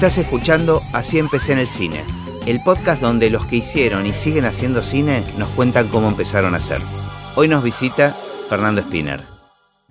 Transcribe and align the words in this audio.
Estás 0.00 0.16
escuchando 0.16 0.82
Así 0.94 1.18
empecé 1.18 1.52
en 1.52 1.58
el 1.58 1.68
cine, 1.68 2.02
el 2.46 2.62
podcast 2.62 3.02
donde 3.02 3.28
los 3.28 3.44
que 3.44 3.56
hicieron 3.56 4.06
y 4.06 4.14
siguen 4.14 4.46
haciendo 4.46 4.82
cine 4.82 5.22
nos 5.36 5.50
cuentan 5.50 5.88
cómo 5.88 6.08
empezaron 6.08 6.54
a 6.54 6.56
hacer. 6.56 6.80
Hoy 7.34 7.48
nos 7.48 7.62
visita 7.62 8.16
Fernando 8.48 8.80
Spinner. 8.80 9.20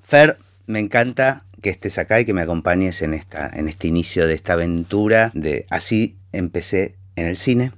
Fer, 0.02 0.40
me 0.66 0.80
encanta 0.80 1.44
que 1.62 1.70
estés 1.70 2.00
acá 2.00 2.20
y 2.20 2.26
que 2.26 2.34
me 2.34 2.42
acompañes 2.42 3.04
en, 3.04 3.14
esta, 3.14 3.52
en 3.54 3.68
este 3.68 3.88
inicio 3.88 4.26
de 4.26 4.34
esta 4.34 4.54
aventura 4.54 5.30
de 5.36 5.68
Así 5.70 6.18
empecé 6.32 6.96
en 7.16 7.28
el 7.28 7.38
cine. 7.38 7.72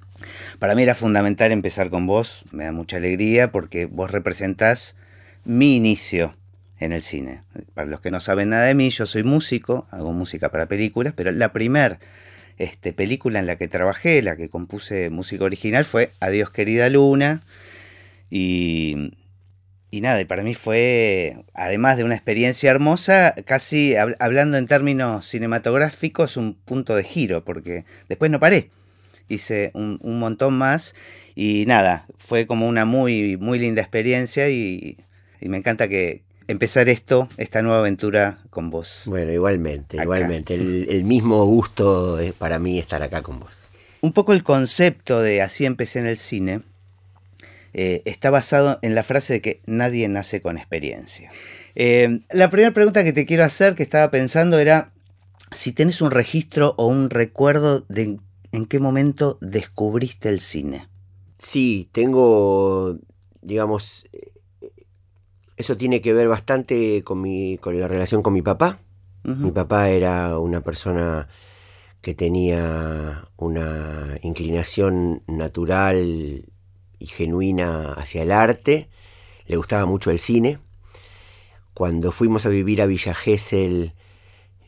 Para 0.57 0.73
mí 0.73 0.84
era 0.84 0.95
fundamental 0.95 1.52
empezar 1.52 1.89
con 1.89 2.07
vos, 2.07 2.45
me 2.54 2.63
da 2.63 2.71
mucha 2.71 2.95
alegría 2.95 3.52
porque 3.52 3.88
vos 3.88 4.09
representás 4.09 4.95
mi 5.43 5.75
inicio 5.75 6.34
en 6.82 6.91
el 6.91 7.04
cine. 7.04 7.43
Para 7.74 7.87
los 7.87 8.01
que 8.01 8.11
no 8.11 8.19
saben 8.19 8.50
nada 8.50 8.65
de 8.65 8.75
mí, 8.75 8.89
yo 8.89 9.06
soy 9.06 9.24
músico, 9.24 9.87
hago 9.92 10.11
música 10.11 10.50
para 10.50 10.65
películas, 10.65 11.14
pero 11.15 11.32
la 11.32 11.54
primera 11.54 12.00
este, 12.57 12.92
película 12.92 13.39
en 13.39 13.46
la 13.46 13.56
que 13.56 13.68
trabajé, 13.68 14.21
la 14.21 14.36
que 14.36 14.50
compuse 14.50 15.09
música 15.09 15.46
original, 15.46 15.86
fue 15.86 16.09
Adiós 16.20 16.50
querida 16.50 16.89
Luna. 16.89 17.42
Y, 18.32 19.14
y 19.92 20.01
nada, 20.01 20.25
para 20.25 20.42
mí 20.42 20.56
fue, 20.56 21.46
además 21.54 21.97
de 21.97 22.04
una 22.04 22.15
experiencia 22.15 22.71
hermosa, 22.71 23.36
casi 23.45 23.95
hablando 23.95 24.57
en 24.57 24.65
términos 24.65 25.25
cinematográficos, 25.25 26.36
un 26.36 26.56
punto 26.56 26.95
de 26.95 27.04
giro, 27.04 27.45
porque 27.45 27.86
después 28.09 28.32
no 28.32 28.39
paré. 28.39 28.71
Hice 29.28 29.70
un, 29.75 30.00
un 30.01 30.20
montón 30.20 30.56
más 30.56 30.95
y 31.36 31.65
nada, 31.68 32.08
fue 32.17 32.48
como 32.48 32.67
una 32.67 32.86
muy, 32.86 33.38
muy 33.38 33.59
linda 33.59 33.81
experiencia 33.81 34.50
y, 34.50 34.98
y 35.39 35.48
me 35.48 35.58
encanta 35.58 35.88
que, 35.88 36.23
empezar 36.52 36.89
esto, 36.89 37.30
esta 37.38 37.61
nueva 37.61 37.80
aventura 37.80 38.39
con 38.50 38.69
vos. 38.69 39.03
Bueno, 39.05 39.31
igualmente, 39.31 39.98
igualmente. 39.98 40.53
El, 40.53 41.03
mismo 41.03 41.45
gusto 41.45 42.20
es 42.20 42.34
para 42.34 42.59
mí 42.59 42.78
estar 42.78 43.02
acá 43.02 43.22
con 43.22 43.39
vos. 43.39 43.70
Un 44.02 44.14
poco 44.14 44.34
el 44.34 44.44
concepto 44.44 45.22
de 45.22 45.42
así 45.42 45.66
empecé 45.66 46.00
en 46.00 46.08
el 46.08 46.17
cine 46.17 46.61
eh, 47.73 48.02
está 48.06 48.30
basado 48.30 48.80
en 48.81 48.95
la 48.95 49.03
frase 49.03 49.34
de 49.34 49.42
que 49.42 49.61
nadie 49.66 50.08
nace 50.09 50.42
con 50.42 50.58
experiencia. 50.58 51.31
Eh, 51.76 52.20
la 52.31 52.50
primera 52.50 52.73
pregunta 52.73 53.04
que 53.04 53.14
te 53.14 53.26
quiero 53.26 53.45
hacer, 53.45 53.76
que 53.76 53.83
estaba 53.83 54.11
pensando, 54.11 54.59
era 54.59 54.92
si 55.52 55.72
tenés 55.72 56.02
un 56.02 56.11
registro 56.11 56.76
o 56.78 56.88
un 56.88 57.09
recuerdo 57.09 57.86
de 57.88 58.20
en 58.52 58.66
qué 58.66 58.80
momento 58.80 59.38
descubriste 59.39 60.28
el 60.30 60.42
cine. 60.42 60.89
Sí, 61.38 61.89
tengo, 61.94 63.00
digamos, 63.42 64.06
eso 65.62 65.78
tiene 65.78 66.02
que 66.02 66.14
ver 66.14 66.28
bastante 66.28 67.04
con, 67.04 67.22
mi, 67.22 67.58
con 67.58 67.80
la 67.80 67.88
relación 67.88 68.22
con 68.22 68.34
mi 68.34 68.42
papá. 68.42 68.80
Mi 69.23 69.52
papá 69.52 69.90
era 69.90 70.40
una 70.40 70.62
persona 70.62 71.28
que 72.02 72.16
tenía 72.16 73.28
una 73.38 74.17
inclinación 74.23 75.22
natural 75.28 76.50
y 76.98 77.06
genuina 77.06 77.94
hacia 77.94 78.23
el 78.23 78.32
arte. 78.32 78.89
Le 79.45 79.58
gustaba 79.58 79.86
mucho 79.86 80.09
el 80.09 80.17
cine. 80.17 80.58
Cuando 81.76 82.12
fuimos 82.12 82.48
a 82.48 82.50
vivir 82.50 82.82
a 82.82 82.88
Villa 82.88 83.14
Gesell 83.14 83.94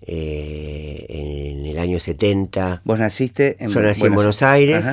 eh, 0.05 1.05
en 1.09 1.66
el 1.66 1.80
año 1.80 1.99
70. 1.99 2.83
¿Vos 2.86 2.99
naciste 2.99 3.55
en 3.64 3.71
Yo 3.71 3.81
nací 3.81 4.05
en 4.05 4.14
Buenos 4.14 4.44
Aires 4.44 4.86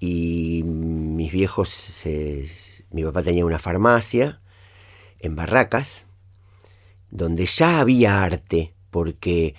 y 0.00 0.64
mis 0.64 1.30
viejos, 1.30 2.04
mi 2.90 3.04
papá 3.04 3.22
tenía 3.22 3.44
una 3.44 3.60
farmacia 3.60 4.41
en 5.22 5.36
Barracas, 5.36 6.06
donde 7.10 7.46
ya 7.46 7.80
había 7.80 8.22
arte, 8.22 8.74
porque 8.90 9.54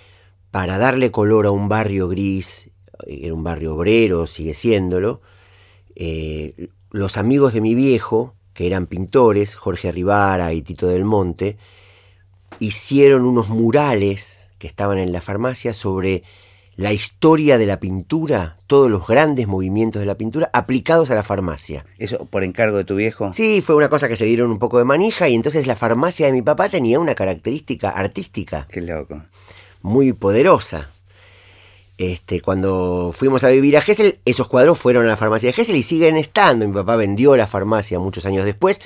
para 0.50 0.78
darle 0.78 1.10
color 1.10 1.46
a 1.46 1.50
un 1.50 1.68
barrio 1.68 2.08
gris, 2.08 2.70
era 3.06 3.34
un 3.34 3.42
barrio 3.42 3.74
obrero, 3.74 4.26
sigue 4.26 4.54
siéndolo, 4.54 5.20
eh, 5.96 6.68
los 6.90 7.16
amigos 7.16 7.52
de 7.52 7.60
mi 7.60 7.74
viejo, 7.74 8.34
que 8.52 8.66
eran 8.66 8.86
pintores, 8.86 9.56
Jorge 9.56 9.90
Rivara 9.90 10.52
y 10.52 10.62
Tito 10.62 10.86
del 10.86 11.04
Monte, 11.04 11.56
hicieron 12.60 13.24
unos 13.24 13.48
murales 13.48 14.50
que 14.58 14.68
estaban 14.68 14.98
en 14.98 15.10
la 15.12 15.20
farmacia 15.20 15.74
sobre 15.74 16.22
la 16.76 16.92
historia 16.92 17.58
de 17.58 17.66
la 17.66 17.78
pintura, 17.78 18.58
todos 18.66 18.90
los 18.90 19.06
grandes 19.06 19.46
movimientos 19.46 20.00
de 20.00 20.06
la 20.06 20.16
pintura 20.16 20.50
aplicados 20.52 21.10
a 21.10 21.14
la 21.14 21.22
farmacia. 21.22 21.84
¿Eso 21.98 22.24
por 22.26 22.42
encargo 22.42 22.76
de 22.76 22.84
tu 22.84 22.96
viejo? 22.96 23.32
Sí, 23.32 23.62
fue 23.62 23.76
una 23.76 23.88
cosa 23.88 24.08
que 24.08 24.16
se 24.16 24.24
dieron 24.24 24.50
un 24.50 24.58
poco 24.58 24.78
de 24.78 24.84
manija 24.84 25.28
y 25.28 25.34
entonces 25.34 25.66
la 25.66 25.76
farmacia 25.76 26.26
de 26.26 26.32
mi 26.32 26.42
papá 26.42 26.68
tenía 26.68 26.98
una 26.98 27.14
característica 27.14 27.90
artística. 27.90 28.66
Qué 28.70 28.80
loco. 28.80 29.22
Muy 29.82 30.12
poderosa. 30.12 30.88
Este, 31.96 32.40
cuando 32.40 33.12
fuimos 33.14 33.44
a 33.44 33.50
vivir 33.50 33.76
a 33.76 33.80
Gessel, 33.80 34.18
esos 34.24 34.48
cuadros 34.48 34.78
fueron 34.78 35.06
a 35.06 35.10
la 35.10 35.16
farmacia 35.16 35.48
de 35.48 35.52
Gessel 35.52 35.76
y 35.76 35.84
siguen 35.84 36.16
estando. 36.16 36.66
Mi 36.66 36.74
papá 36.74 36.96
vendió 36.96 37.36
la 37.36 37.46
farmacia 37.46 38.00
muchos 38.00 38.26
años 38.26 38.44
después 38.44 38.80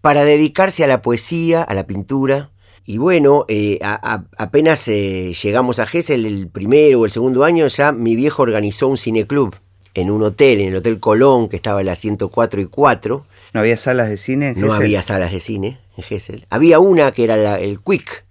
para 0.00 0.24
dedicarse 0.24 0.84
a 0.84 0.86
la 0.86 1.02
poesía, 1.02 1.62
a 1.62 1.74
la 1.74 1.86
pintura 1.86 2.51
y 2.84 2.98
bueno, 2.98 3.44
eh, 3.48 3.78
apenas 3.82 4.88
eh, 4.88 5.34
llegamos 5.40 5.78
a 5.78 5.86
Gessel 5.86 6.26
el 6.26 6.48
primero 6.48 7.00
o 7.00 7.04
el 7.04 7.10
segundo 7.10 7.44
año, 7.44 7.66
ya 7.68 7.92
mi 7.92 8.16
viejo 8.16 8.42
organizó 8.42 8.88
un 8.88 8.96
cineclub 8.96 9.54
en 9.94 10.10
un 10.10 10.22
hotel, 10.22 10.60
en 10.60 10.68
el 10.68 10.76
Hotel 10.76 10.98
Colón, 10.98 11.48
que 11.48 11.56
estaba 11.56 11.80
en 11.80 11.86
la 11.86 11.96
104 11.96 12.60
y 12.60 12.66
4. 12.66 13.26
¿No 13.52 13.60
había 13.60 13.76
salas 13.76 14.08
de 14.08 14.16
cine 14.16 14.50
en 14.50 14.60
No 14.60 14.72
había 14.72 15.02
salas 15.02 15.32
de 15.32 15.40
cine 15.40 15.78
en 15.96 16.04
Gessel. 16.04 16.46
Había 16.50 16.78
una 16.78 17.12
que 17.12 17.24
era 17.24 17.60
el 17.60 17.80
Quick, 17.80 18.24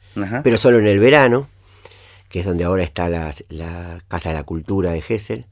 pero 0.44 0.58
solo 0.58 0.80
en 0.80 0.88
el 0.88 1.00
verano, 1.00 1.48
que 2.28 2.40
es 2.40 2.46
donde 2.46 2.64
ahora 2.64 2.84
está 2.84 3.08
la, 3.08 3.32
la 3.50 4.04
Casa 4.08 4.30
de 4.30 4.36
la 4.36 4.44
Cultura 4.44 4.92
de 4.92 5.02
Gessel. 5.02 5.46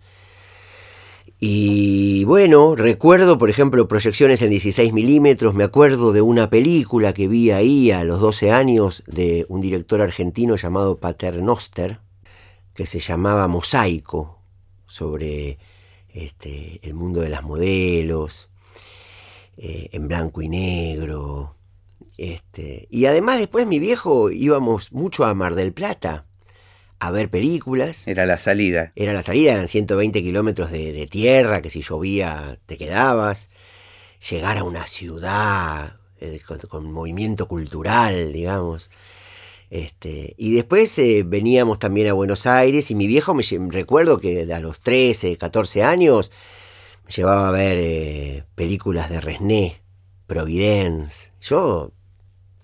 Y 1.42 2.26
bueno, 2.26 2.76
recuerdo, 2.76 3.38
por 3.38 3.50
ejemplo, 3.50 3.88
proyecciones 3.88 4.42
en 4.42 4.50
16 4.50 4.92
milímetros, 4.92 5.56
me 5.56 5.64
acuerdo 5.64 6.12
de 6.12 6.22
una 6.22 6.50
película 6.50 7.14
que 7.14 7.30
vi 7.30 7.52
ahí 7.52 7.92
a 7.92 8.04
los 8.04 8.20
12 8.20 8.52
años 8.52 9.04
de 9.08 9.46
un 9.48 9.62
director 9.62 10.02
argentino 10.02 10.58
llamado 10.58 11.00
Paternoster, 11.00 12.02
que 12.74 12.86
se 12.86 13.00
llamaba 13.00 13.48
Mosaico, 13.48 14.42
sobre 14.86 15.60
este, 16.10 16.82
el 16.84 16.94
mundo 16.94 17.22
de 17.22 17.30
las 17.30 17.44
modelos, 17.44 18.50
eh, 19.56 19.90
en 19.94 20.10
blanco 20.10 20.42
y 20.42 20.50
negro. 20.50 21.56
Este, 22.18 22.90
y 22.90 23.06
además 23.06 23.38
después 23.38 23.66
mi 23.66 23.80
viejo 23.80 24.30
íbamos 24.30 24.92
mucho 24.92 25.24
a 25.24 25.34
Mar 25.36 25.56
del 25.56 25.72
Plata 25.72 26.26
a 27.00 27.12
ver 27.12 27.30
películas. 27.30 28.08
Era 28.08 28.26
la 28.26 28.38
salida. 28.38 28.92
Era 28.96 29.14
la 29.14 29.22
salida, 29.22 29.54
eran 29.54 29.68
120 29.68 30.22
kilómetros 30.22 30.72
de, 30.72 31.08
tierra, 31.08 31.62
que 31.62 31.70
si 31.70 31.82
llovía 31.82 32.60
te 32.66 32.78
quedabas. 32.78 33.50
Llegar 34.30 34.58
a 34.58 34.64
una 34.64 34.86
ciudad 34.86 35.98
eh, 36.20 36.42
con, 36.68 36.92
movimiento 36.92 37.48
cultural, 37.48 38.34
digamos. 38.34 38.92
Este, 39.70 40.34
y 40.38 40.54
después 40.54 40.98
eh, 41.00 41.24
veníamos 41.26 41.80
también 41.80 42.08
a 42.08 42.14
Buenos 42.14 42.48
Aires 42.48 42.90
y 42.92 42.96
mi 42.96 43.08
viejo 43.08 43.34
me 43.34 43.44
recuerdo 43.70 44.20
que 44.20 44.52
a 44.52 44.60
los 44.60 44.80
13, 44.80 45.38
14 45.38 45.84
años 45.84 46.31
me 47.06 47.12
llevaba 47.12 47.50
a 47.50 47.52
ver 47.52 47.78
eh, 47.80 48.44
películas 48.56 49.10
de 49.10 49.22
Resné, 49.22 49.81
Providence. 50.28 51.31
Yo 51.40 51.94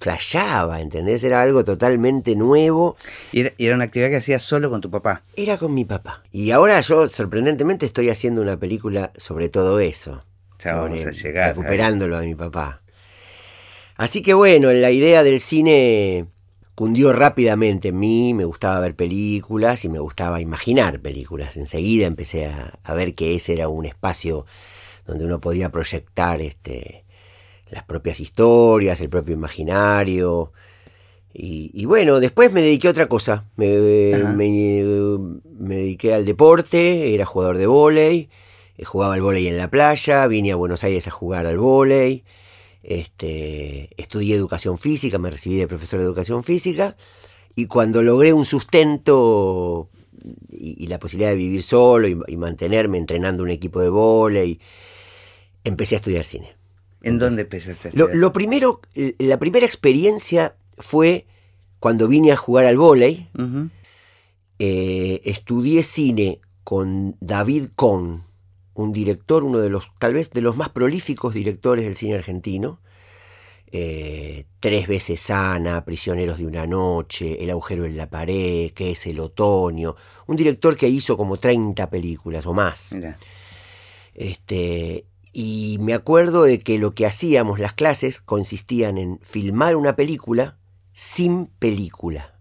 flashaba, 0.06 0.82
¿entendés? 0.82 1.24
Era 1.24 1.42
algo 1.42 1.66
totalmente 1.66 2.36
nuevo. 2.36 2.96
¿Y 3.32 3.48
era, 3.58 3.74
una 3.74 3.86
actividad 3.86 4.10
que 4.10 4.18
hacías 4.18 4.44
solo 4.44 4.70
con 4.70 4.80
tu 4.80 4.92
papá? 4.92 5.24
Era 5.36 5.58
con 5.58 5.74
mi 5.74 5.84
papá. 5.84 6.22
Y 6.32 6.52
ahora 6.52 6.80
yo, 6.82 7.08
sorprendentemente, 7.08 7.88
estoy 7.88 8.12
haciendo 8.12 8.44
una 8.44 8.56
película 8.56 9.12
sobre 9.18 9.50
todo 9.50 9.80
eso. 9.80 10.24
Ya 10.64 10.76
vamos 10.76 11.04
a 11.04 11.10
llegar. 11.10 11.56
Recuperándolo 11.56 12.18
a 12.18 12.20
mi 12.22 12.36
papá. 12.36 12.84
Así 13.96 14.22
que 14.22 14.36
bueno, 14.36 14.72
la 14.74 14.92
idea 14.92 15.24
del 15.24 15.40
cine 15.40 16.28
cundió 16.76 17.12
rápidamente 17.12 17.88
en 17.88 17.98
mí, 17.98 18.36
me 18.36 18.46
gustaba 18.46 18.82
ver 18.82 18.96
películas 18.96 19.86
y 19.86 19.90
me 19.90 19.98
gustaba 19.98 20.40
imaginar 20.40 21.00
películas. 21.00 21.58
Enseguida 21.58 22.06
empecé 22.06 22.46
a, 22.46 22.78
a 22.84 22.94
ver 22.94 23.16
que 23.16 23.34
ese 23.34 23.54
era 23.54 23.70
un 23.70 23.88
espacio 23.88 24.46
donde 25.08 25.26
uno 25.26 25.40
podía 25.40 25.72
proyectar 25.72 26.42
este, 26.42 27.05
las 27.70 27.84
propias 27.84 28.20
historias, 28.20 29.02
el 29.02 29.10
propio 29.10 29.34
imaginario. 29.34 30.52
Y, 31.38 31.84
bueno, 31.84 32.22
después 32.22 32.54
me 32.54 32.62
dediqué 32.62 32.88
a 32.88 32.92
otra 32.92 33.10
cosa. 33.10 33.46
Me, 33.58 33.68
dediqué 35.68 36.14
al 36.14 36.24
deporte, 36.24 37.14
era 37.14 37.26
jugador 37.26 37.58
de 37.58 37.68
vóley, 37.68 38.30
eh, 38.78 38.86
jugaba 38.86 39.16
al 39.16 39.22
vóley 39.22 39.48
en 39.48 39.58
la 39.58 39.70
playa, 39.70 40.26
vine 40.28 40.54
a 40.54 40.56
Buenos 40.56 40.86
Aires 40.86 41.08
a 41.08 41.12
jugar 41.12 41.46
al 41.46 41.58
vóley, 41.58 42.24
este, 42.84 43.90
estudié 44.02 44.36
educación 44.36 44.78
física, 44.78 45.18
me 45.18 45.30
recibí 45.30 45.58
de 45.58 45.68
profesor 45.68 46.00
de 46.00 46.06
educación 46.06 46.46
física, 46.46 46.96
y 47.54 47.66
cuando 47.66 48.02
logré 48.02 48.32
un 48.32 48.46
sustento 48.46 49.90
y, 50.52 50.88
la 50.88 51.00
posibilidad 51.00 51.32
de 51.32 51.38
vivir 51.38 51.64
solo 51.64 52.08
y, 52.08 52.18
y 52.28 52.38
mantenerme 52.38 52.98
entrenando 52.98 53.44
un 53.44 53.50
equipo 53.50 53.82
de 53.82 53.90
vóley, 53.90 54.60
empecé 55.66 55.96
a 55.96 55.98
estudiar 55.98 56.24
cine. 56.24 56.55
¿En 57.06 57.20
dónde 57.20 57.44
empezaste? 57.44 57.92
Lo, 57.94 58.14
lo, 58.14 58.34
primero, 58.34 58.82
la 58.94 59.38
primera 59.38 59.66
experiencia 59.66 60.56
fue 60.78 61.28
cuando 61.80 62.08
vine 62.08 62.32
a 62.32 62.36
jugar 62.36 62.66
al 62.66 62.78
vóley 62.78 63.30
eh, 64.58 65.22
estudié 65.26 65.84
cine 65.84 66.40
con 66.64 67.16
David 67.20 67.68
Kohn, 67.76 68.24
un 68.74 68.92
director, 68.92 69.44
uno 69.44 69.60
de 69.60 69.70
los, 69.70 69.92
tal 70.00 70.16
vez 70.16 70.32
de 70.32 70.42
los 70.42 70.58
más 70.58 70.70
prolíficos 70.70 71.34
directores 71.34 71.86
del 71.86 71.96
cine 71.96 72.16
argentino. 72.16 72.80
Eh, 73.72 74.46
tres 74.60 74.88
veces 74.88 75.30
Ana, 75.30 75.84
Prisioneros 75.86 76.38
de 76.38 76.48
una 76.48 76.66
noche, 76.66 77.44
El 77.44 77.50
agujero 77.52 77.86
en 77.86 77.98
la 77.98 78.10
pared, 78.10 78.72
que 78.72 78.92
es 78.92 79.06
el 79.06 79.20
otoño. 79.20 79.96
Un 80.28 80.38
director 80.38 80.78
que 80.78 80.88
hizo 80.88 81.18
como 81.18 81.38
30 81.38 81.90
películas 81.90 82.46
o 82.46 82.54
más. 82.54 82.96
Este, 84.14 85.06
y 85.38 85.76
me 85.82 85.94
acuerdo 85.94 86.44
de 86.44 86.62
que 86.62 86.80
lo 86.80 86.96
que 86.96 87.06
hacíamos 87.06 87.60
las 87.60 87.74
clases 87.74 88.22
consistían 88.22 88.98
en 88.98 89.20
filmar 89.20 89.76
una 89.76 89.98
película 89.98 90.56
sin 90.94 91.48
película. 91.48 92.36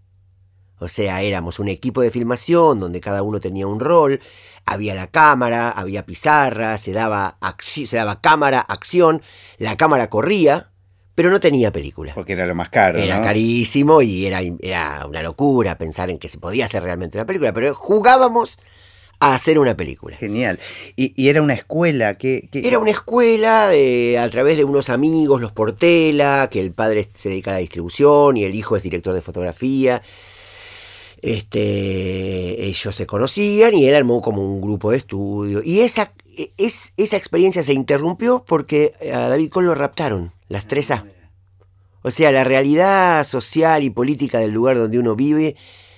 O 0.79 0.87
sea, 0.87 1.21
éramos 1.21 1.59
un 1.59 1.67
equipo 1.67 2.01
de 2.01 2.09
filmación 2.09 2.79
donde 2.79 3.01
cada 3.01 3.21
uno 3.21 3.41
tenía 3.41 3.67
un 3.67 3.81
rol, 3.81 4.21
había 4.65 4.95
la 4.95 5.07
cámara, 5.07 5.71
había 5.71 6.05
pizarra, 6.05 6.77
se 6.77 6.93
daba, 6.93 7.37
se 7.59 7.97
daba 7.97 8.21
cámara, 8.21 8.61
acción, 8.61 9.21
la 9.57 9.75
cámara 9.75 10.09
corría, 10.09 10.71
pero 11.15 11.29
no 11.31 11.41
tenía 11.41 11.73
película. 11.73 12.13
Porque 12.15 12.31
era 12.31 12.47
lo 12.47 12.55
más 12.55 12.69
caro. 12.69 12.97
Era 12.97 13.21
carísimo 13.21 14.01
y 14.01 14.25
era, 14.25 14.39
era 14.61 15.05
una 15.05 15.21
locura 15.21 15.77
pensar 15.77 16.09
en 16.11 16.17
que 16.17 16.29
se 16.29 16.37
podía 16.37 16.63
hacer 16.63 16.81
realmente 16.81 17.17
una 17.17 17.25
película, 17.25 17.51
pero 17.51 17.75
jugábamos 17.75 18.57
a 19.19 19.33
hacer 19.35 19.59
una 19.59 19.75
película. 19.75 20.17
Genial. 20.17 20.59
¿Y, 20.95 21.29
era 21.29 21.41
una 21.41 21.53
escuela? 21.53 22.15
que 22.15 22.49
Era 22.51 22.79
una 22.79 22.91
escuela 22.91 23.67
de, 23.67 24.17
a 24.19 24.29
través 24.29 24.57
de 24.57 24.63
unos 24.63 24.89
amigos, 24.89 25.41
los 25.41 25.51
Portela, 25.51 26.49
que 26.51 26.59
el 26.59 26.71
padre 26.71 27.07
se 27.13 27.29
dedica 27.29 27.51
a 27.51 27.55
la 27.55 27.59
distribución 27.59 28.37
y 28.37 28.43
el 28.43 28.55
hijo 28.55 28.75
es 28.75 28.83
director 28.83 29.13
de 29.13 29.21
fotografía. 29.21 30.01
Este, 31.21 32.65
ellos 32.65 32.95
se 32.95 33.07
conocían 33.07 33.73
y 33.73 33.85
él 33.87 33.95
armó 33.95 34.21
como 34.21 34.45
un 34.45 34.61
grupo 34.61 34.91
de 34.91 34.97
estudio. 34.97 35.61
Y 35.63 35.79
esa, 35.79 36.11
es, 36.57 36.93
esa 36.97 37.17
experiencia 37.17 37.63
se 37.63 37.73
interrumpió 37.73 38.43
porque 38.45 38.93
a 39.13 39.29
David 39.29 39.49
Cole 39.49 39.67
lo 39.67 39.75
raptaron, 39.75 40.31
las 40.49 40.67
3A. 40.67 41.03
Ah, 41.03 41.05
o 42.05 42.11
sea, 42.11 42.31
la 42.31 42.43
realidad 42.43 43.23
social 43.23 43.83
y 43.83 43.89
política 43.89 44.37
del 44.37 44.51
lugar 44.51 44.77
donde 44.77 44.99
uno 44.99 45.15
vive 45.15 45.55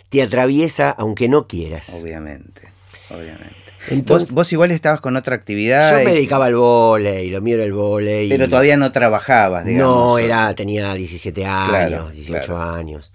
te 0.08 0.24
atraviesa 0.24 0.90
aunque 0.92 1.28
no 1.28 1.48
quieras. 1.48 1.90
Obviamente, 2.02 2.70
obviamente. 3.10 3.56
Entonces, 3.90 4.32
¿Vos, 4.32 4.52
igual 4.52 4.72
estabas 4.72 5.00
con 5.00 5.16
otra 5.16 5.36
actividad. 5.36 6.00
Yo 6.00 6.06
me 6.06 6.14
dedicaba 6.14 6.48
al 6.48 6.56
volei, 6.56 7.30
lo 7.30 7.42
mío 7.42 7.56
era 7.56 7.64
el 7.64 7.74
volei. 7.74 8.28
Pero 8.28 8.50
todavía 8.50 8.76
no 8.76 8.92
trabajabas, 8.92 9.66
digamos. 9.66 9.96
No, 9.96 10.18
era, 10.18 10.54
tenía 10.56 10.94
17 10.94 11.46
años, 11.46 12.12
18 12.14 12.58
años. 12.58 13.14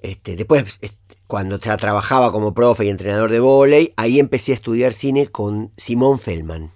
Este, 0.00 0.36
después 0.36 0.78
cuando 1.26 1.58
ya 1.58 1.76
trabajaba 1.76 2.30
como 2.32 2.54
profe 2.54 2.84
y 2.84 2.88
entrenador 2.88 3.30
de 3.30 3.40
vóley, 3.40 3.92
ahí 3.96 4.20
empecé 4.20 4.52
a 4.52 4.54
estudiar 4.54 4.92
cine 4.92 5.26
con 5.26 5.72
Simón 5.76 6.18
Feldman. 6.18 6.70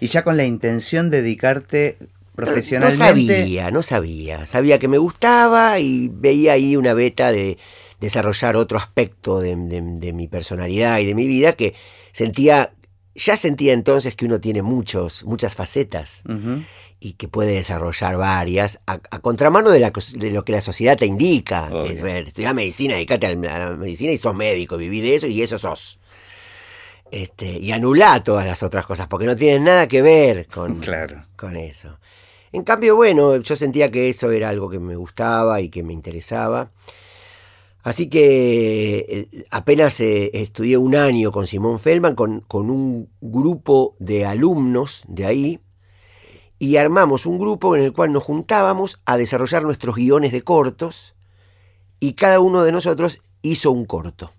Y 0.00 0.06
ya 0.06 0.22
con 0.22 0.36
la 0.36 0.44
intención 0.44 1.10
de 1.10 1.22
dedicarte 1.22 1.98
profesionalmente. 2.36 3.04
No 3.04 3.38
sabía, 3.40 3.70
no 3.70 3.82
sabía. 3.82 4.46
Sabía 4.46 4.78
que 4.78 4.88
me 4.88 4.98
gustaba 4.98 5.80
y 5.80 6.08
veía 6.08 6.52
ahí 6.52 6.76
una 6.76 6.94
beta 6.94 7.32
de 7.32 7.58
desarrollar 8.02 8.56
otro 8.56 8.78
aspecto 8.78 9.40
de, 9.40 9.54
mi 9.56 10.26
personalidad 10.26 10.98
y 10.98 11.06
de 11.06 11.14
mi 11.14 11.28
vida 11.28 11.52
que 11.52 11.74
sentía, 12.10 12.74
ya 13.14 13.36
sentía 13.36 13.72
entonces 13.72 14.16
que 14.16 14.26
uno 14.26 14.40
tiene 14.40 14.60
muchos, 14.60 15.24
muchas 15.24 15.54
facetas 15.54 16.24
y 16.98 17.12
que 17.12 17.28
puede 17.28 17.54
desarrollar 17.54 18.16
varias, 18.16 18.80
a, 18.86 18.98
contramano 19.20 19.70
de, 19.70 19.80
lo 20.30 20.44
que 20.44 20.52
la 20.52 20.60
sociedad 20.60 20.98
te 20.98 21.06
indica. 21.06 21.70
Es 21.86 22.02
ver, 22.02 22.26
estudiar 22.26 22.54
medicina, 22.54 22.94
dedicate 22.94 23.26
a 23.26 23.34
la 23.34 23.76
medicina 23.76 24.10
y 24.10 24.18
sos 24.18 24.34
médico, 24.34 24.76
viví 24.76 25.00
de 25.00 25.14
eso 25.14 25.28
y 25.28 25.40
eso 25.40 25.58
sos. 25.58 26.00
Este, 27.12 27.46
y 27.46 27.70
anulá 27.70 28.24
todas 28.24 28.46
las 28.46 28.64
otras 28.64 28.84
cosas, 28.84 29.06
porque 29.06 29.26
no 29.26 29.36
tienen 29.36 29.64
nada 29.64 29.86
que 29.86 30.02
ver 30.02 30.48
con, 30.48 30.80
con 31.36 31.56
eso. 31.56 31.98
En 32.50 32.64
cambio, 32.64 32.96
bueno, 32.96 33.36
yo 33.36 33.56
sentía 33.56 33.92
que 33.92 34.08
eso 34.08 34.30
era 34.32 34.48
algo 34.48 34.68
que 34.68 34.80
me 34.80 34.96
gustaba 34.96 35.60
y 35.60 35.68
que 35.68 35.84
me 35.84 35.92
interesaba. 35.92 36.70
Así 37.82 38.08
que 38.08 38.98
eh, 39.32 39.44
apenas 39.50 40.00
eh, 40.00 40.30
estudié 40.34 40.76
un 40.76 40.94
año 40.94 41.32
con 41.32 41.46
Simón 41.46 41.80
Feldman, 41.80 42.14
con, 42.14 42.40
con 42.40 42.70
un 42.70 43.10
grupo 43.20 43.96
de 43.98 44.24
alumnos 44.24 45.02
de 45.08 45.26
ahí, 45.26 45.60
y 46.58 46.76
armamos 46.76 47.26
un 47.26 47.38
grupo 47.38 47.74
en 47.74 47.82
el 47.82 47.92
cual 47.92 48.12
nos 48.12 48.22
juntábamos 48.22 49.00
a 49.04 49.16
desarrollar 49.16 49.64
nuestros 49.64 49.96
guiones 49.96 50.30
de 50.30 50.42
cortos 50.42 51.16
y 51.98 52.12
cada 52.12 52.38
uno 52.38 52.62
de 52.62 52.70
nosotros 52.70 53.20
hizo 53.42 53.72
un 53.72 53.84
corto. 53.84 54.30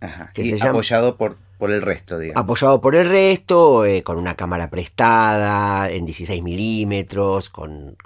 Ajá. 0.00 0.30
Que 0.34 0.58
apoyado 0.60 1.16
por, 1.16 1.36
por 1.56 1.70
el 1.70 1.80
resto, 1.80 2.18
digamos. 2.18 2.42
Apoyado 2.42 2.80
por 2.80 2.94
el 2.94 3.08
resto, 3.08 3.86
eh, 3.86 4.02
con 4.02 4.18
una 4.18 4.34
cámara 4.34 4.68
prestada 4.68 5.90
en 5.90 6.04
16 6.04 6.42
milímetros, 6.42 7.48
con, 7.48 7.96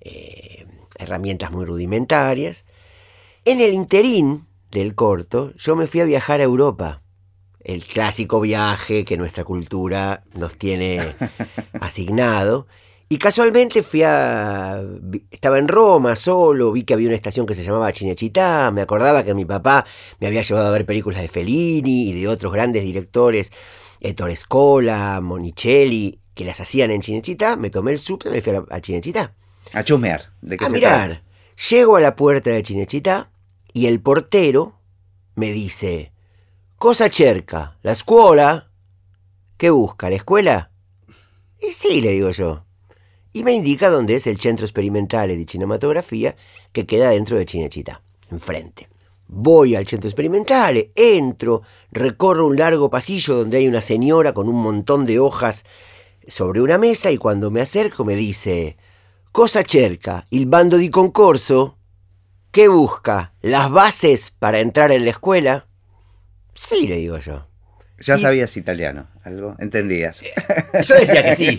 eh, 0.00 0.66
herramientas 0.96 1.50
muy 1.50 1.64
rudimentarias. 1.64 2.64
En 3.46 3.60
el 3.60 3.74
interín 3.74 4.46
del 4.70 4.94
corto, 4.94 5.52
yo 5.56 5.76
me 5.76 5.86
fui 5.86 6.00
a 6.00 6.04
viajar 6.04 6.40
a 6.40 6.44
Europa 6.44 7.02
el 7.60 7.84
clásico 7.84 8.40
viaje 8.40 9.04
que 9.04 9.18
nuestra 9.18 9.44
cultura 9.44 10.24
nos 10.34 10.56
tiene 10.56 11.00
asignado. 11.80 12.66
Y 13.10 13.18
casualmente 13.18 13.82
fui 13.82 14.02
a. 14.02 14.82
Estaba 15.30 15.58
en 15.58 15.68
Roma 15.68 16.16
solo, 16.16 16.72
vi 16.72 16.84
que 16.84 16.94
había 16.94 17.08
una 17.08 17.16
estación 17.16 17.44
que 17.44 17.52
se 17.52 17.62
llamaba 17.62 17.92
Chinechita. 17.92 18.70
Me 18.70 18.80
acordaba 18.80 19.24
que 19.24 19.34
mi 19.34 19.44
papá 19.44 19.84
me 20.20 20.26
había 20.26 20.40
llevado 20.40 20.68
a 20.68 20.72
ver 20.72 20.86
películas 20.86 21.20
de 21.20 21.28
Fellini 21.28 22.08
y 22.08 22.18
de 22.18 22.26
otros 22.28 22.50
grandes 22.50 22.82
directores, 22.82 23.52
Ettore 24.00 24.36
Scola, 24.36 25.20
Monicelli, 25.20 26.18
que 26.32 26.46
las 26.46 26.62
hacían 26.62 26.90
en 26.92 27.02
Chinechita. 27.02 27.56
Me 27.58 27.68
tomé 27.68 27.92
el 27.92 27.98
subte 27.98 28.30
y 28.30 28.32
me 28.32 28.40
fui 28.40 28.54
a, 28.70 28.80
Chinechita. 28.80 29.34
A 29.74 29.84
chumear, 29.84 30.32
¿de 30.40 30.56
qué 30.56 30.64
a 30.64 30.68
mirar. 30.70 31.22
Llego 31.70 31.96
a 31.96 32.00
la 32.00 32.16
puerta 32.16 32.48
de 32.48 32.62
Chinechita 32.62 33.30
y 33.74 33.88
el 33.88 34.00
portero 34.00 34.80
me 35.34 35.52
dice: 35.52 36.12
Cosa 36.78 37.08
cerca, 37.08 37.76
la 37.82 37.92
escuela. 37.92 38.70
¿Qué 39.58 39.68
busca? 39.68 40.08
¿La 40.08 40.16
escuela? 40.16 40.70
Y 41.60 41.72
sí, 41.72 42.00
le 42.00 42.12
digo 42.12 42.30
yo. 42.30 42.64
Y 43.32 43.42
me 43.42 43.52
indica 43.52 43.90
dónde 43.90 44.14
es 44.14 44.26
el 44.26 44.40
Centro 44.40 44.64
Experimental 44.64 45.28
de 45.28 45.44
Cinematografía 45.44 46.36
que 46.72 46.86
queda 46.86 47.10
dentro 47.10 47.36
de 47.36 47.44
Chinechita, 47.44 48.00
enfrente. 48.30 48.88
Voy 49.26 49.74
al 49.74 49.88
centro 49.88 50.08
experimental, 50.08 50.90
entro, 50.94 51.62
recorro 51.90 52.46
un 52.46 52.56
largo 52.56 52.90
pasillo 52.90 53.36
donde 53.36 53.56
hay 53.56 53.66
una 53.66 53.80
señora 53.80 54.32
con 54.32 54.48
un 54.48 54.62
montón 54.62 55.06
de 55.06 55.18
hojas 55.18 55.64
sobre 56.28 56.60
una 56.60 56.78
mesa 56.78 57.10
y 57.10 57.16
cuando 57.16 57.50
me 57.50 57.60
acerco 57.60 58.04
me 58.04 58.14
dice, 58.14 58.76
Cosa 59.32 59.62
cerca, 59.62 60.24
il 60.30 60.46
bando 60.46 60.76
di 60.76 60.90
concorso. 60.90 61.78
¿Qué 62.54 62.68
busca? 62.68 63.34
¿Las 63.42 63.68
bases 63.68 64.30
para 64.30 64.60
entrar 64.60 64.92
en 64.92 65.04
la 65.04 65.10
escuela? 65.10 65.66
Sí, 66.54 66.86
le 66.86 66.98
digo 66.98 67.18
yo. 67.18 67.48
Ya 67.98 68.16
sabías 68.16 68.56
italiano, 68.56 69.08
algo, 69.24 69.56
entendías. 69.58 70.22
Yo 70.84 70.94
decía 70.94 71.24
que 71.24 71.34
sí. 71.34 71.58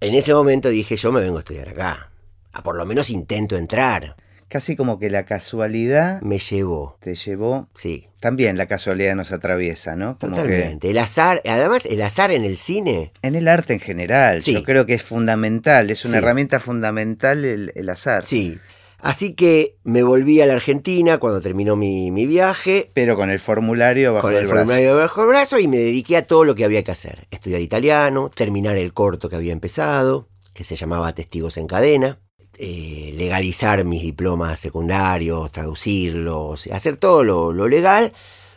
en 0.00 0.14
ese 0.14 0.34
momento 0.34 0.68
dije, 0.68 0.96
yo 0.96 1.10
me 1.10 1.22
vengo 1.22 1.38
a 1.38 1.38
estudiar 1.38 1.70
acá. 1.70 2.10
A 2.52 2.62
por 2.62 2.76
lo 2.76 2.84
menos 2.84 3.08
intento 3.08 3.56
entrar. 3.56 4.14
Casi 4.48 4.76
como 4.76 4.98
que 4.98 5.10
la 5.10 5.24
casualidad 5.24 6.20
me 6.22 6.38
llevó. 6.38 6.96
Te 7.00 7.14
llevó. 7.14 7.68
Sí. 7.74 8.08
También 8.20 8.56
la 8.56 8.66
casualidad 8.66 9.14
nos 9.14 9.32
atraviesa, 9.32 9.94
¿no? 9.94 10.16
Totalmente. 10.16 10.90
El 10.90 10.98
azar, 10.98 11.42
además 11.46 11.84
el 11.84 12.02
azar 12.02 12.32
en 12.32 12.44
el 12.44 12.56
cine. 12.56 13.12
En 13.22 13.34
el 13.34 13.46
arte 13.46 13.74
en 13.74 13.80
general. 13.80 14.40
Yo 14.40 14.64
creo 14.64 14.86
que 14.86 14.94
es 14.94 15.02
fundamental, 15.02 15.90
es 15.90 16.04
una 16.04 16.18
herramienta 16.18 16.60
fundamental 16.60 17.44
el, 17.44 17.72
el 17.74 17.88
azar. 17.90 18.24
Sí. 18.24 18.58
Así 19.00 19.34
que 19.34 19.76
me 19.84 20.02
volví 20.02 20.40
a 20.40 20.46
la 20.46 20.54
Argentina 20.54 21.18
cuando 21.18 21.40
terminó 21.40 21.76
mi, 21.76 22.10
viaje. 22.26 22.90
Pero 22.94 23.16
con 23.16 23.30
el 23.30 23.38
formulario 23.38 24.12
bajo 24.12 24.26
con 24.26 24.34
el, 24.34 24.46
formulario 24.46 24.96
bajo 24.96 25.22
el 25.22 25.28
brazo 25.28 25.58
y 25.58 25.68
me 25.68 25.78
dediqué 25.78 26.16
a 26.16 26.26
todo 26.26 26.44
lo 26.44 26.54
que 26.54 26.64
había 26.64 26.82
que 26.82 26.90
hacer. 26.90 27.26
Estudiar 27.30 27.60
italiano, 27.60 28.30
terminar 28.34 28.76
el 28.76 28.92
corto 28.92 29.28
que 29.28 29.36
había 29.36 29.52
empezado, 29.52 30.28
que 30.52 30.64
se 30.64 30.76
llamaba 30.76 31.14
Testigos 31.14 31.56
en 31.58 31.68
Cadena. 31.68 32.18
Eh, 32.60 33.12
legalizar 33.14 33.84
mis 33.84 34.02
diplomas 34.02 34.58
secundarios, 34.58 35.52
traducirlos, 35.52 36.66
hacer 36.66 36.96
todo 36.96 37.22
lo, 37.22 37.68
legal 37.68 38.12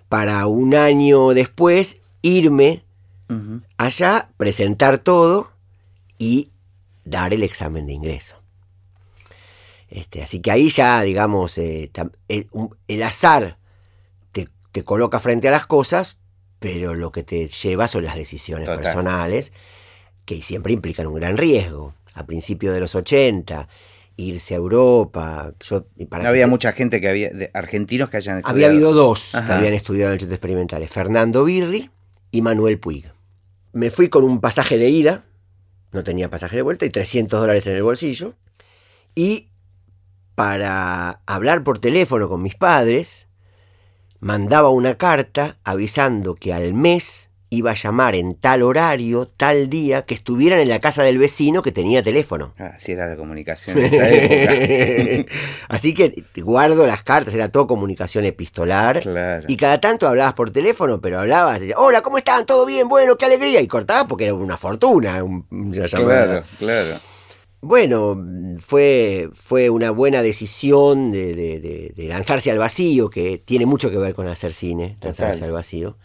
para 0.09 0.47
un 0.47 0.73
año 0.73 1.35
después 1.35 2.01
irme 2.23 2.83
allá, 3.77 4.29
presentar 4.37 4.97
todo 4.97 5.51
y 6.17 6.49
dar 7.05 7.31
el 7.31 7.43
examen 7.43 7.85
de 7.85 7.93
ingreso. 7.93 8.41
Este, 9.87 10.23
así 10.23 10.39
que 10.39 10.49
ahí 10.49 10.69
ya, 10.69 10.99
digamos, 11.01 11.59
eh, 11.59 11.91
eh, 12.27 12.47
el, 12.87 13.03
azar 13.03 13.59
te, 14.31 14.83
coloca 14.83 15.19
frente 15.19 15.47
a 15.47 15.51
las 15.51 15.67
cosas, 15.67 16.17
pero 16.57 16.95
lo 16.95 17.11
que 17.11 17.21
te 17.21 17.47
lleva 17.47 17.87
son 17.87 18.05
las 18.05 18.15
decisiones 18.15 18.67
personales, 18.67 19.53
que 20.25 20.41
siempre 20.41 20.73
implican 20.73 21.05
un 21.05 21.15
gran 21.15 21.37
riesgo. 21.37 21.93
A 22.13 22.25
principios 22.25 22.73
de 22.73 22.81
los 22.81 22.95
80 22.95 23.69
irse 24.15 24.53
a 24.53 24.57
Europa. 24.57 25.53
Yo, 25.61 25.85
para 26.09 26.29
había 26.29 26.47
mucha 26.47 26.71
gente 26.73 27.01
que 27.01 27.09
había, 27.09 27.29
de 27.29 27.51
argentinos 27.53 28.09
que 28.09 28.17
hayan 28.17 28.37
estudiado. 28.37 28.55
Había 28.55 28.67
habido 28.67 28.93
dos 28.93 29.31
que 29.31 29.51
habían 29.51 29.73
estudiado 29.73 30.11
en 30.11 30.13
el 30.13 30.19
Centro 30.19 30.35
Experimentales, 30.35 30.89
Fernando 30.89 31.43
Birri 31.43 31.89
y 32.31 32.41
Manuel 32.41 32.79
Puig. 32.79 33.11
Me 33.73 33.89
fui 33.89 34.09
con 34.09 34.23
un 34.23 34.41
pasaje 34.41 34.77
de 34.77 34.89
ida, 34.89 35.23
no 35.91 36.03
tenía 36.03 36.29
pasaje 36.29 36.57
de 36.57 36.61
vuelta, 36.61 36.85
y 36.85 36.89
300 36.89 37.39
dólares 37.39 37.65
en 37.67 37.75
el 37.75 37.83
bolsillo. 37.83 38.35
Y 39.15 39.49
para 40.35 41.21
hablar 41.25 41.63
por 41.63 41.79
teléfono 41.79 42.29
con 42.29 42.41
mis 42.41 42.55
padres, 42.55 43.27
mandaba 44.19 44.69
una 44.69 44.97
carta 44.97 45.57
avisando 45.63 46.35
que 46.35 46.53
al 46.53 46.73
mes 46.73 47.30
iba 47.53 47.71
a 47.71 47.73
llamar 47.73 48.15
en 48.15 48.35
tal 48.35 48.63
horario, 48.63 49.27
tal 49.27 49.69
día, 49.69 50.03
que 50.03 50.13
estuvieran 50.13 50.61
en 50.61 50.69
la 50.69 50.79
casa 50.79 51.03
del 51.03 51.17
vecino 51.17 51.61
que 51.61 51.73
tenía 51.73 52.01
teléfono. 52.01 52.53
Así 52.57 52.93
era 52.93 53.09
de 53.09 53.17
comunicación 53.17 53.77
en 53.77 53.85
esa 53.85 54.09
época. 54.09 55.31
Así 55.67 55.93
que 55.93 56.23
guardo 56.37 56.87
las 56.87 57.03
cartas, 57.03 57.33
era 57.33 57.49
todo 57.49 57.67
comunicación 57.67 58.23
epistolar. 58.23 59.01
Y 59.49 59.57
cada 59.57 59.81
tanto 59.81 60.07
hablabas 60.07 60.33
por 60.33 60.51
teléfono, 60.51 61.01
pero 61.01 61.19
hablabas, 61.19 61.59
decías, 61.59 61.77
hola, 61.77 62.01
¿cómo 62.01 62.17
están? 62.17 62.45
¿Todo 62.45 62.65
bien? 62.65 62.87
Bueno, 62.87 63.17
qué 63.17 63.25
alegría. 63.25 63.59
Y 63.59 63.67
cortabas 63.67 64.05
porque 64.05 64.25
era 64.25 64.33
una 64.33 64.55
fortuna. 64.55 65.21
claro, 65.91 66.43
claro. 66.57 66.99
Bueno, 67.59 68.17
fue, 68.59 69.29
fue 69.33 69.69
una 69.69 69.91
buena 69.91 70.21
decisión 70.21 71.11
de, 71.11 71.93
lanzarse 72.07 72.49
al 72.49 72.57
vacío, 72.59 73.09
que 73.09 73.37
tiene 73.37 73.65
mucho 73.65 73.91
que 73.91 73.97
ver 73.97 74.15
con 74.15 74.27
hacer 74.27 74.53
cine, 74.53 74.97
lanzarse 75.01 75.43
al 75.43 75.51
vacío. 75.51 75.97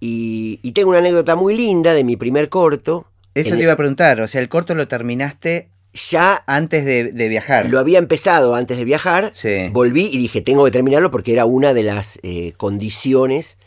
Y, 0.00 0.56
tengo 0.72 0.90
una 0.90 0.98
anécdota 0.98 1.36
muy 1.36 1.56
linda 1.56 1.92
de 1.92 2.04
mi 2.04 2.16
primer 2.16 2.48
corto. 2.48 3.06
Eso 3.34 3.56
te 3.56 3.62
iba 3.62 3.74
a 3.74 3.76
preguntar, 3.76 4.20
o 4.20 4.26
sea, 4.26 4.40
el 4.40 4.48
corto 4.48 4.74
lo 4.74 4.88
terminaste 4.88 5.68
ya 5.92 6.42
antes 6.46 6.84
de, 6.84 7.28
viajar. 7.28 7.68
Lo 7.68 7.78
había 7.78 7.98
empezado 7.98 8.54
antes 8.54 8.78
de 8.78 8.84
viajar, 8.84 9.32
volví 9.72 10.08
y 10.12 10.18
dije, 10.18 10.40
tengo 10.40 10.64
que 10.64 10.70
terminarlo 10.70 11.10
porque 11.10 11.32
era 11.32 11.44
una 11.44 11.74
de 11.74 11.82
las 11.82 12.18
eh, 12.22 12.54
condiciones 12.56 13.58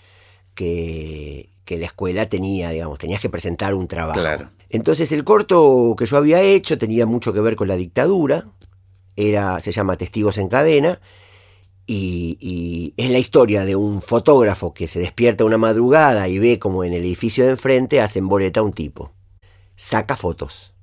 que, 0.55 1.49
que, 1.65 1.77
la 1.77 1.85
escuela 1.85 2.27
tenía, 2.27 2.71
digamos, 2.71 2.97
tenías 2.97 3.21
que 3.21 3.29
presentar 3.29 3.73
un 3.73 3.87
trabajo. 3.87 4.19
Claro. 4.19 4.49
Entonces 4.69 5.11
el 5.11 5.23
corto 5.23 5.95
que 5.97 6.05
yo 6.05 6.17
había 6.17 6.41
hecho 6.41 6.77
tenía 6.77 7.05
mucho 7.05 7.31
que 7.31 7.41
ver 7.41 7.55
con 7.55 7.67
la 7.67 7.75
dictadura, 7.75 8.47
era, 9.15 9.59
se 9.59 9.71
llama 9.71 9.97
Testigos 9.97 10.37
en 10.37 10.49
Cadena, 10.49 10.99
y, 11.85 12.93
es 12.97 13.09
la 13.09 13.19
historia 13.19 13.65
de 13.65 13.75
un 13.75 14.01
fotógrafo 14.01 14.73
que 14.73 14.87
se 14.87 14.99
despierta 14.99 15.45
una 15.45 15.57
madrugada 15.57 16.27
y 16.27 16.39
ve 16.39 16.59
como 16.59 16.83
en 16.83 16.93
el 16.93 17.03
edificio 17.03 17.43
de 17.43 17.51
enfrente 17.51 18.01
hacen 18.01 18.27
boleta 18.27 18.61
a 18.61 18.63
un 18.63 18.73
tipo. 18.73 19.11
Saca 19.75 20.15
fotos. 20.15 20.73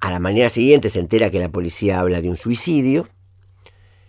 A 0.00 0.10
la 0.10 0.20
mañana 0.20 0.48
siguiente 0.48 0.88
se 0.88 1.00
entera 1.00 1.30
que 1.30 1.40
la 1.40 1.50
policía 1.50 2.00
habla 2.00 2.20
de 2.20 2.30
un 2.30 2.36
suicidio. 2.36 3.08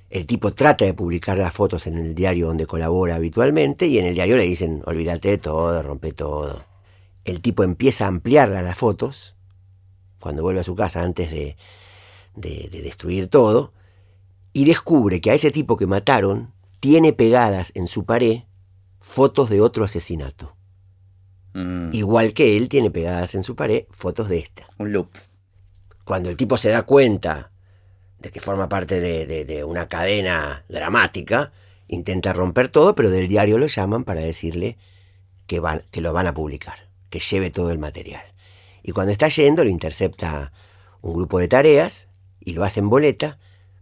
El 0.10 0.26
tipo 0.26 0.54
trata 0.54 0.86
de 0.86 0.94
publicar 0.94 1.38
las 1.38 1.54
fotos 1.54 1.88
en 1.88 1.98
el 1.98 2.14
diario 2.14 2.48
donde 2.48 2.66
colabora 2.66 3.16
habitualmente 3.16 3.88
y 3.88 3.98
en 3.98 4.06
el 4.06 4.14
diario 4.14 4.36
le 4.36 4.44
dicen, 4.44 4.84
olvídate 4.86 5.30
de 5.30 5.38
todo, 5.38 5.82
rompe 5.82 6.12
todo. 6.12 6.66
El 7.24 7.42
tipo 7.42 7.64
empieza 7.64 8.06
a 8.06 8.10
ampliar 8.10 8.50
las 8.50 8.78
fotos 8.78 9.36
cuando 10.20 10.44
vuelve 10.44 10.60
a 10.60 10.64
su 10.64 10.76
casa 10.76 11.02
antes 11.02 11.32
de 11.32 11.56
destruir 12.36 13.28
todo 13.28 13.74
y 14.54 14.66
descubre 14.66 15.22
que 15.22 15.32
a 15.32 15.34
ese 15.34 15.52
tipo 15.52 15.78
que 15.78 15.88
mataron 15.88 16.54
tiene 16.80 17.14
pegadas 17.14 17.72
en 17.76 17.88
su 17.88 18.06
pared 18.06 18.42
fotos 19.00 19.50
de 19.50 19.62
otro 19.62 19.86
asesinato. 19.86 20.56
Mm. 21.54 21.94
Igual 21.94 22.34
que 22.34 22.58
él 22.58 22.70
tiene 22.70 22.92
pegadas 22.92 23.36
en 23.36 23.44
su 23.44 23.56
pared 23.56 23.86
fotos 23.92 24.30
de 24.30 24.40
esta. 24.40 24.68
Un 24.78 24.92
loop. 24.92 25.10
Cuando 26.06 26.30
el 26.30 26.38
tipo 26.38 26.58
se 26.58 26.70
da 26.70 26.84
cuenta 26.84 27.52
de 28.20 28.30
que 28.30 28.40
forma 28.40 28.70
parte 28.70 29.00
de, 29.00 29.64
una 29.64 29.88
cadena 29.88 30.64
dramática, 30.70 31.52
intenta 31.88 32.34
romper 32.34 32.68
todo, 32.68 32.96
pero 32.96 33.10
del 33.10 33.28
diario 33.28 33.58
lo 33.58 33.68
llaman 33.68 34.04
para 34.04 34.22
decirle 34.22 34.78
que, 35.48 35.60
van, 35.60 35.84
que 35.92 36.02
lo 36.02 36.14
van 36.14 36.28
a 36.28 36.34
publicar, 36.34 36.90
que 37.10 37.20
lleve 37.20 37.50
todo 37.50 37.72
el 37.72 37.80
material. 37.80 38.24
Y 38.84 38.92
cuando 38.92 39.12
está 39.12 39.28
yendo, 39.28 39.64
lo 39.64 39.70
intercepta 39.70 40.54
un 41.02 41.14
grupo 41.14 41.40
de 41.40 41.48
tareas 41.48 42.10
y 42.40 42.54
lo 42.54 42.64
hacen 42.64 42.90
boleta 42.90 43.40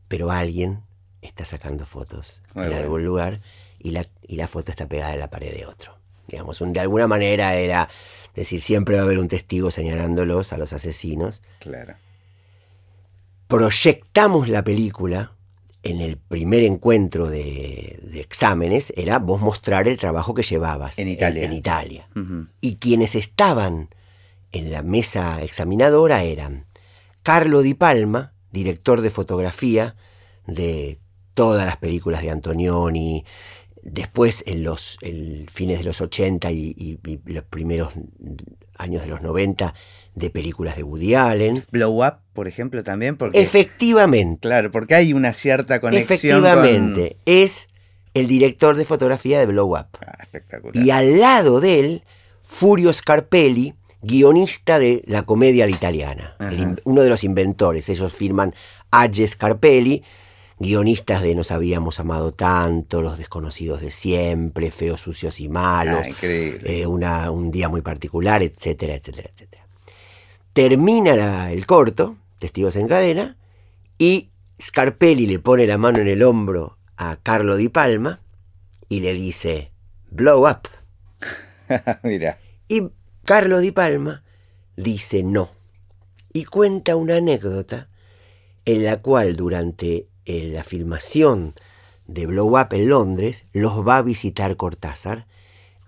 pero 0.09 0.31
alguien 0.31 0.81
está 1.21 1.45
sacando 1.45 1.85
fotos 1.85 2.41
en 2.55 2.73
algún 2.73 3.05
lugar 3.05 3.39
y 3.79 3.91
la, 3.91 4.07
y 4.27 4.35
la 4.35 4.47
foto 4.47 4.71
está 4.71 4.87
pegada 4.87 5.13
en 5.13 5.19
la 5.19 5.29
pared 5.29 5.53
de 5.53 5.65
otro. 5.65 5.97
Digamos, 6.27 6.59
de 6.59 6.79
alguna 6.79 7.07
manera 7.07 7.55
era 7.55 7.89
decir, 8.35 8.61
siempre 8.61 8.95
va 8.95 9.01
a 9.01 9.05
haber 9.05 9.19
un 9.19 9.29
testigo 9.29 9.71
señalándolos 9.71 10.51
a 10.51 10.57
los 10.57 10.73
asesinos. 10.73 11.41
Claro. 11.59 11.95
Proyectamos 13.47 14.49
la 14.49 14.63
película 14.63 15.33
en 15.81 16.01
el 16.01 16.17
primer 16.17 16.63
encuentro 16.63 17.29
de, 17.29 17.99
exámenes, 18.15 18.93
era 18.97 19.17
vos 19.19 19.41
mostrar 19.41 19.87
el 19.87 19.97
trabajo 19.97 20.33
que 20.33 20.43
llevabas 20.43 20.99
en 20.99 21.07
Italia. 21.07 21.45
En, 21.45 21.53
Italia. 21.53 22.07
Y 22.59 22.75
quienes 22.75 23.15
estaban 23.15 23.89
en 24.51 24.71
la 24.71 24.83
mesa 24.83 25.41
examinadora 25.41 26.23
eran 26.23 26.65
Carlo 27.23 27.61
Di 27.61 27.73
Palma, 27.73 28.33
director 28.51 29.01
de 29.01 29.09
fotografía 29.09 29.95
de 30.47 30.99
todas 31.33 31.65
las 31.65 31.77
películas 31.77 32.21
de 32.21 32.31
Antonioni, 32.31 33.25
después 33.83 34.43
en 34.47 34.63
los 34.63 34.97
fines 35.51 35.79
de 35.79 35.83
los 35.83 36.01
80 36.01 36.51
y, 36.51 36.99
los 37.25 37.43
primeros 37.45 37.93
años 38.77 39.03
de 39.03 39.07
los 39.07 39.21
90 39.21 39.73
de 40.15 40.29
películas 40.29 40.75
de 40.75 40.83
Woody 40.83 41.15
Allen. 41.15 41.63
Blow 41.71 42.05
Up, 42.05 42.15
por 42.33 42.47
ejemplo, 42.47 42.83
también. 42.83 43.17
Porque, 43.17 43.41
Efectivamente. 43.41 44.41
Claro, 44.41 44.71
porque 44.71 44.95
hay 44.95 45.13
una 45.13 45.33
cierta 45.33 45.79
conexión. 45.79 46.03
Efectivamente, 46.03 47.17
es 47.25 47.69
el 48.13 48.27
director 48.27 48.75
de 48.75 48.85
fotografía 48.85 49.39
de 49.39 49.45
Blow 49.45 49.77
Up. 49.77 49.87
Ah, 50.05 50.17
espectacular. 50.21 50.83
Y 50.83 50.91
al 50.91 51.19
lado 51.19 51.59
de 51.61 51.79
él, 51.79 52.03
Furio 52.43 52.91
Scarpelli, 52.91 53.75
guionista 54.01 54.79
de 54.79 55.03
la 55.05 55.23
comedia 55.23 55.67
italiana, 55.67 56.35
uno 56.83 57.01
de 57.01 57.09
los 57.09 57.23
inventores. 57.23 57.89
Ellos 57.89 58.13
firman 58.13 58.53
Age 58.91 59.27
Scarpelli, 59.27 60.03
guionistas 60.57 61.21
de 61.21 61.35
Nos 61.35 61.51
habíamos 61.51 61.99
amado 61.99 62.33
tanto, 62.33 63.01
Los 63.01 63.17
desconocidos 63.17 63.81
de 63.81 63.91
siempre, 63.91 64.71
Feos, 64.71 65.01
sucios 65.01 65.39
y 65.39 65.49
malos, 65.49 66.05
ah, 66.07 66.15
eh, 66.21 66.85
una, 66.85 67.31
un 67.31 67.51
día 67.51 67.69
muy 67.69 67.81
particular, 67.81 68.41
etcétera, 68.43 68.95
etcétera, 68.95 69.29
etcétera. 69.33 69.67
Termina 70.53 71.51
el 71.51 71.65
corto, 71.65 72.17
Testigos 72.39 72.75
en 72.75 72.87
cadena, 72.87 73.37
y 73.97 74.29
Scarpelli 74.61 75.27
le 75.27 75.39
pone 75.39 75.67
la 75.67 75.77
mano 75.77 75.99
en 75.99 76.07
el 76.07 76.23
hombro 76.23 76.77
a 76.97 77.17
Carlo 77.21 77.55
Di 77.55 77.69
Palma 77.69 78.19
y 78.87 79.01
le 79.01 79.13
dice, 79.13 79.71
blow 80.09 80.49
up. 80.49 80.67
Mira. 82.03 82.39
Y 82.67 82.89
Carlos 83.29 83.61
Di 83.61 83.71
Palma 83.71 84.23
dice 84.75 85.21
no 85.21 85.51
y 86.33 86.45
cuenta 86.45 86.95
una 86.95 87.17
anécdota 87.17 87.87
en 88.65 88.83
la 88.83 89.03
cual 89.03 89.35
durante 89.35 90.07
eh, 90.25 90.49
la 90.51 90.63
filmación 90.63 91.53
de 92.07 92.25
Blow 92.25 92.59
Up 92.59 92.69
en 92.71 92.89
Londres 92.89 93.45
los 93.53 93.87
va 93.87 93.97
a 93.97 94.01
visitar 94.01 94.57
Cortázar, 94.57 95.27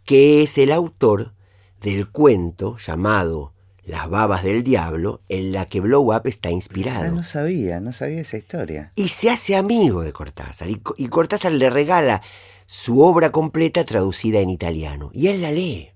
que 0.05 0.43
es 0.43 0.60
el 0.60 0.71
autor 0.71 1.33
del 1.81 2.12
cuento 2.12 2.77
llamado 2.77 3.55
Las 3.83 4.07
babas 4.07 4.43
del 4.43 4.62
diablo, 4.62 5.21
en 5.27 5.51
la 5.51 5.65
que 5.65 5.79
Blow 5.79 6.15
Up 6.15 6.27
está 6.27 6.51
inspirado. 6.51 7.05
Ah, 7.05 7.12
no 7.12 7.24
sabía, 7.24 7.81
no 7.81 7.91
sabía 7.91 8.21
esa 8.21 8.38
historia. 8.38 8.91
Y 8.95 9.07
se 9.07 9.31
hace 9.31 9.55
amigo 9.55 10.03
de 10.03 10.13
Cortázar, 10.13 10.69
y, 10.69 10.79
y 10.95 11.07
Cortázar 11.07 11.53
le 11.53 11.71
regala 11.71 12.21
su 12.67 13.01
obra 13.01 13.31
completa 13.31 13.83
traducida 13.83 14.41
en 14.41 14.51
italiano, 14.51 15.10
y 15.12 15.29
él 15.29 15.41
la 15.41 15.51
lee. 15.51 15.91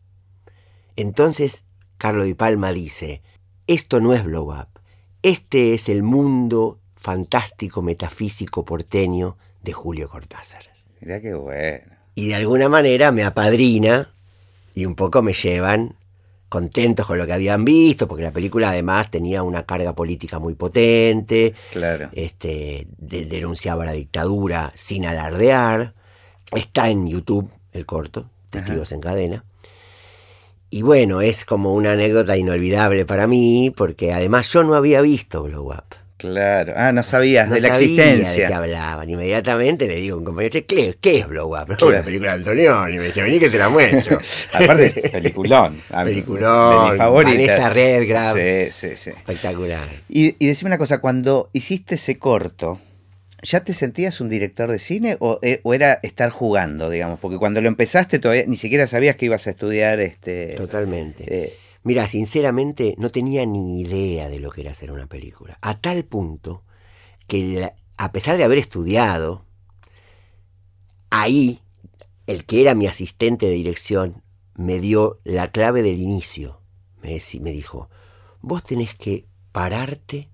Entonces, 0.95 1.63
Carlos 1.97 2.25
Di 2.25 2.33
Palma 2.33 2.71
dice, 2.71 3.21
esto 3.67 3.99
no 3.99 4.13
es 4.13 4.23
blow 4.23 4.51
up, 4.51 4.67
este 5.23 5.73
es 5.73 5.89
el 5.89 6.03
mundo 6.03 6.79
fantástico, 6.95 7.81
metafísico, 7.81 8.65
porteño 8.65 9.37
de 9.61 9.73
Julio 9.73 10.09
Cortázar. 10.09 10.63
Mira 11.01 11.19
qué 11.21 11.33
bueno. 11.33 11.95
Y 12.15 12.29
de 12.29 12.35
alguna 12.35 12.69
manera 12.69 13.11
me 13.11 13.23
apadrina 13.23 14.13
y 14.73 14.85
un 14.85 14.95
poco 14.95 15.21
me 15.21 15.33
llevan 15.33 15.95
contentos 16.49 17.05
con 17.05 17.17
lo 17.17 17.25
que 17.25 17.33
habían 17.33 17.65
visto, 17.65 18.07
porque 18.07 18.23
la 18.23 18.31
película 18.31 18.69
además 18.69 19.09
tenía 19.09 19.43
una 19.43 19.65
carga 19.65 19.93
política 19.93 20.39
muy 20.39 20.55
potente, 20.55 21.53
claro. 21.71 22.09
este, 22.13 22.87
denunciaba 22.97 23.83
la 23.85 23.91
dictadura 23.91 24.71
sin 24.73 25.05
alardear, 25.05 25.93
está 26.51 26.89
en 26.89 27.07
YouTube 27.07 27.49
el 27.73 27.85
corto, 27.85 28.29
Testigos 28.49 28.91
en 28.93 29.01
Cadena, 29.01 29.43
y 30.69 30.81
bueno, 30.81 31.22
es 31.22 31.45
como 31.45 31.74
una 31.74 31.91
anécdota 31.91 32.36
inolvidable 32.38 33.05
para 33.05 33.27
mí, 33.27 33.74
porque 33.75 34.13
además 34.13 34.51
yo 34.51 34.63
no 34.63 34.75
había 34.75 35.01
visto 35.01 35.43
Blow 35.43 35.67
Up. 35.72 35.84
Claro. 36.17 36.74
Ah, 36.77 36.91
no 36.93 37.03
sabías 37.03 37.50
No 37.50 37.55
de 37.55 37.62
la 37.62 37.75
sabía 37.75 37.88
existencia. 38.05 38.43
de 38.43 38.48
qué 38.48 38.53
hablaban. 38.53 39.10
Inmediatamente 39.10 39.86
le 39.88 39.98
digo 39.98 40.15
a 40.15 40.19
un 40.19 40.25
compañero, 40.25 40.50
che, 40.53 40.65
¿qué, 40.65 40.98
qué 41.00 41.19
es 41.19 41.27
Blow 41.27 41.50
Up? 41.55 41.75
Una 41.86 42.01
película 42.01 42.31
de 42.31 42.38
Antonioni. 42.38 42.95
Y 42.95 43.00
me 43.00 43.05
dice, 43.05 43.22
vení 43.22 43.38
que 43.38 43.50
te 43.50 43.57
la 43.57 43.67
muestro. 43.69 44.17
Aparte, 44.53 45.10
peliculón. 45.12 45.81
A 45.91 46.03
mí, 46.05 46.12
Peliculón, 46.12 46.86
De 46.86 46.89
mis 46.91 46.98
favoritas. 46.98 47.48
Vanessa 47.48 47.69
Redgrave. 47.74 48.72
Sí, 48.72 48.89
sí, 48.89 48.95
sí. 48.98 49.10
Espectacular. 49.12 49.88
Y, 50.10 50.36
y 50.39 50.48
decime 50.48 50.69
una 50.69 50.77
cosa, 50.77 51.00
cuando 51.00 51.50
hiciste 51.51 51.95
ese 51.95 52.17
corto, 52.17 52.79
¿ya 53.45 53.63
te 53.63 53.73
sentías 53.73 54.19
un 54.21 54.27
director 54.29 54.69
de 54.69 54.79
cine 54.79 55.17
o, 55.19 55.39
eh, 55.41 55.61
o 55.63 55.73
era 55.73 55.93
estar 56.03 56.29
jugando, 56.29 56.89
digamos? 56.89 57.19
Porque 57.19 57.37
cuando 57.37 57.61
lo 57.61 57.67
empezaste 57.67 58.19
todavía 58.19 58.45
ni 58.47 58.55
siquiera 58.57 58.87
sabías 58.87 59.15
que 59.15 59.25
ibas 59.25 59.47
a 59.47 59.51
estudiar 59.51 59.99
este. 59.99 60.55
Totalmente. 60.55 61.23
eh, 61.27 61.53
Mira, 61.83 62.07
sinceramente 62.07 62.95
no 62.97 63.11
tenía 63.11 63.45
ni 63.45 63.79
idea 63.81 64.27
de 64.27 64.39
lo 64.39 64.49
que 64.49 64.61
era 64.61 64.71
hacer 64.71 64.91
una 64.91 65.05
película. 65.05 65.59
A 65.61 65.79
tal 65.79 66.03
punto 66.03 66.63
que 67.27 67.43
la- 67.43 67.75
a 67.97 68.11
pesar 68.11 68.37
de 68.37 68.43
haber 68.43 68.57
estudiado, 68.57 69.45
ahí 71.09 71.61
el 72.27 72.45
que 72.45 72.61
era 72.61 72.73
mi 72.75 72.87
asistente 72.87 73.45
de 73.45 73.53
dirección 73.53 74.23
me 74.55 74.79
dio 74.79 75.19
la 75.23 75.51
clave 75.51 75.83
del 75.83 75.99
inicio. 75.99 76.61
Me, 77.01 77.19
me 77.41 77.51
dijo, 77.51 77.89
vos 78.41 78.63
tenés 78.63 78.95
que 78.95 79.27
pararte 79.51 80.29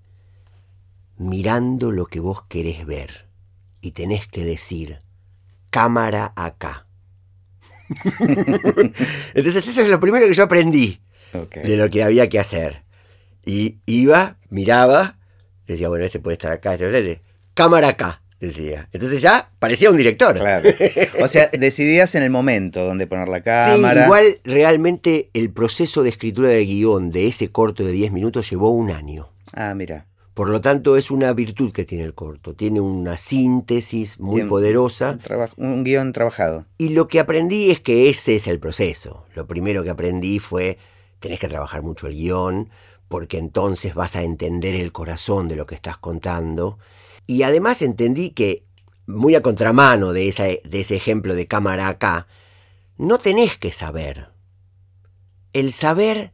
mirando 1.28 1.90
lo 1.90 2.06
que 2.06 2.20
vos 2.20 2.42
querés 2.48 2.84
ver 2.86 3.26
y 3.80 3.92
tenés 3.92 4.26
que 4.26 4.44
decir, 4.44 5.00
cámara 5.70 6.32
acá. 6.36 6.86
Entonces 9.34 9.68
eso 9.68 9.82
es 9.82 9.88
lo 9.88 10.00
primero 10.00 10.26
que 10.26 10.34
yo 10.34 10.44
aprendí 10.44 11.00
de 11.62 11.76
lo 11.76 11.90
que 11.90 12.02
había 12.02 12.28
que 12.28 12.38
hacer. 12.38 12.82
Y 13.44 13.78
iba, 13.86 14.36
miraba, 14.50 15.18
decía, 15.66 15.88
bueno, 15.88 16.04
este 16.04 16.20
puede 16.20 16.34
estar 16.34 16.52
acá, 16.52 16.74
este 16.74 16.88
puede 16.88 17.12
estar- 17.12 17.22
cámara 17.54 17.88
acá, 17.88 18.22
decía. 18.38 18.88
Entonces 18.92 19.20
ya 19.20 19.50
parecía 19.58 19.90
un 19.90 19.96
director. 19.96 20.34
Claro. 20.36 20.70
O 21.20 21.28
sea, 21.28 21.48
decidías 21.48 22.14
en 22.14 22.22
el 22.22 22.30
momento 22.30 22.84
dónde 22.84 23.06
poner 23.06 23.28
la 23.28 23.38
Sí, 23.38 23.42
cámara. 23.44 24.04
igual 24.04 24.40
realmente 24.44 25.30
el 25.34 25.50
proceso 25.50 26.02
de 26.02 26.10
escritura 26.10 26.48
de 26.50 26.64
guion 26.64 27.10
de 27.10 27.26
ese 27.26 27.50
corto 27.50 27.84
de 27.84 27.92
10 27.92 28.12
minutos 28.12 28.48
llevó 28.48 28.70
un 28.70 28.90
año. 28.90 29.28
Ah, 29.54 29.74
mira. 29.74 30.06
Por 30.34 30.48
lo 30.48 30.60
tanto, 30.62 30.96
es 30.96 31.10
una 31.10 31.32
virtud 31.34 31.72
que 31.72 31.84
tiene 31.84 32.04
el 32.04 32.14
corto. 32.14 32.54
Tiene 32.54 32.80
una 32.80 33.16
síntesis 33.18 34.18
muy 34.18 34.36
Bien. 34.36 34.48
poderosa. 34.48 35.18
Un, 35.58 35.66
un 35.68 35.84
guion 35.84 36.12
trabajado. 36.12 36.66
Y 36.78 36.90
lo 36.90 37.06
que 37.06 37.20
aprendí 37.20 37.70
es 37.70 37.80
que 37.80 38.08
ese 38.08 38.36
es 38.36 38.46
el 38.46 38.58
proceso. 38.58 39.26
Lo 39.34 39.46
primero 39.46 39.82
que 39.84 39.90
aprendí 39.90 40.38
fue, 40.38 40.78
tenés 41.18 41.38
que 41.38 41.48
trabajar 41.48 41.82
mucho 41.82 42.06
el 42.06 42.14
guion, 42.14 42.70
porque 43.08 43.36
entonces 43.36 43.94
vas 43.94 44.16
a 44.16 44.22
entender 44.22 44.74
el 44.74 44.90
corazón 44.90 45.48
de 45.48 45.56
lo 45.56 45.66
que 45.66 45.74
estás 45.74 45.98
contando. 45.98 46.78
Y 47.26 47.42
además 47.42 47.82
entendí 47.82 48.30
que, 48.30 48.64
muy 49.06 49.34
a 49.34 49.42
contramano 49.42 50.12
de, 50.14 50.28
esa- 50.28 50.44
de 50.46 50.80
ese 50.80 50.96
ejemplo 50.96 51.34
de 51.34 51.46
cámara 51.46 51.88
acá, 51.88 52.26
no 52.96 53.18
tenés 53.18 53.58
que 53.58 53.70
saber. 53.70 54.28
El 55.52 55.72
saber 55.72 56.32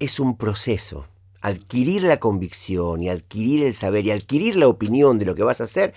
es 0.00 0.20
un 0.20 0.36
proceso. 0.36 1.06
Adquirir 1.42 2.04
la 2.04 2.18
convicción 2.18 3.02
y 3.02 3.08
adquirir 3.08 3.64
el 3.64 3.74
saber 3.74 4.06
y 4.06 4.10
adquirir 4.10 4.56
la 4.56 4.68
opinión 4.68 5.18
de 5.18 5.26
lo 5.26 5.34
que 5.34 5.42
vas 5.42 5.60
a 5.60 5.64
hacer 5.64 5.92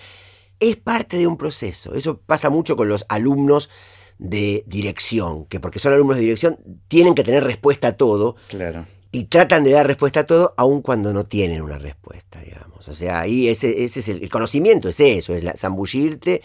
es 0.59 0.75
parte 0.75 1.17
de 1.17 1.27
un 1.27 1.37
proceso. 1.37 1.93
Eso 1.95 2.17
pasa 2.17 2.49
mucho 2.49 2.75
con 2.75 2.87
los 2.89 3.05
alumnos 3.09 3.69
de 4.17 4.63
dirección, 4.67 5.45
que 5.45 5.59
porque 5.59 5.79
son 5.79 5.93
alumnos 5.93 6.17
de 6.17 6.23
dirección 6.23 6.57
tienen 6.87 7.15
que 7.15 7.23
tener 7.23 7.43
respuesta 7.43 7.89
a 7.89 7.97
todo 7.97 8.35
Claro. 8.47 8.85
y 9.11 9.25
tratan 9.25 9.63
de 9.63 9.71
dar 9.71 9.85
respuesta 9.87 10.21
a 10.21 10.25
todo 10.25 10.53
aun 10.57 10.81
cuando 10.81 11.13
no 11.13 11.25
tienen 11.25 11.61
una 11.61 11.77
respuesta, 11.77 12.39
digamos. 12.39 12.87
O 12.87 12.93
sea, 12.93 13.19
ahí 13.19 13.49
ese, 13.49 13.83
ese 13.83 13.99
es 13.99 14.09
el, 14.09 14.23
el 14.23 14.29
conocimiento, 14.29 14.87
es 14.89 14.99
eso, 14.99 15.33
es 15.33 15.43
la, 15.43 15.53
zambullirte 15.57 16.41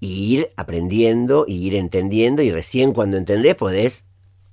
y 0.00 0.32
ir 0.34 0.52
aprendiendo 0.56 1.44
y 1.48 1.66
ir 1.66 1.74
entendiendo 1.74 2.42
y 2.42 2.52
recién 2.52 2.92
cuando 2.92 3.16
entendés 3.16 3.56
podés 3.56 4.04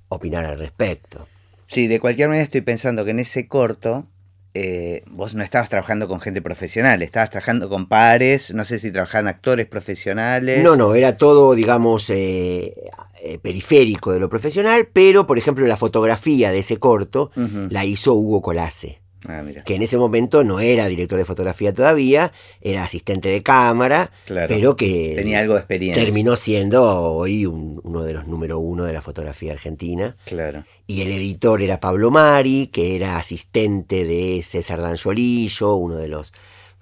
opinar 0.10 0.46
al 0.46 0.58
respecto. 0.58 1.28
Sí, 1.75 1.88
de 1.88 2.00
cualquier 2.00 2.29
manera 2.29 2.41
estoy 2.41 2.62
pensando 2.62 3.03
que 3.03 3.12
en 3.12 3.20
ese 3.20 3.50
corto 3.50 4.08
eh, 4.53 5.03
vos 5.12 5.36
no 5.36 5.44
estabas 5.44 5.67
trabajando 5.67 6.08
con 6.08 6.22
gente 6.22 6.41
profesional, 6.41 7.01
estabas 7.01 7.32
trabajando 7.32 7.67
con 7.67 7.89
pares, 7.89 8.53
no 8.53 8.63
sé 8.63 8.79
si 8.79 8.91
trabajaban 8.91 9.27
actores 9.27 9.68
profesionales. 9.68 10.64
No, 10.64 10.77
no, 10.77 10.96
era 10.96 11.18
todo, 11.18 11.53
digamos, 11.53 12.09
eh, 12.11 12.74
eh, 13.22 13.40
periférico 13.40 14.14
de 14.14 14.22
lo 14.22 14.29
profesional, 14.29 14.88
pero, 14.94 15.27
por 15.27 15.38
ejemplo, 15.38 15.68
la 15.68 15.75
fotografía 15.75 16.50
de 16.50 16.59
ese 16.59 16.77
corto 16.77 17.31
la 17.35 17.83
hizo 17.83 18.14
Hugo 18.14 18.42
Colase, 18.42 19.01
Ah, 19.27 19.42
mira. 19.44 19.64
que 19.64 19.75
en 19.75 19.81
ese 19.81 19.98
momento 19.98 20.44
no 20.44 20.59
era 20.59 20.85
director 20.88 21.18
de 21.18 21.25
fotografía 21.25 21.74
todavía, 21.74 22.31
era 22.61 22.83
asistente 22.83 23.29
de 23.29 23.42
cámara, 23.44 24.11
Claro. 24.25 24.48
pero 24.48 24.75
que 24.75 25.14
Tenía 25.16 25.40
algo 25.40 25.53
de 25.53 25.59
experiencia. 25.59 26.03
terminó 26.03 26.35
siendo 26.35 26.83
hoy 27.14 27.46
un- 27.46 27.79
uno 27.83 28.03
de 28.03 28.14
los 28.14 28.27
número 28.27 28.59
uno 28.59 28.83
de 28.85 28.94
la 28.94 29.01
fotografía 29.01 29.53
argentina. 29.53 30.16
Claro. 30.25 30.64
Y 30.88 31.01
el 31.01 31.11
editor 31.11 31.61
era 31.61 31.79
Pablo 31.79 32.11
Mari, 32.11 32.68
que 32.68 32.96
era 32.96 33.18
asistente 33.18 34.05
de 34.05 34.42
César 34.44 34.81
Danzolillo, 34.81 35.75
uno 35.75 35.96
de 35.96 36.07
los 36.07 36.33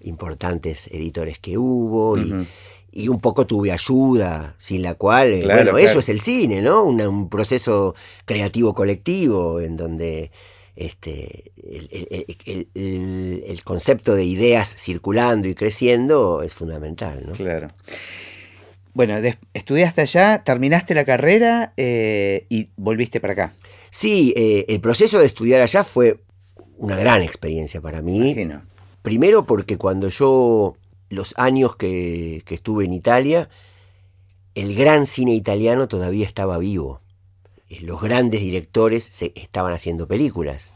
importantes 0.01 0.87
editores 0.87 1.39
que 1.39 1.57
hubo. 1.57 2.17
y- 2.17 3.07
un 3.09 3.19
poco 3.19 3.47
tuve 3.47 3.71
ayuda, 3.71 4.53
sin 4.59 4.83
la 4.83 4.93
cual, 4.93 5.39
Claro, 5.39 5.47
bueno, 5.63 5.71
claro. 5.71 5.77
eso 5.79 5.97
es 5.99 6.09
el 6.09 6.19
cine, 6.19 6.61
¿no? 6.61 6.83
Una- 6.83 7.09
un 7.09 7.27
proceso 7.27 7.95
creativo 8.25 8.75
colectivo 8.75 9.59
en 9.59 9.75
donde 9.77 10.29
este, 10.75 11.51
el, 11.55 11.87
el- 12.75 13.43
el- 13.47 13.63
concepto 13.63 14.15
de 14.15 14.25
ideas 14.25 14.67
circulando 14.75 15.47
y 15.47 15.55
creciendo 15.55 16.41
es 16.41 16.53
fundamental, 16.53 17.23
¿no? 17.25 17.33
Claro. 17.33 17.67
Bueno, 18.93 19.15
estudiaste 19.53 20.01
allá, 20.01 20.43
terminaste 20.43 20.93
la 20.93 21.05
carrera 21.05 21.73
eh, 21.77 22.45
y 22.49 22.69
volviste 22.75 23.19
para 23.19 23.33
acá. 23.33 23.53
Sí, 23.89 24.33
eh, 24.35 24.65
el 24.67 24.81
proceso 24.81 25.19
de 25.19 25.25
estudiar 25.25 25.61
allá 25.61 25.83
fue 25.83 26.19
una 26.77 26.95
gran 26.95 27.21
experiencia 27.21 27.81
para 27.81 28.01
mí. 28.01 28.31
Imagino. 28.31 28.63
Primero 29.01 29.45
porque 29.45 29.77
cuando 29.77 30.09
yo, 30.09 30.75
los 31.09 31.33
años 31.37 31.75
que, 31.75 32.41
que 32.45 32.55
estuve 32.55 32.85
en 32.85 32.93
Italia, 32.93 33.49
el 34.55 34.75
gran 34.75 35.05
cine 35.05 35.33
italiano 35.33 35.87
todavía 35.87 36.27
estaba 36.27 36.57
vivo. 36.57 37.01
Eh, 37.69 37.79
Los 37.81 38.01
grandes 38.01 38.41
directores 38.41 39.03
se, 39.03 39.31
estaban 39.35 39.73
haciendo 39.73 40.07
películas. 40.07 40.73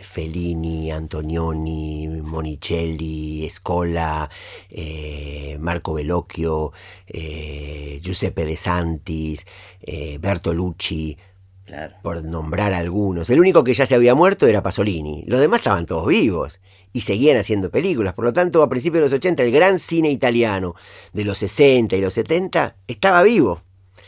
Fellini, 0.00 0.90
Antonioni, 0.92 2.06
Monicelli, 2.22 3.48
Scola, 3.50 4.30
eh, 4.70 5.56
Marco 5.60 5.94
Bellocchio, 5.94 6.72
eh, 7.06 7.98
Giuseppe 8.02 8.44
De 8.44 8.56
Santis, 8.56 9.44
eh, 9.80 10.18
Bertolucci, 10.20 11.16
Claro. 11.64 11.96
por 12.02 12.24
nombrar 12.24 12.72
algunos. 12.72 13.28
El 13.28 13.40
único 13.40 13.62
que 13.62 13.74
ya 13.74 13.84
se 13.84 13.94
había 13.94 14.14
muerto 14.14 14.46
era 14.46 14.62
Pasolini. 14.62 15.24
Los 15.26 15.40
demás 15.40 15.60
estaban 15.60 15.84
todos 15.84 16.06
vivos 16.06 16.60
y 16.94 17.00
seguían 17.00 17.36
haciendo 17.36 17.70
películas. 17.70 18.14
Por 18.14 18.24
lo 18.24 18.32
tanto, 18.32 18.62
a 18.62 18.70
principios 18.70 19.00
de 19.00 19.06
los 19.06 19.12
80, 19.12 19.42
el 19.42 19.52
gran 19.52 19.78
cine 19.78 20.10
italiano 20.10 20.74
de 21.12 21.24
los 21.24 21.38
60 21.38 21.94
y 21.96 22.00
los 22.00 22.14
70 22.14 22.76
estaba 22.86 23.22
vivo. 23.22 23.60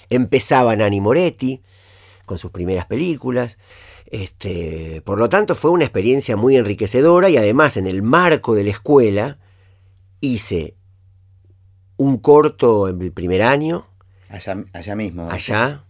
Empezaba 0.09 0.74
Nani 0.74 1.00
Moretti 1.02 1.61
con 2.30 2.38
sus 2.38 2.52
primeras 2.52 2.86
películas. 2.86 3.58
Este, 4.06 5.02
por 5.04 5.18
lo 5.18 5.28
tanto, 5.28 5.56
fue 5.56 5.72
una 5.72 5.82
experiencia 5.82 6.36
muy 6.36 6.54
enriquecedora 6.54 7.28
y 7.28 7.36
además 7.36 7.76
en 7.76 7.88
el 7.88 8.02
marco 8.02 8.54
de 8.54 8.62
la 8.62 8.70
escuela 8.70 9.40
hice 10.20 10.76
un 11.96 12.18
corto 12.18 12.86
en 12.86 13.02
el 13.02 13.10
primer 13.10 13.42
año, 13.42 13.88
Allá, 14.28 14.64
allá 14.72 14.94
mismo. 14.94 15.28
allá, 15.28 15.86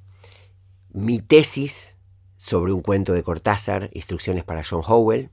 mi 0.95 1.19
tesis 1.19 1.99
sobre 2.39 2.73
un 2.73 2.81
cuento 2.81 3.13
de 3.13 3.23
Cortázar, 3.23 3.91
Instrucciones 3.93 4.43
para 4.43 4.63
John 4.65 4.81
Howell. 4.87 5.29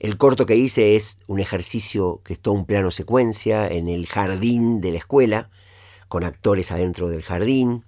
El 0.00 0.16
corto 0.16 0.44
que 0.44 0.56
hice 0.56 0.96
es 0.96 1.18
un 1.28 1.38
ejercicio 1.38 2.20
que 2.24 2.32
es 2.32 2.40
todo 2.40 2.54
un 2.54 2.66
plano 2.66 2.90
secuencia 2.90 3.68
en 3.68 3.88
el 3.88 4.08
jardín 4.08 4.80
de 4.80 4.90
la 4.90 4.98
escuela, 4.98 5.50
con 6.08 6.24
actores 6.24 6.72
adentro 6.72 7.08
del 7.08 7.22
jardín. 7.22 7.84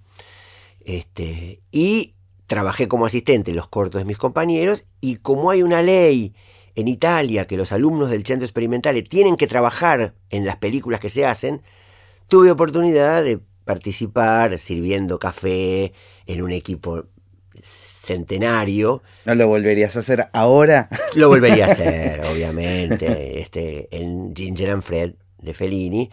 Este, 0.79 1.59
y 1.69 2.15
trabajé 2.51 2.89
como 2.89 3.05
asistente 3.05 3.51
en 3.51 3.55
los 3.55 3.69
cortos 3.69 4.01
de 4.01 4.03
mis 4.03 4.17
compañeros 4.17 4.83
y 4.99 5.15
como 5.15 5.51
hay 5.51 5.63
una 5.63 5.81
ley 5.81 6.33
en 6.75 6.89
Italia 6.89 7.47
que 7.47 7.55
los 7.55 7.71
alumnos 7.71 8.09
del 8.09 8.25
centro 8.25 8.43
experimental 8.43 9.01
tienen 9.05 9.37
que 9.37 9.47
trabajar 9.47 10.15
en 10.29 10.43
las 10.43 10.57
películas 10.57 10.99
que 10.99 11.07
se 11.07 11.25
hacen, 11.25 11.61
tuve 12.27 12.51
oportunidad 12.51 13.23
de 13.23 13.39
participar 13.63 14.57
sirviendo 14.57 15.17
café 15.17 15.93
en 16.25 16.41
un 16.41 16.51
equipo 16.51 17.05
centenario. 17.61 19.01
¿No 19.23 19.33
lo 19.33 19.47
volverías 19.47 19.95
a 19.95 19.99
hacer 19.99 20.27
ahora? 20.33 20.89
Lo 21.15 21.29
volvería 21.29 21.67
a 21.67 21.71
hacer, 21.71 22.19
obviamente, 22.33 23.39
este, 23.39 23.87
en 23.95 24.35
Ginger 24.35 24.71
and 24.71 24.83
Fred 24.83 25.13
de 25.37 25.53
Fellini. 25.53 26.11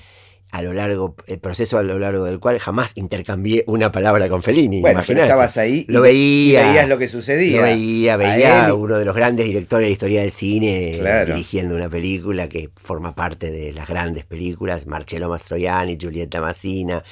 A 0.51 0.63
lo 0.63 0.73
largo, 0.73 1.15
el 1.27 1.39
proceso 1.41 1.77
a 1.77 1.83
lo 1.83 1.99
largo 1.99 2.25
del 2.25 2.41
cual 2.41 2.59
jamás 2.59 2.93
intercambié 2.97 3.65
una 3.67 3.93
palabra 3.93 4.29
con 4.29 4.43
Fellini. 4.43 4.81
Bueno, 4.81 5.03
pero 5.07 5.23
estabas 5.23 5.59
ahí 5.59 5.85
lo 5.89 6.01
veía, 6.01 6.69
veías 6.69 6.89
lo 6.89 6.97
que 6.97 7.07
sucedía. 7.07 7.59
Lo 7.59 7.63
veía, 7.65 8.17
veía 8.17 8.67
a 8.67 8.75
uno 8.75 8.99
de 8.99 9.05
los 9.05 9.15
grandes 9.15 9.45
directores 9.45 9.85
de 9.85 9.89
la 9.89 9.93
historia 9.93 10.21
del 10.23 10.31
cine 10.31 10.99
dirigiendo 11.27 11.75
una 11.75 11.91
película 11.91 12.49
que 12.49 12.71
forma 12.75 13.15
parte 13.15 13.51
de 13.51 13.73
las 13.73 13.89
grandes 13.89 14.25
películas, 14.25 14.87
Marcello 14.87 15.29
Mastroianni, 15.29 15.99
Giulietta 15.99 16.41
Massina, 16.41 17.03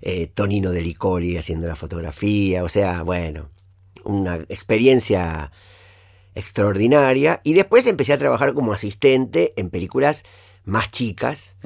eh, 0.00 0.28
Tonino 0.32 0.70
De 0.70 0.80
Licoli 0.80 1.36
haciendo 1.36 1.66
la 1.66 1.74
fotografía, 1.74 2.62
o 2.62 2.68
sea, 2.68 3.02
bueno, 3.02 3.50
una 4.04 4.36
experiencia 4.48 5.50
extraordinaria. 6.36 7.40
Y 7.42 7.54
después 7.54 7.86
empecé 7.86 8.12
a 8.12 8.18
trabajar 8.18 8.54
como 8.54 8.72
asistente 8.72 9.54
en 9.56 9.70
películas 9.70 10.24
más 10.66 10.90
chicas, 10.90 11.56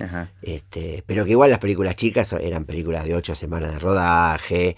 este, 0.42 1.02
pero 1.06 1.24
que 1.24 1.30
igual 1.32 1.50
las 1.50 1.58
películas 1.58 1.96
chicas 1.96 2.32
eran 2.34 2.66
películas 2.66 3.04
de 3.06 3.14
ocho 3.14 3.34
semanas 3.34 3.72
de 3.72 3.78
rodaje. 3.78 4.76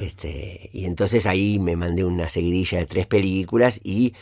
Este, 0.00 0.68
y 0.72 0.84
entonces 0.84 1.26
ahí 1.26 1.58
me 1.58 1.74
mandé 1.74 2.04
una 2.04 2.28
seguidilla 2.28 2.78
de 2.78 2.86
tres 2.86 3.06
películas 3.06 3.80
y 3.82 4.12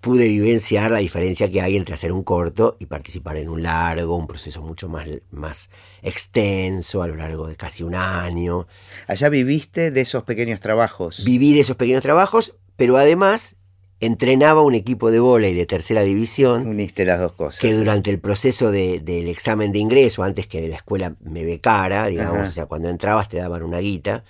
pude 0.00 0.28
vivenciar 0.28 0.92
la 0.92 1.00
diferencia 1.00 1.50
que 1.50 1.60
hay 1.60 1.74
entre 1.74 1.94
hacer 1.94 2.12
un 2.12 2.22
corto 2.22 2.76
y 2.78 2.86
participar 2.86 3.38
en 3.38 3.48
un 3.48 3.64
largo, 3.64 4.14
un 4.14 4.28
proceso 4.28 4.62
mucho 4.62 4.88
más, 4.88 5.08
más 5.32 5.68
extenso 6.00 7.02
a 7.02 7.08
lo 7.08 7.16
largo 7.16 7.48
de 7.48 7.56
casi 7.56 7.82
un 7.82 7.96
año. 7.96 8.68
Allá 9.08 9.28
viviste 9.28 9.90
de 9.90 10.00
esos 10.02 10.22
pequeños 10.22 10.60
trabajos. 10.60 11.24
Viví 11.24 11.54
de 11.54 11.60
esos 11.60 11.74
pequeños 11.74 12.02
trabajos, 12.02 12.54
pero 12.76 12.98
además 12.98 13.56
entrenaba 14.00 14.62
un 14.62 14.74
equipo 14.74 15.10
de 15.10 15.16
y 15.48 15.54
de 15.54 15.66
tercera 15.66 16.02
división. 16.02 16.66
Uniste 16.66 17.04
las 17.04 17.20
dos 17.20 17.32
cosas. 17.32 17.60
Que 17.60 17.72
durante 17.72 18.10
el 18.10 18.18
proceso 18.18 18.70
del 18.70 19.28
examen 19.28 19.72
de 19.72 19.78
ingreso, 19.78 20.22
antes 20.22 20.46
que 20.46 20.68
la 20.68 20.76
escuela 20.76 21.16
me 21.20 21.44
becara, 21.44 22.06
digamos, 22.06 22.48
o 22.48 22.52
sea, 22.52 22.66
cuando 22.66 22.88
entrabas 22.88 23.28
te 23.28 23.38
daban 23.38 23.62
una 23.62 23.78
guita 23.78 24.24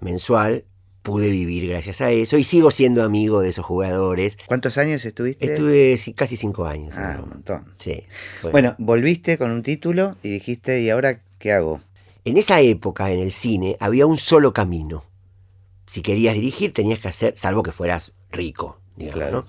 mensual, 0.00 0.64
pude 1.02 1.30
vivir 1.30 1.68
gracias 1.68 2.00
a 2.00 2.10
eso 2.10 2.36
y 2.36 2.44
sigo 2.44 2.70
siendo 2.70 3.02
amigo 3.02 3.40
de 3.40 3.48
esos 3.48 3.64
jugadores. 3.64 4.38
¿Cuántos 4.46 4.78
años 4.78 5.04
estuviste? 5.04 5.46
Estuve 5.46 5.98
casi 6.14 6.36
cinco 6.36 6.66
años. 6.66 6.96
Ah, 6.96 7.20
un 7.22 7.30
montón. 7.30 7.64
Sí. 7.78 8.04
Bueno. 8.50 8.74
volviste 8.78 9.38
con 9.38 9.50
un 9.50 9.62
título 9.62 10.16
y 10.22 10.30
dijiste, 10.30 10.80
¿y 10.80 10.90
ahora 10.90 11.20
qué 11.38 11.52
hago? 11.52 11.80
En 12.24 12.36
esa 12.36 12.60
época, 12.60 13.10
en 13.10 13.18
el 13.18 13.32
cine, 13.32 13.76
había 13.80 14.06
un 14.06 14.18
solo 14.18 14.52
camino. 14.52 15.04
Si 15.86 16.02
querías 16.02 16.34
dirigir, 16.34 16.72
tenías 16.72 17.00
que 17.00 17.08
hacer, 17.08 17.34
salvo 17.36 17.62
que 17.62 17.72
fueras 17.72 18.12
rico, 18.30 18.79
claro. 19.08 19.46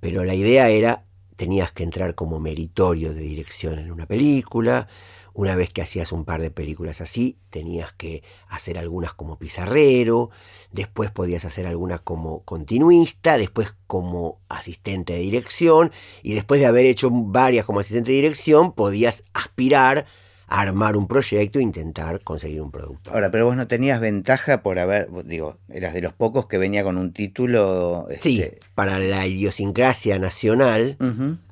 Pero 0.00 0.24
la 0.24 0.34
idea 0.34 0.68
era, 0.68 1.04
tenías 1.36 1.72
que 1.72 1.82
entrar 1.82 2.14
como 2.14 2.40
meritorio 2.40 3.14
de 3.14 3.22
dirección 3.22 3.78
en 3.78 3.90
una 3.90 4.06
película, 4.06 4.88
una 5.34 5.56
vez 5.56 5.70
que 5.70 5.82
hacías 5.82 6.12
un 6.12 6.24
par 6.24 6.40
de 6.40 6.52
películas 6.52 7.00
así, 7.00 7.38
tenías 7.50 7.92
que 7.92 8.22
hacer 8.46 8.78
algunas 8.78 9.14
como 9.14 9.36
pizarrero, 9.36 10.30
después 10.70 11.10
podías 11.10 11.44
hacer 11.44 11.66
algunas 11.66 12.00
como 12.00 12.44
continuista, 12.44 13.36
después 13.36 13.74
como 13.88 14.38
asistente 14.48 15.14
de 15.14 15.18
dirección, 15.18 15.90
y 16.22 16.34
después 16.34 16.60
de 16.60 16.66
haber 16.66 16.86
hecho 16.86 17.10
varias 17.10 17.64
como 17.64 17.80
asistente 17.80 18.12
de 18.12 18.16
dirección, 18.16 18.72
podías 18.72 19.24
aspirar 19.34 20.06
armar 20.46 20.96
un 20.96 21.08
proyecto 21.08 21.58
e 21.58 21.62
intentar 21.62 22.20
conseguir 22.20 22.60
un 22.60 22.70
producto. 22.70 23.10
Ahora, 23.12 23.30
pero 23.30 23.46
vos 23.46 23.56
no 23.56 23.66
tenías 23.66 24.00
ventaja 24.00 24.62
por 24.62 24.78
haber, 24.78 25.08
digo, 25.24 25.56
eras 25.68 25.94
de 25.94 26.02
los 26.02 26.12
pocos 26.12 26.46
que 26.46 26.58
venía 26.58 26.82
con 26.82 26.98
un 26.98 27.12
título. 27.12 28.06
Sí, 28.20 28.42
este, 28.42 28.60
para 28.74 28.98
la 28.98 29.26
idiosincrasia 29.26 30.18
nacional, 30.18 30.96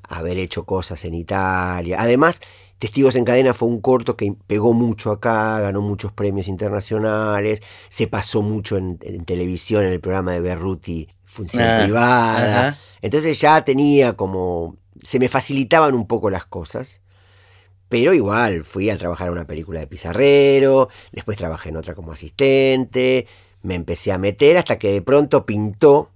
haber 0.02 0.38
hecho 0.38 0.64
cosas 0.64 1.04
en 1.04 1.14
Italia. 1.14 1.96
Además, 2.00 2.40
Testigos 2.82 3.14
en 3.14 3.24
Cadena 3.24 3.54
fue 3.54 3.68
un 3.68 3.80
corto 3.80 4.16
que 4.16 4.34
pegó 4.48 4.72
mucho 4.72 5.12
acá, 5.12 5.60
ganó 5.60 5.82
muchos 5.82 6.10
premios 6.10 6.48
internacionales, 6.48 7.62
se 7.88 8.08
pasó 8.08 8.42
mucho 8.42 8.76
en, 8.76 8.98
televisión 9.24 9.84
en 9.84 9.92
el 9.92 10.00
programa 10.00 10.32
de 10.32 10.40
Berruti, 10.40 11.08
Función 11.24 11.62
ah, 11.62 11.82
Privada. 11.84 12.78
Entonces 13.00 13.40
ya 13.40 13.64
tenía 13.64 14.14
como. 14.14 14.78
Se 15.00 15.20
me 15.20 15.28
facilitaban 15.28 15.94
un 15.94 16.08
poco 16.08 16.28
las 16.28 16.44
cosas. 16.44 17.01
Pero 17.92 18.14
igual, 18.14 18.64
fui 18.64 18.88
a 18.88 18.96
trabajar 18.96 19.26
en 19.26 19.34
una 19.34 19.46
película 19.46 19.78
de 19.80 19.86
pizarrero, 19.86 20.88
después 21.12 21.36
trabajé 21.36 21.68
en 21.68 21.76
otra 21.76 21.94
como 21.94 22.10
asistente, 22.12 23.26
me 23.60 23.74
empecé 23.74 24.12
a 24.12 24.16
meter 24.16 24.56
hasta 24.56 24.78
que 24.78 24.90
de 24.90 25.02
pronto 25.02 25.44
pintó 25.44 26.10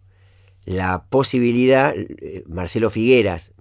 la 0.65 1.05
posibilidad, 1.11 1.93
eh, 1.95 2.45
Marcelo 2.47 2.89
Figueras, 2.89 3.53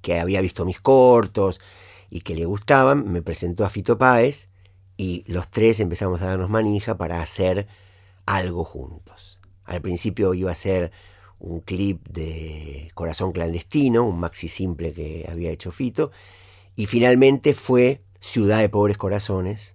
que 0.00 0.18
había 0.18 0.40
visto 0.40 0.64
mis 0.64 0.80
cortos 0.80 1.60
y 2.08 2.22
que 2.22 2.34
le 2.36 2.46
gustaban, 2.46 3.12
me 3.12 3.20
presentó 3.20 3.66
a 3.66 3.68
Fito 3.68 3.98
Páez 3.98 4.48
y 4.96 5.22
los 5.26 5.50
tres 5.50 5.78
empezamos 5.80 6.22
a 6.22 6.28
darnos 6.28 6.48
manija 6.48 6.96
para 6.96 7.20
hacer 7.20 7.66
algo 8.24 8.64
juntos. 8.64 9.38
Al 9.64 9.82
principio 9.82 10.32
iba 10.32 10.50
a 10.50 10.54
ser 10.54 10.90
un 11.38 11.60
clip 11.60 12.00
de 12.08 12.90
Corazón 12.94 13.32
Clandestino, 13.32 14.04
un 14.04 14.20
maxi 14.20 14.48
simple 14.48 14.94
que 14.94 15.28
había 15.30 15.50
hecho 15.50 15.70
Fito, 15.70 16.12
y 16.76 16.86
finalmente 16.86 17.54
fue 17.54 18.02
Ciudad 18.20 18.60
de 18.60 18.68
Pobres 18.68 18.96
Corazones, 18.96 19.74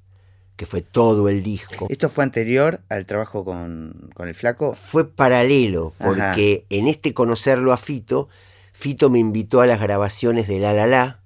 que 0.55 0.65
fue 0.65 0.81
todo 0.81 1.29
el 1.29 1.43
disco. 1.43 1.87
¿Esto 1.89 2.09
fue 2.09 2.23
anterior 2.23 2.81
al 2.89 3.05
trabajo 3.05 3.45
con, 3.45 4.11
el 4.17 4.35
flaco? 4.35 4.73
Fue 4.73 5.07
paralelo, 5.07 5.93
porque 5.97 6.65
en 6.69 6.87
este 6.87 7.13
conocerlo 7.13 7.73
a 7.73 7.77
Fito, 7.77 8.29
Fito 8.73 9.09
me 9.09 9.19
invitó 9.19 9.61
a 9.61 9.67
las 9.67 9.81
grabaciones 9.81 10.47
de 10.47 10.59
La 10.59 10.73
La 10.73 10.87
La, 10.87 11.21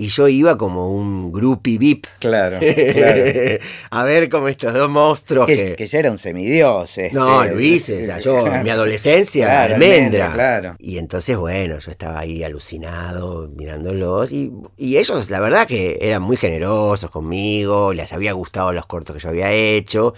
y 0.00 0.08
yo 0.08 0.28
iba 0.28 0.56
como 0.56 0.88
un 0.88 1.30
groupie 1.30 1.76
VIP. 1.76 2.06
Claro, 2.20 2.58
claro. 2.92 3.60
a 3.90 4.02
ver 4.02 4.30
como 4.30 4.48
estos 4.48 4.72
dos 4.72 4.88
monstruos. 4.88 5.44
Que, 5.44 5.76
que... 5.76 5.86
ya 5.86 5.98
era 5.98 6.10
un 6.10 6.16
semidios. 6.16 6.96
Este, 6.96 7.14
no, 7.14 7.44
Luis, 7.44 7.90
o 7.90 8.02
sea, 8.02 8.18
yo 8.18 8.46
en 8.46 8.62
mi 8.64 8.70
adolescencia, 8.70 9.64
almendra. 9.64 10.32
Claro. 10.32 10.76
Y 10.78 10.96
entonces, 10.96 11.36
bueno, 11.36 11.78
yo 11.78 11.90
estaba 11.90 12.20
ahí 12.20 12.42
alucinado 12.42 13.50
mirándolos. 13.54 14.32
Y, 14.32 14.50
y, 14.78 14.96
ellos, 14.96 15.28
la 15.28 15.38
verdad, 15.38 15.66
que 15.66 15.98
eran 16.00 16.22
muy 16.22 16.38
generosos 16.38 17.10
conmigo, 17.10 17.92
les 17.92 18.14
había 18.14 18.32
gustado 18.32 18.72
los 18.72 18.86
cortos 18.86 19.16
que 19.16 19.20
yo 19.20 19.28
había 19.28 19.52
hecho. 19.52 20.14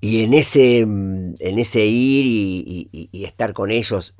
Y 0.00 0.24
en 0.24 0.34
ese, 0.34 0.80
en 0.80 1.36
ese 1.38 1.86
ir 1.86 2.26
y, 2.26 3.08
y 3.12 3.24
estar 3.24 3.52
con 3.52 3.70
ellos 3.70 4.14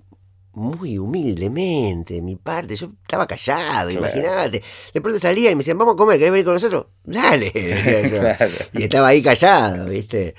muy 0.57 0.97
humildemente 0.97 2.15
de 2.15 2.23
mi 2.23 2.35
parte. 2.35 2.77
Yo 2.77 2.91
estaba 3.03 3.27
callado, 3.27 3.91
imagínate. 3.91 4.63
De 4.93 5.01
pronto 5.03 5.19
salía 5.19 5.51
y 5.51 5.55
me 5.55 5.59
decían, 5.59 5.77
vamos 5.77 5.93
a 5.93 5.97
comer, 5.97 6.19
¿querés 6.19 6.33
venir 6.33 6.47
con 6.47 6.55
nosotros? 6.55 6.87
Dale. 7.05 7.53
Y 8.73 8.85
estaba 8.85 9.09
ahí 9.09 9.23
callado, 9.23 9.85
¿viste? 9.91 10.35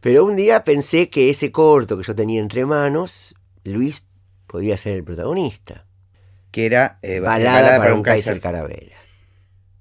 Pero 0.00 0.24
un 0.24 0.36
día 0.36 0.62
pensé 0.62 1.10
que 1.10 1.28
ese 1.28 1.50
corto 1.50 1.98
que 1.98 2.04
yo 2.04 2.14
tenía 2.14 2.40
entre 2.40 2.64
manos, 2.66 3.34
Luis 3.64 4.04
podía 4.46 4.76
ser 4.76 4.94
el 4.94 5.02
protagonista. 5.02 5.86
Que 6.52 6.66
era 6.66 7.00
eh, 7.02 7.18
balada, 7.18 7.78
para, 7.78 7.94
un 7.94 8.04
Kaiser 8.04 8.40
Carabela. 8.40 8.96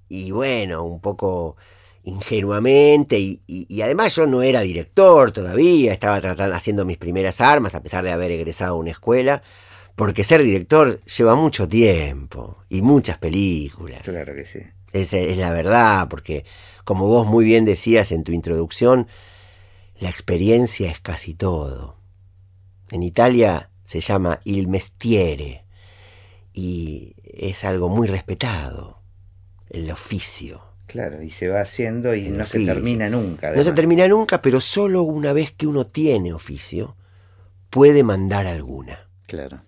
Y 0.10 0.32
bueno, 0.32 0.86
un 0.86 1.02
poco 1.02 1.56
ingenuamente 2.02 3.20
y, 3.20 3.42
y, 3.48 3.82
además 3.82 4.16
yo 4.16 4.26
no 4.26 4.42
era 4.42 4.62
director 4.62 5.32
todavía, 5.32 5.92
estaba 5.92 6.20
tratando, 6.20 6.56
haciendo 6.56 6.86
mis 6.86 6.98
primeras 6.98 7.42
armas 7.42 7.76
a 7.76 7.84
pesar 7.84 8.04
de 8.04 8.12
haber 8.12 8.32
egresado 8.32 8.76
a 8.76 8.78
una 8.78 8.92
escuela 8.92 9.44
porque 9.98 10.24
ser 10.24 10.44
director 10.44 11.02
lleva 11.06 11.34
mucho 11.34 11.68
tiempo 11.68 12.60
y 12.70 12.84
muchas 12.84 13.18
películas. 13.18 14.04
Claro 14.04 14.36
que 14.36 14.46
sí. 14.46 14.60
Es, 14.94 15.12
es 15.12 15.38
la 15.38 15.50
verdad, 15.50 16.08
porque 16.08 16.46
como 16.84 17.08
vos 17.08 17.26
muy 17.26 17.44
bien 17.44 17.66
decías 17.66 18.12
en 18.12 18.24
tu 18.24 18.32
introducción, 18.32 19.08
la 20.00 20.10
experiencia 20.12 20.92
es 20.92 21.00
casi 21.00 21.34
todo. 21.34 21.98
En 22.92 23.02
Italia 23.02 23.72
se 23.86 24.00
llama 24.00 24.40
il 24.44 24.68
mestiere 24.68 25.66
y 26.54 27.16
es 27.24 27.64
algo 27.64 27.90
muy 27.90 28.08
respetado, 28.08 29.02
el 29.68 29.90
oficio. 29.90 30.62
Claro, 30.86 31.24
y 31.24 31.32
se 31.32 31.48
va 31.48 31.62
haciendo 31.62 32.14
y 32.14 32.30
no 32.30 32.46
se 32.46 32.64
termina 32.64 33.10
nunca. 33.10 33.50
No 33.50 33.64
se 33.64 33.72
termina 33.72 34.08
nunca, 34.08 34.44
pero 34.44 34.62
solo 34.62 35.02
una 35.02 35.34
vez 35.34 35.54
que 35.54 35.66
uno 35.66 35.88
tiene 35.88 36.34
oficio 36.34 36.96
puede 37.72 38.04
mandar 38.04 38.46
alguna. 38.46 39.10
Claro 39.26 39.67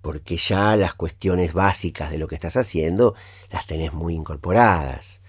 porque 0.00 0.36
ya 0.36 0.76
las 0.76 0.94
cuestiones 0.94 1.52
básicas 1.52 2.10
de 2.10 2.18
lo 2.18 2.28
que 2.28 2.34
estás 2.34 2.56
haciendo 2.56 3.14
las 3.50 3.66
tenés 3.66 3.92
muy 3.92 4.14
incorporadas 4.14 5.20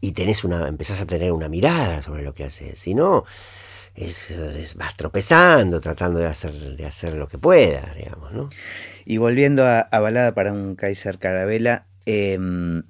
y 0.00 0.12
tenés 0.12 0.44
una, 0.44 0.68
empezás 0.68 1.00
a 1.00 1.06
tener 1.06 1.32
una 1.32 1.48
mirada 1.48 2.02
sobre 2.02 2.22
lo 2.22 2.34
que 2.34 2.44
haces. 2.44 2.78
Si 2.78 2.94
no, 2.94 3.24
es, 3.94 4.74
vas 4.76 4.96
tropezando, 4.96 5.80
tratando 5.80 6.20
de 6.20 6.26
hacer, 6.26 6.76
de 6.76 6.86
hacer 6.86 7.14
lo 7.14 7.28
que 7.28 7.38
puedas, 7.38 7.96
digamos, 7.96 8.32
¿no? 8.32 8.50
Y 9.04 9.16
volviendo 9.16 9.66
a, 9.66 9.88
Balada 9.90 10.34
para 10.34 10.52
un 10.52 10.76
Kaiser 10.76 11.18
Carabela, 11.18 11.86
em, 12.06 12.84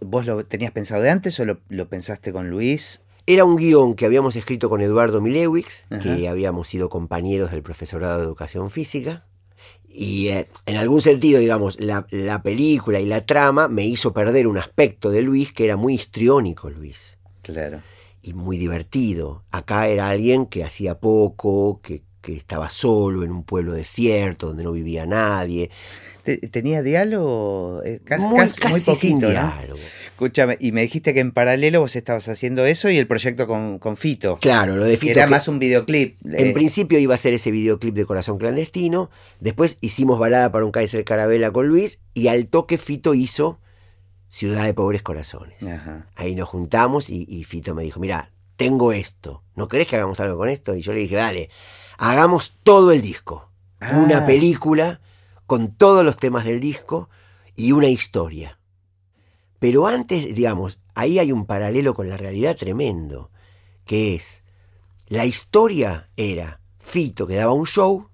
¿vos 0.00 0.26
lo 0.26 0.44
tenías 0.46 0.72
pensado 0.72 1.02
de 1.02 1.10
antes 1.10 1.38
o 1.38 1.44
lo, 1.44 1.88
pensaste 1.88 2.32
con 2.32 2.50
Luis? 2.50 3.02
Era 3.26 3.44
un 3.44 3.56
guion 3.56 3.94
que 3.94 4.06
habíamos 4.06 4.36
escrito 4.36 4.68
con 4.68 4.80
Eduardo 4.82 5.20
Milewix, 5.20 5.84
que 6.02 6.28
habíamos 6.28 6.68
sido 6.68 6.90
compañeros 6.90 7.52
del 7.52 7.62
profesorado 7.62 8.18
de 8.18 8.24
educación 8.24 8.70
física 8.70 9.24
Y 9.96 10.26
eh, 10.28 10.48
en 10.66 10.76
algún 10.76 11.00
sentido, 11.00 11.38
digamos, 11.38 11.78
la, 11.78 12.04
la, 12.10 12.42
película 12.42 12.98
y 12.98 13.06
la 13.06 13.24
trama 13.24 13.68
me 13.68 13.86
hizo 13.86 14.12
perder 14.12 14.48
un 14.48 14.58
aspecto 14.58 15.08
de 15.08 15.22
Luis 15.22 15.52
que 15.52 15.64
era 15.64 15.76
muy 15.76 15.94
histriónico, 15.94 16.68
Luis. 16.68 17.16
Claro. 17.42 17.80
Y 18.20 18.34
muy 18.34 18.58
divertido. 18.58 19.44
Acá 19.52 19.86
era 19.86 20.08
alguien 20.08 20.46
que 20.46 20.64
hacía 20.64 20.98
poco, 20.98 21.80
que, 21.80 22.02
que 22.20 22.34
estaba 22.34 22.70
solo 22.70 23.22
en 23.22 23.30
un 23.30 23.44
pueblo 23.44 23.72
desierto 23.72 24.48
donde 24.48 24.64
no 24.64 24.72
vivía 24.72 25.06
nadie. 25.06 25.70
¿Tenía 26.24 26.82
diálogo? 26.82 27.82
Eh, 27.84 28.00
casi, 28.04 28.26
muy, 28.26 28.38
casi, 28.38 28.94
sin 28.94 29.20
diálogo. 29.20 29.78
Escúchame, 30.04 30.56
y 30.60 30.72
me 30.72 30.82
dijiste 30.82 31.12
que 31.14 31.20
en 31.20 31.32
paralelo 31.32 31.80
vos 31.80 31.96
estabas 31.96 32.28
haciendo 32.28 32.64
eso 32.66 32.88
y 32.90 32.96
el 32.96 33.06
proyecto 33.06 33.46
con, 33.46 33.78
con 33.78 33.96
Fito. 33.96 34.38
Claro, 34.40 34.76
lo 34.76 34.84
de 34.84 34.96
Fito. 34.96 35.12
Era 35.12 35.26
más 35.26 35.48
un 35.48 35.58
videoclip. 35.58 36.16
En 36.24 36.48
eh. 36.48 36.52
principio 36.52 36.98
iba 36.98 37.14
a 37.14 37.18
ser 37.18 37.34
ese 37.34 37.50
videoclip 37.50 37.94
de 37.94 38.04
Corazón 38.04 38.38
Clandestino. 38.38 39.10
Después 39.40 39.78
hicimos 39.80 40.18
balada 40.18 40.50
para 40.50 40.64
un 40.64 40.72
Kaiser 40.72 41.04
Carabela 41.04 41.50
con 41.50 41.68
Luis. 41.68 42.00
Y 42.14 42.28
al 42.28 42.48
toque 42.48 42.78
Fito 42.78 43.14
hizo 43.14 43.60
Ciudad 44.28 44.64
de 44.64 44.74
Pobres 44.74 45.02
Corazones. 45.02 45.58
Ahí 46.16 46.34
nos 46.34 46.48
juntamos 46.48 47.10
y, 47.10 47.26
y 47.28 47.44
Fito 47.44 47.74
me 47.74 47.82
dijo: 47.82 48.00
Mira, 48.00 48.30
tengo 48.56 48.92
esto. 48.92 49.42
¿No 49.56 49.68
querés 49.68 49.86
que 49.86 49.96
hagamos 49.96 50.20
algo 50.20 50.38
con 50.38 50.48
esto? 50.48 50.74
Y 50.74 50.80
yo 50.80 50.92
le 50.92 51.00
dije: 51.00 51.16
Dale 51.16 51.50
hagamos 51.98 52.56
todo 52.62 52.92
el 52.92 53.02
disco. 53.02 53.50
Una 53.80 54.18
ah. 54.18 54.26
película 54.26 55.00
con 55.46 55.74
todos 55.74 56.04
los 56.04 56.16
temas 56.16 56.44
del 56.44 56.60
disco 56.60 57.08
y 57.56 57.72
una 57.72 57.88
historia. 57.88 58.58
Pero 59.58 59.86
antes, 59.86 60.34
digamos, 60.34 60.80
ahí 60.94 61.18
hay 61.18 61.32
un 61.32 61.46
paralelo 61.46 61.94
con 61.94 62.08
la 62.08 62.16
realidad 62.16 62.56
tremendo, 62.56 63.30
que 63.84 64.14
es, 64.14 64.42
la 65.06 65.26
historia 65.26 66.10
era, 66.16 66.60
Fito 66.78 67.26
que 67.26 67.36
daba 67.36 67.52
un 67.52 67.66
show, 67.66 68.08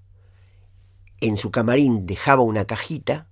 en 1.20 1.36
su 1.36 1.50
camarín 1.50 2.06
dejaba 2.06 2.42
una 2.42 2.66
cajita, 2.66 3.28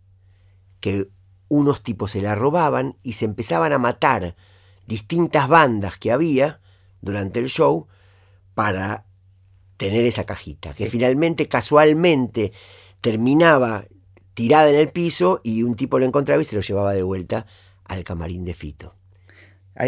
que 0.80 1.08
unos 1.48 1.82
tipos 1.82 2.12
se 2.12 2.22
la 2.22 2.34
robaban 2.34 2.96
y 3.02 3.14
se 3.14 3.24
empezaban 3.24 3.72
a 3.72 3.78
matar 3.78 4.37
distintas 4.87 5.48
bandas 5.48 5.96
que 5.98 6.12
había 6.12 6.61
durante 7.00 7.40
el 7.40 7.48
show 7.48 7.87
para 8.54 9.06
tener 9.76 10.04
esa 10.04 10.24
cajita, 10.24 10.74
que 10.74 10.90
finalmente 10.90 11.48
casualmente 11.48 12.52
terminaba 13.00 13.87
tirada 14.34 14.70
en 14.70 14.76
el 14.76 14.90
piso 14.90 15.40
y 15.42 15.62
un 15.62 15.74
tipo 15.74 15.98
lo 15.98 16.06
encontraba 16.06 16.42
y 16.42 16.44
se 16.44 16.56
lo 16.56 16.62
llevaba 16.62 16.94
de 16.94 17.02
vuelta 17.02 17.46
al 17.84 18.04
camarín 18.04 18.44
de 18.44 18.54
Fito. 18.54 18.94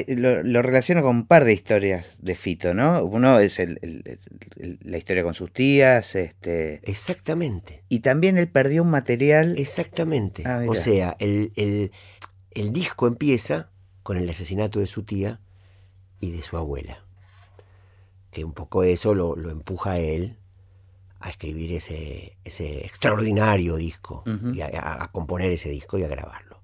Lo, 0.06 0.62
relaciono 0.62 1.02
con 1.02 1.16
un 1.16 1.26
par 1.26 1.44
de 1.44 1.52
historias 1.52 2.18
de 2.22 2.36
Fito, 2.36 2.74
¿no? 2.74 3.02
Uno 3.04 3.40
es 3.40 3.60
la 3.60 4.98
historia 4.98 5.24
con 5.24 5.34
sus 5.34 5.52
tías. 5.52 6.14
Este... 6.14 6.80
Exactamente. 6.84 7.82
Y 7.88 8.00
también 8.00 8.38
él 8.38 8.48
perdió 8.48 8.82
un 8.82 8.90
material. 8.90 9.56
Exactamente. 9.58 10.44
Ah, 10.46 10.62
o 10.68 10.76
sea, 10.76 11.16
el, 11.18 11.52
el 11.56 12.72
disco 12.72 13.08
empieza 13.08 13.70
con 14.04 14.16
el 14.16 14.30
asesinato 14.30 14.78
de 14.78 14.86
su 14.86 15.02
tía 15.02 15.40
y 16.20 16.30
de 16.30 16.42
su 16.42 16.56
abuela 16.56 17.04
que 18.30 18.44
un 18.44 18.52
poco 18.52 18.82
eso 18.82 19.14
lo, 19.14 19.34
empuja 19.50 19.92
a 19.92 19.98
él 19.98 20.36
a 21.20 21.28
escribir 21.28 21.72
ese, 21.72 22.38
ese 22.44 22.84
extraordinario 22.84 23.76
disco 23.76 24.24
y 24.54 24.62
a, 24.62 25.08
componer 25.12 25.52
ese 25.52 25.68
disco 25.68 25.98
y 25.98 26.02
a 26.02 26.08
grabarlo. 26.08 26.60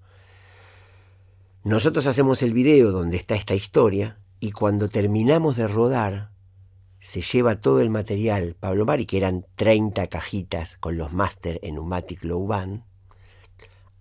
Nosotros 1.63 2.07
hacemos 2.07 2.43
el 2.43 2.53
video 2.53 2.91
donde 2.91 3.19
está 3.19 3.35
esta 3.35 3.55
historia 3.55 4.19
y 4.41 4.53
cuando 4.53 4.89
terminamos 4.89 5.57
de 5.57 5.69
rodar 5.69 6.31
se 7.01 7.21
lleva 7.21 7.61
todo 7.61 7.81
el 7.81 7.91
material 7.91 8.57
Pablo 8.59 8.87
Mari, 8.87 9.05
que 9.05 9.19
eran 9.19 9.47
30 9.57 10.07
cajitas 10.07 10.79
con 10.79 10.97
los 10.97 11.13
máster 11.13 11.61
en 11.63 11.79
un 11.79 11.89
Matic 11.89 12.25
Low 12.25 12.47
Band, 12.47 12.83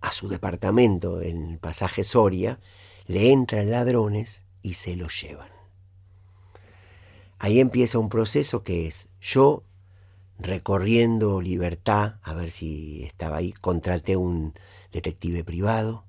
a 0.00 0.10
su 0.10 0.28
departamento 0.28 1.20
en 1.20 1.50
el 1.50 1.58
pasaje 1.58 2.02
Soria, 2.02 2.60
le 3.06 3.30
entran 3.30 3.70
ladrones 3.70 4.44
y 4.62 4.74
se 4.74 4.96
lo 4.96 5.08
llevan. 5.08 5.50
Ahí 7.38 7.60
empieza 7.60 7.98
un 7.98 8.08
proceso 8.08 8.62
que 8.62 8.86
es 8.86 9.08
yo 9.20 9.65
recorriendo 10.38 11.40
libertad, 11.40 12.14
a 12.22 12.34
ver 12.34 12.50
si 12.50 13.04
estaba 13.04 13.38
ahí, 13.38 13.52
contraté 13.52 14.16
un 14.16 14.54
detective 14.92 15.44
privado 15.44 16.04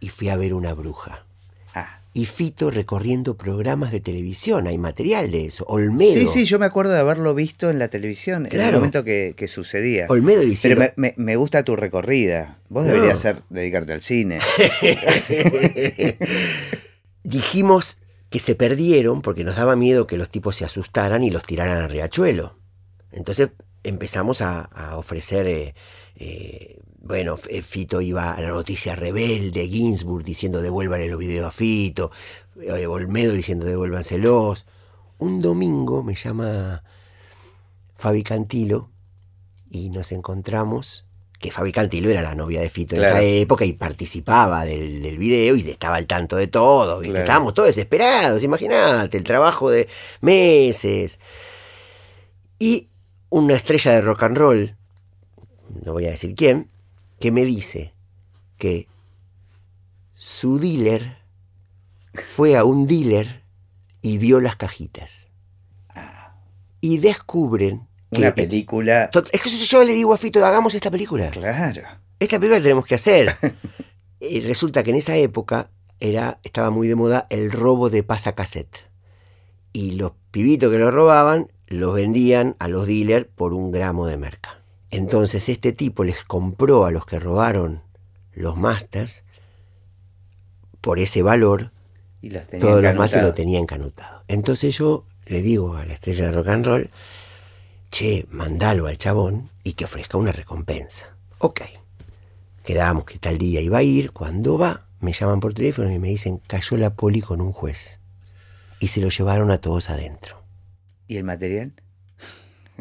y 0.00 0.08
fui 0.08 0.28
a 0.28 0.36
ver 0.36 0.54
una 0.54 0.74
bruja. 0.74 1.26
Ah. 1.74 2.00
Y 2.12 2.26
Fito 2.26 2.70
recorriendo 2.70 3.36
programas 3.36 3.90
de 3.90 4.00
televisión, 4.00 4.66
hay 4.66 4.78
material 4.78 5.30
de 5.30 5.46
eso. 5.46 5.64
Olmedo. 5.66 6.12
Sí, 6.12 6.26
sí, 6.26 6.44
yo 6.44 6.58
me 6.58 6.66
acuerdo 6.66 6.92
de 6.92 7.00
haberlo 7.00 7.34
visto 7.34 7.70
en 7.70 7.78
la 7.78 7.88
televisión, 7.88 8.46
en 8.50 8.60
el 8.60 8.72
momento 8.72 9.04
que, 9.04 9.34
sucedía. 9.48 10.06
Olmedo 10.08 10.40
diciendo... 10.42 10.80
Pero 10.80 10.92
me, 10.96 11.14
me, 11.16 11.36
gusta 11.36 11.64
tu 11.64 11.76
recorrida. 11.76 12.58
Vos 12.68 12.86
deberías 12.86 13.18
ser, 13.18 13.42
dedicarte 13.50 13.92
al 13.92 14.02
cine. 14.02 14.38
Dijimos, 17.24 17.98
que 18.34 18.40
se 18.40 18.56
perdieron 18.56 19.22
porque 19.22 19.44
nos 19.44 19.54
daba 19.54 19.76
miedo 19.76 20.08
que 20.08 20.16
los 20.16 20.28
tipos 20.28 20.56
se 20.56 20.64
asustaran 20.64 21.22
y 21.22 21.30
los 21.30 21.44
tiraran 21.44 21.78
al 21.78 21.88
riachuelo. 21.88 22.58
Entonces 23.14 23.50
empezamos 23.84 24.42
a, 24.42 24.68
ofrecer, 24.96 25.46
eh, 25.46 25.74
eh, 26.16 26.80
bueno, 27.00 27.38
eh, 27.48 27.62
Fito 27.62 28.00
iba 28.00 28.32
a 28.32 28.40
la 28.40 28.48
noticia 28.48 28.96
rebelde, 28.96 29.68
Ginsburg 29.68 30.24
diciendo 30.24 30.60
devuélvanle 30.60 31.08
los 31.08 31.18
videos 31.18 31.46
a 31.46 31.50
Fito, 31.50 32.10
Olmedo 32.88 33.32
diciendo 33.32 33.66
devuélvanselos. 33.66 34.66
Un 35.18 35.40
domingo 35.40 36.02
me 36.02 36.14
llama 36.14 36.82
Fabi 37.96 38.24
Cantilo 38.24 38.90
y 39.70 39.90
nos 39.90 40.10
encontramos 40.12 41.06
que 41.38 41.50
Fabi 41.50 41.72
Cantilo 41.72 42.10
era 42.10 42.22
la 42.22 42.34
novia 42.34 42.60
de 42.60 42.70
Fito 42.70 42.96
en 42.96 43.04
esa 43.04 43.22
época 43.22 43.64
y 43.64 43.74
participaba 43.74 44.64
del, 44.64 45.02
del, 45.02 45.18
video 45.18 45.54
y 45.56 45.68
estaba 45.68 45.96
al 45.96 46.06
tanto 46.06 46.36
de 46.36 46.48
todo. 46.48 47.02
Estábamos 47.02 47.54
todos 47.54 47.68
desesperados, 47.68 48.42
imagínate, 48.42 49.18
el 49.18 49.24
trabajo 49.24 49.70
de 49.70 49.88
meses. 50.20 51.20
Y 52.58 52.88
una 53.34 53.54
estrella 53.54 53.90
de 53.90 54.00
rock 54.00 54.22
and 54.22 54.36
roll, 54.36 54.76
no 55.84 55.92
voy 55.92 56.06
a 56.06 56.10
decir 56.10 56.36
quién, 56.36 56.70
que 57.18 57.32
me 57.32 57.44
dice 57.44 57.92
que 58.58 58.86
su 60.14 60.60
dealer 60.60 61.18
fue 62.12 62.56
a 62.56 62.62
un 62.62 62.86
dealer 62.86 63.42
y 64.02 64.18
vio 64.18 64.38
las 64.38 64.54
cajitas. 64.54 65.26
Ah. 65.88 66.36
Y 66.80 66.98
descubren 66.98 67.88
una 68.12 68.32
película. 68.36 69.10
Es 69.32 69.42
que 69.42 69.50
yo 69.50 69.82
le 69.82 69.94
digo 69.94 70.14
a 70.14 70.16
Fito, 70.16 70.46
hagamos 70.46 70.76
esta 70.76 70.92
película. 70.92 71.32
Claro. 71.32 71.82
Esta 72.20 72.38
película 72.38 72.60
la 72.60 72.62
tenemos 72.62 72.86
que 72.86 72.94
hacer. 72.94 73.34
y 74.20 74.42
resulta 74.42 74.84
que 74.84 74.90
en 74.90 74.96
esa 74.96 75.16
época 75.16 75.70
era, 75.98 76.38
estaba 76.44 76.70
muy 76.70 76.86
de 76.86 76.94
moda 76.94 77.26
el 77.30 77.50
robo 77.50 77.90
de 77.90 78.04
pasacassette. 78.04 78.88
Y 79.72 79.96
los 79.96 80.12
pibitos 80.30 80.70
que 80.70 80.78
lo 80.78 80.92
robaban 80.92 81.48
los 81.66 81.94
vendían 81.94 82.56
a 82.58 82.68
los 82.68 82.86
dealers 82.86 83.26
por 83.34 83.52
un 83.54 83.70
gramo 83.70 84.06
de 84.06 84.16
merca. 84.16 84.60
Entonces 84.90 85.48
este 85.48 85.72
tipo 85.72 86.04
les 86.04 86.24
compró 86.24 86.84
a 86.84 86.90
los 86.90 87.06
que 87.06 87.18
robaron 87.18 87.82
los 88.32 88.56
masters 88.56 89.24
por 90.80 90.98
ese 90.98 91.22
valor. 91.22 91.72
Y 92.20 92.30
los 92.30 92.48
todos 92.48 92.82
los 92.82 92.94
masters 92.94 93.24
lo 93.24 93.34
tenían 93.34 93.66
canutado. 93.66 94.22
Entonces 94.28 94.76
yo 94.76 95.04
le 95.26 95.42
digo 95.42 95.76
a 95.76 95.84
la 95.84 95.94
estrella 95.94 96.26
de 96.26 96.32
rock 96.32 96.48
and 96.48 96.66
roll, 96.66 96.90
che, 97.90 98.26
mandalo 98.30 98.86
al 98.86 98.98
chabón 98.98 99.50
y 99.62 99.72
que 99.72 99.84
ofrezca 99.84 100.18
una 100.18 100.32
recompensa. 100.32 101.16
Ok. 101.38 101.62
Quedamos 102.64 103.04
que 103.04 103.18
tal 103.18 103.36
día 103.36 103.60
iba 103.60 103.78
a 103.78 103.82
ir. 103.82 104.12
Cuando 104.12 104.58
va, 104.58 104.86
me 105.00 105.12
llaman 105.12 105.40
por 105.40 105.54
teléfono 105.54 105.92
y 105.92 105.98
me 105.98 106.08
dicen, 106.08 106.40
cayó 106.46 106.76
la 106.76 106.94
poli 106.94 107.20
con 107.20 107.40
un 107.40 107.52
juez. 107.52 108.00
Y 108.80 108.88
se 108.88 109.00
lo 109.00 109.08
llevaron 109.08 109.50
a 109.50 109.58
todos 109.58 109.90
adentro. 109.90 110.43
¿Y 111.06 111.16
el 111.16 111.24
material? 111.24 111.74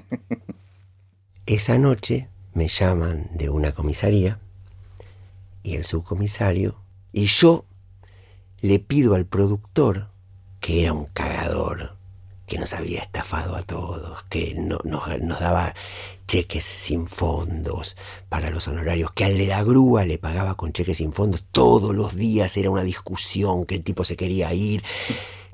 Esa 1.45 1.77
noche 1.77 2.29
me 2.53 2.67
llaman 2.67 3.29
de 3.33 3.49
una 3.49 3.73
comisaría 3.73 4.39
y 5.63 5.75
el 5.75 5.83
subcomisario 5.83 6.77
y 7.11 7.25
yo 7.25 7.65
le 8.61 8.79
pido 8.79 9.15
al 9.15 9.25
productor, 9.25 10.09
que 10.61 10.81
era 10.81 10.93
un 10.93 11.05
cagador, 11.07 11.97
que 12.47 12.57
nos 12.57 12.73
había 12.73 13.01
estafado 13.01 13.55
a 13.55 13.63
todos, 13.63 14.23
que 14.29 14.53
no, 14.53 14.79
nos, 14.85 15.39
daba 15.39 15.75
cheques 16.27 16.63
sin 16.63 17.07
fondos 17.07 17.95
para 18.29 18.49
los 18.49 18.67
honorarios, 18.67 19.11
que 19.11 19.25
al 19.25 19.37
de 19.37 19.47
la 19.47 19.63
grúa 19.63 20.05
le 20.05 20.17
pagaba 20.17 20.55
con 20.55 20.71
cheques 20.71 20.97
sin 20.97 21.13
fondos, 21.13 21.45
todos 21.51 21.93
los 21.93 22.15
días 22.15 22.55
era 22.57 22.69
una 22.69 22.83
discusión, 22.83 23.65
que 23.65 23.75
el 23.75 23.83
tipo 23.83 24.03
se 24.03 24.15
quería 24.15 24.53
ir. 24.53 24.83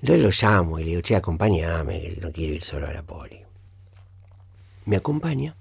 Entonces 0.01 0.23
lo 0.23 0.29
llamo 0.29 0.79
y 0.79 0.83
le 0.83 0.89
digo, 0.91 1.01
che, 1.01 1.15
acompáñame, 1.15 1.99
que 1.99 2.19
no 2.21 2.31
quiero 2.31 2.53
ir 2.53 2.61
solo 2.61 2.87
a 2.87 2.93
la 2.93 3.03
poli. 3.03 3.41
Me 4.85 4.95
acompaña 4.95 5.55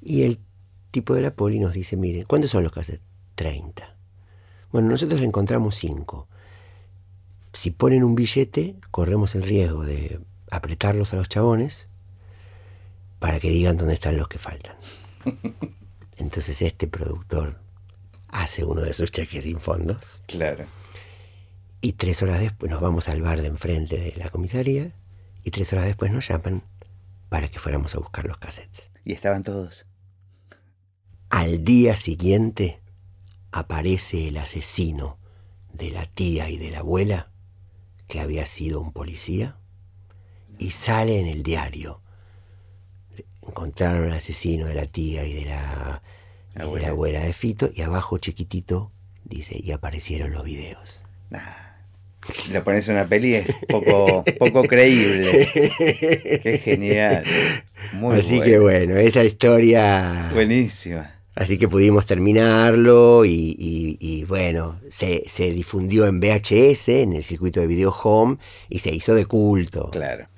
y 0.00 0.22
el 0.22 0.40
tipo 0.90 1.14
de 1.14 1.22
la 1.22 1.34
poli 1.34 1.58
nos 1.58 1.72
dice, 1.72 1.96
miren, 1.96 2.24
¿cuántos 2.24 2.50
son 2.50 2.62
los 2.62 2.72
cassettes? 2.72 3.04
30. 3.34 3.96
Bueno, 4.70 4.88
nosotros 4.88 5.20
le 5.20 5.26
encontramos 5.26 5.74
5. 5.76 6.28
Si 7.52 7.70
ponen 7.70 8.04
un 8.04 8.14
billete, 8.14 8.76
corremos 8.90 9.34
el 9.34 9.42
riesgo 9.42 9.84
de 9.84 10.20
apretarlos 10.50 11.12
a 11.12 11.16
los 11.16 11.28
chabones 11.28 11.88
para 13.18 13.40
que 13.40 13.50
digan 13.50 13.76
dónde 13.76 13.94
están 13.94 14.16
los 14.16 14.28
que 14.28 14.38
faltan. 14.38 14.76
Entonces 16.16 16.60
este 16.62 16.86
productor 16.86 17.60
hace 18.28 18.64
uno 18.64 18.82
de 18.82 18.94
sus 18.94 19.10
cheques 19.12 19.44
sin 19.44 19.60
fondos. 19.60 20.20
Claro. 20.26 20.66
Y 21.84 21.92
tres 21.92 22.22
horas 22.22 22.40
después 22.40 22.72
nos 22.72 22.80
vamos 22.80 23.10
al 23.10 23.20
bar 23.20 23.42
de 23.42 23.48
enfrente 23.48 23.98
de 23.98 24.14
la 24.16 24.30
comisaría 24.30 24.94
y 25.42 25.50
tres 25.50 25.70
horas 25.74 25.84
después 25.84 26.10
nos 26.10 26.26
llaman 26.26 26.62
para 27.28 27.50
que 27.50 27.58
fuéramos 27.58 27.94
a 27.94 27.98
buscar 27.98 28.24
los 28.24 28.38
cassettes. 28.38 28.90
¿Y 29.04 29.12
estaban 29.12 29.42
todos? 29.42 29.84
Al 31.28 31.62
día 31.62 31.94
siguiente 31.94 32.80
aparece 33.52 34.28
el 34.28 34.38
asesino 34.38 35.18
de 35.74 35.90
la 35.90 36.06
tía 36.06 36.48
y 36.48 36.56
de 36.56 36.70
la 36.70 36.78
abuela, 36.78 37.30
que 38.08 38.18
había 38.18 38.46
sido 38.46 38.80
un 38.80 38.90
policía, 38.90 39.58
y 40.58 40.70
sale 40.70 41.20
en 41.20 41.26
el 41.26 41.42
diario. 41.42 42.00
Encontraron 43.46 44.04
al 44.04 44.16
asesino 44.16 44.68
de 44.68 44.74
la 44.74 44.86
tía 44.86 45.26
y 45.26 45.34
de 45.34 45.44
la, 45.44 46.02
y 46.54 46.60
de 46.60 46.80
la 46.80 46.88
abuela 46.88 47.20
de 47.20 47.34
Fito, 47.34 47.68
y 47.74 47.82
abajo 47.82 48.16
chiquitito 48.16 48.90
dice, 49.22 49.60
y 49.62 49.72
aparecieron 49.72 50.32
los 50.32 50.44
videos. 50.44 51.02
Lo 52.52 52.64
pones 52.64 52.88
en 52.88 52.96
una 52.96 53.08
peli 53.08 53.34
es 53.34 53.46
poco, 53.68 54.24
poco 54.38 54.64
creíble. 54.64 55.48
Qué 56.42 56.60
genial. 56.62 57.24
Muy 57.92 58.18
Así 58.18 58.40
que 58.40 58.58
bueno, 58.58 58.96
esa 58.96 59.24
historia. 59.24 60.30
Buenísima. 60.32 61.10
Así 61.34 61.58
que 61.58 61.66
pudimos 61.66 62.06
terminarlo 62.06 63.24
y, 63.24 64.24
bueno, 64.28 64.80
se, 64.88 65.24
se, 65.26 65.50
difundió 65.50 66.06
en 66.06 66.20
VHS, 66.20 66.88
en 66.90 67.12
el 67.14 67.24
circuito 67.24 67.60
de 67.60 67.66
video 67.66 67.90
home, 67.90 68.36
y 68.68 68.78
se 68.78 68.94
hizo 68.94 69.16
de 69.16 69.26
culto. 69.26 69.90
Claro. 69.90 70.28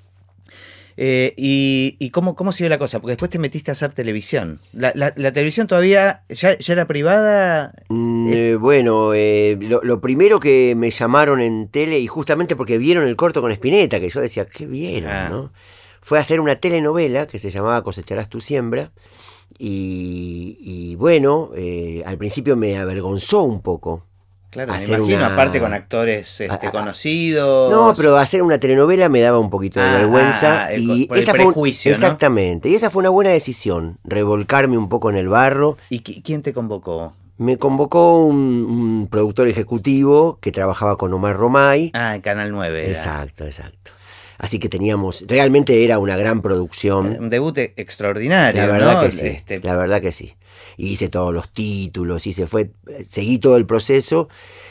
Eh, 0.98 1.34
y, 1.36 2.10
cómo, 2.10 2.34
cómo 2.34 2.52
siguió 2.52 2.70
la 2.70 2.78
cosa? 2.78 3.00
Porque 3.00 3.12
después 3.12 3.30
te 3.30 3.38
metiste 3.38 3.70
a 3.70 3.72
hacer 3.72 3.92
televisión. 3.92 4.60
¿La, 4.72 4.92
televisión 5.12 5.66
todavía 5.66 6.22
ya, 6.28 6.56
era 6.68 6.86
privada? 6.86 7.74
Mm, 7.88 8.32
eh, 8.32 8.56
bueno, 8.56 9.12
eh, 9.14 9.58
lo, 9.60 10.00
primero 10.00 10.40
que 10.40 10.74
me 10.76 10.90
llamaron 10.90 11.40
en 11.40 11.68
tele, 11.68 11.98
y 11.98 12.06
justamente 12.06 12.56
porque 12.56 12.78
vieron 12.78 13.06
el 13.06 13.16
corto 13.16 13.42
con 13.42 13.52
Espineta, 13.52 14.00
que 14.00 14.08
yo 14.08 14.20
decía, 14.20 14.46
¿qué 14.46 14.66
vieron? 14.66 15.10
Ah. 15.10 15.28
¿no? 15.28 15.52
Fue 16.00 16.18
a 16.18 16.22
hacer 16.22 16.40
una 16.40 16.56
telenovela 16.56 17.26
que 17.26 17.38
se 17.38 17.50
llamaba 17.50 17.82
Cosecharás 17.82 18.28
tu 18.28 18.40
siembra. 18.40 18.92
Y, 19.58 20.94
bueno, 20.96 21.50
al 22.04 22.18
principio 22.18 22.56
me 22.56 22.76
avergonzó 22.76 23.42
un 23.42 23.62
poco 23.62 24.04
Claro, 24.50 24.72
me 24.72 24.84
imagino, 24.84 25.24
aparte 25.24 25.60
con 25.60 25.74
actores 25.74 26.40
este, 26.40 26.70
conocidos. 26.70 27.70
No, 27.70 27.94
pero 27.96 28.16
hacer 28.16 28.42
una 28.42 28.58
telenovela 28.58 29.08
me 29.08 29.20
daba 29.20 29.38
un 29.38 29.50
poquito 29.50 29.80
de 29.80 29.86
ah, 29.86 29.98
vergüenza. 29.98 30.66
Ah, 30.66 30.74
y 30.74 31.08
esa 31.14 31.34
fue, 31.34 31.68
Exactamente. 31.68 32.68
Y 32.68 32.74
esa 32.74 32.88
fue 32.90 33.00
una 33.00 33.10
buena 33.10 33.30
decisión, 33.30 33.98
revolcarme 34.04 34.78
un 34.78 34.88
poco 34.88 35.10
en 35.10 35.16
el 35.16 35.28
barro. 35.28 35.76
¿Y 35.90 36.00
quién 36.00 36.42
te 36.42 36.52
convocó? 36.52 37.12
Me 37.38 37.58
convocó 37.58 38.24
un, 38.24 39.08
productor 39.10 39.48
ejecutivo 39.48 40.38
que 40.40 40.52
trabajaba 40.52 40.96
con 40.96 41.12
Omar 41.12 41.36
Romay. 41.36 41.90
Ah, 41.92 42.14
en 42.14 42.22
Canal 42.22 42.50
9. 42.50 42.88
Exacto, 42.88 43.44
exacto. 43.44 43.90
Así 44.38 44.58
que 44.58 44.68
teníamos, 44.68 45.24
realmente 45.28 45.82
era 45.84 45.98
una 45.98 46.16
gran 46.16 46.40
producción. 46.40 47.16
Un 47.18 47.30
debut 47.30 47.58
extraordinario. 47.58 48.66
La 48.66 48.72
verdad 48.72 49.02
que 49.02 49.10
sí. 49.10 49.26
Este, 49.26 49.60
la 49.60 49.76
verdad 49.76 50.00
que 50.00 50.12
sí 50.12 50.34
hice 50.76 51.08
todos 51.08 51.32
los 51.32 51.50
títulos, 51.50 52.26
y 52.26 52.32
se 52.32 52.46
fue, 52.46 52.70
seguí 53.06 53.38
todo 53.38 53.56
el 53.56 53.66
proceso. 53.66 54.28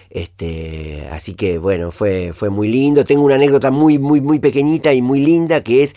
Este, 0.09 1.07
así 1.11 1.33
que 1.33 1.57
bueno, 1.57 1.91
fue, 1.91 2.31
fue 2.33 2.49
muy 2.49 2.69
lindo. 2.69 3.03
Tengo 3.03 3.23
una 3.23 3.35
anécdota 3.35 3.71
muy, 3.71 3.99
muy, 3.99 4.21
muy 4.21 4.39
pequeñita 4.39 4.93
y 4.93 5.01
muy 5.01 5.19
linda 5.19 5.61
que 5.61 5.83
es 5.83 5.95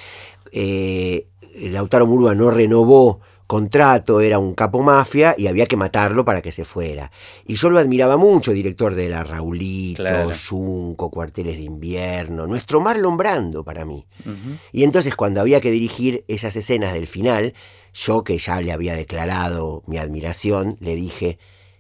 eh, 0.52 1.26
Lautaro 1.54 2.06
Murúa 2.06 2.34
no 2.34 2.50
renovó 2.50 3.20
contrato, 3.48 4.20
era 4.20 4.38
un 4.38 4.54
capo 4.54 4.82
mafia 4.82 5.34
y 5.38 5.46
había 5.46 5.64
que 5.64 5.76
matarlo 5.76 6.24
para 6.24 6.42
que 6.42 6.52
se 6.52 6.66
fuera. 6.66 7.10
Y 7.46 7.54
yo 7.54 7.70
lo 7.70 7.78
admiraba 7.78 8.18
mucho, 8.18 8.52
director 8.52 8.94
de 8.94 9.08
La 9.08 9.24
Raulito, 9.24 10.04
Junco, 10.48 11.10
Cuarteles 11.10 11.56
de 11.56 11.62
Invierno, 11.62 12.46
nuestro 12.46 12.80
Marlon 12.80 13.16
Brando 13.16 13.64
para 13.64 13.86
mí. 13.86 14.06
Y 14.70 14.84
entonces 14.84 15.16
cuando 15.16 15.40
había 15.40 15.62
que 15.62 15.70
dirigir 15.70 16.24
esas 16.28 16.56
escenas 16.56 16.92
del 16.92 17.06
final, 17.06 17.54
yo, 17.98 18.22
que 18.22 18.38
ya 18.38 18.60
le 18.60 18.72
había 18.72 18.94
declarado 18.94 19.82
mi 19.86 19.98
admiración, 19.98 20.76
le 20.80 20.94
dije, 20.94 21.38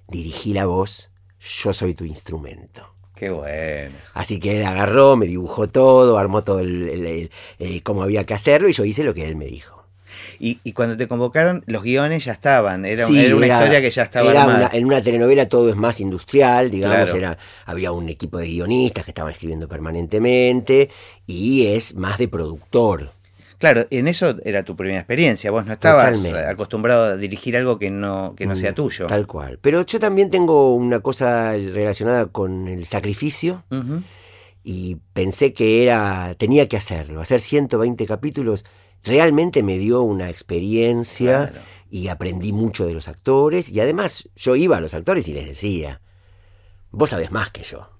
dirigí 0.08 0.52
la 0.52 0.66
voz, 0.66 1.10
yo 1.40 1.72
soy 1.72 1.94
tu 1.94 2.04
instrumento. 2.04 2.92
Qué 3.14 3.30
bueno. 3.30 3.96
Así 4.14 4.38
que 4.38 4.58
él 4.58 4.66
agarró, 4.66 5.16
me 5.16 5.26
dibujó 5.26 5.68
todo, 5.68 6.18
armó 6.18 6.42
todo 6.42 6.60
el, 6.60 7.30
cómo 7.82 8.02
había 8.02 8.24
que 8.24 8.34
hacerlo 8.34 8.68
y 8.68 8.72
yo 8.72 8.84
hice 8.84 9.04
lo 9.04 9.14
que 9.14 9.26
él 9.26 9.36
me 9.36 9.46
dijo. 9.46 9.78
Y, 10.40 10.72
cuando 10.72 10.96
te 10.96 11.06
convocaron, 11.06 11.62
los 11.66 11.82
guiones 11.82 12.24
ya 12.24 12.32
estaban, 12.32 12.84
era, 12.86 13.06
una 13.06 13.46
historia 13.46 13.80
que 13.80 13.90
ya 13.90 14.04
estaba 14.04 14.30
era 14.30 14.70
en 14.72 14.86
una 14.86 15.02
telenovela 15.02 15.48
todo 15.48 15.68
es 15.68 15.76
más 15.76 16.00
industrial, 16.00 16.70
digamos, 16.70 17.10
era, 17.10 17.36
había 17.66 17.92
un 17.92 18.08
equipo 18.08 18.38
de 18.38 18.46
guionistas 18.46 19.04
que 19.04 19.10
estaban 19.10 19.32
escribiendo 19.32 19.68
permanentemente 19.68 20.88
y 21.26 21.66
es 21.66 21.94
más 21.94 22.18
de 22.18 22.28
productor. 22.28 23.12
Claro, 23.58 23.86
en 23.90 24.06
eso 24.06 24.36
era 24.44 24.62
tu 24.62 24.76
primera 24.76 25.00
experiencia. 25.00 25.50
Vos 25.50 25.66
no 25.66 25.72
estabas 25.72 26.24
acostumbrado 26.48 27.04
a 27.04 27.16
dirigir 27.16 27.56
algo 27.56 27.76
que 27.76 27.90
no, 27.90 28.34
que 28.36 28.46
no 28.46 28.54
sea 28.54 28.70
mm, 28.70 28.74
tuyo. 28.74 29.06
Tal 29.08 29.26
cual. 29.26 29.58
Pero 29.60 29.84
yo 29.84 29.98
también 29.98 30.30
tengo 30.30 30.74
una 30.74 31.00
cosa 31.00 31.52
relacionada 31.52 32.26
con 32.26 32.68
el 32.68 32.86
sacrificio. 32.86 33.64
Y 34.62 34.96
pensé 35.12 35.52
que 35.52 35.82
era. 35.82 36.34
tenía 36.38 36.68
que 36.68 36.76
hacerlo. 36.76 37.20
Hacer 37.20 37.40
120 37.40 38.06
capítulos 38.06 38.64
realmente 39.02 39.62
me 39.64 39.78
dio 39.78 40.02
una 40.02 40.30
experiencia. 40.30 41.52
Y 41.90 42.08
aprendí 42.08 42.52
mucho 42.52 42.86
de 42.86 42.94
los 42.94 43.08
actores. 43.08 43.70
Y 43.70 43.80
además, 43.80 44.28
yo 44.36 44.54
iba 44.54 44.76
a 44.76 44.80
los 44.80 44.94
actores 44.94 45.26
y 45.26 45.32
les 45.32 45.46
decía. 45.46 46.00
Vos 46.90 47.10
sabés 47.10 47.32
más 47.32 47.50
que 47.50 47.64
yo. 47.64 47.97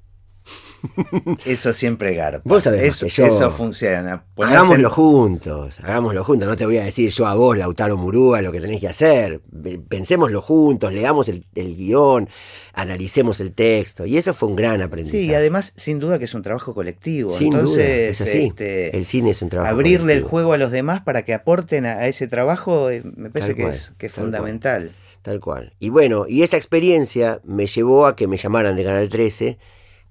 Eso 1.44 1.72
siempre 1.72 2.14
garpa. 2.14 2.42
Vos 2.44 2.64
sabés 2.64 3.02
eso, 3.02 3.06
eso 3.06 3.50
funciona. 3.50 4.24
hagámoslo 4.36 4.90
juntos, 4.90 5.80
hagámoslo 5.80 6.24
juntos. 6.24 6.48
No 6.48 6.56
te 6.56 6.66
voy 6.66 6.78
a 6.78 6.84
decir 6.84 7.10
yo 7.10 7.26
a 7.26 7.34
vos, 7.34 7.56
Lautaro 7.56 7.96
Murúa, 7.96 8.42
lo 8.42 8.52
que 8.52 8.60
tenés 8.60 8.80
que 8.80 8.88
hacer. 8.88 9.40
Pensémoslo 9.88 10.40
juntos, 10.40 10.92
leamos 10.92 11.28
el, 11.28 11.44
guion, 11.54 12.28
analicemos 12.74 13.40
el 13.40 13.52
texto. 13.52 14.06
Y 14.06 14.16
eso 14.16 14.34
fue 14.34 14.48
un 14.48 14.56
gran 14.56 14.80
aprendizaje. 14.82 15.24
Sí, 15.24 15.30
y 15.30 15.34
además, 15.34 15.72
sin 15.76 15.98
duda 15.98 16.18
que 16.18 16.26
es 16.26 16.34
un 16.34 16.42
trabajo 16.42 16.74
colectivo. 16.74 17.36
Sin 17.36 17.52
Entonces, 17.52 18.18
duda, 18.18 18.30
este, 18.30 18.96
el 18.96 19.04
cine 19.04 19.30
es 19.30 19.42
un 19.42 19.48
trabajo 19.48 19.72
Abrirle 19.72 20.12
el 20.12 20.22
juego 20.22 20.52
a 20.52 20.58
los 20.58 20.70
demás 20.70 21.00
para 21.00 21.24
que 21.24 21.34
aporten 21.34 21.86
a, 21.86 22.06
ese 22.06 22.28
trabajo, 22.28 22.90
eh, 22.90 23.02
me 23.16 23.30
parece 23.30 23.54
que, 23.54 23.66
es, 23.66 23.92
que 23.98 24.06
es 24.06 24.12
fundamental. 24.12 24.92
tal 25.22 25.40
cual. 25.40 25.72
Y 25.80 25.90
bueno, 25.90 26.26
y 26.28 26.42
esa 26.42 26.56
experiencia 26.56 27.40
me 27.44 27.66
llevó 27.66 28.06
a 28.06 28.16
que 28.16 28.26
me 28.26 28.36
llamaran 28.36 28.76
de 28.76 28.84
Canal 28.84 29.08
13 29.08 29.58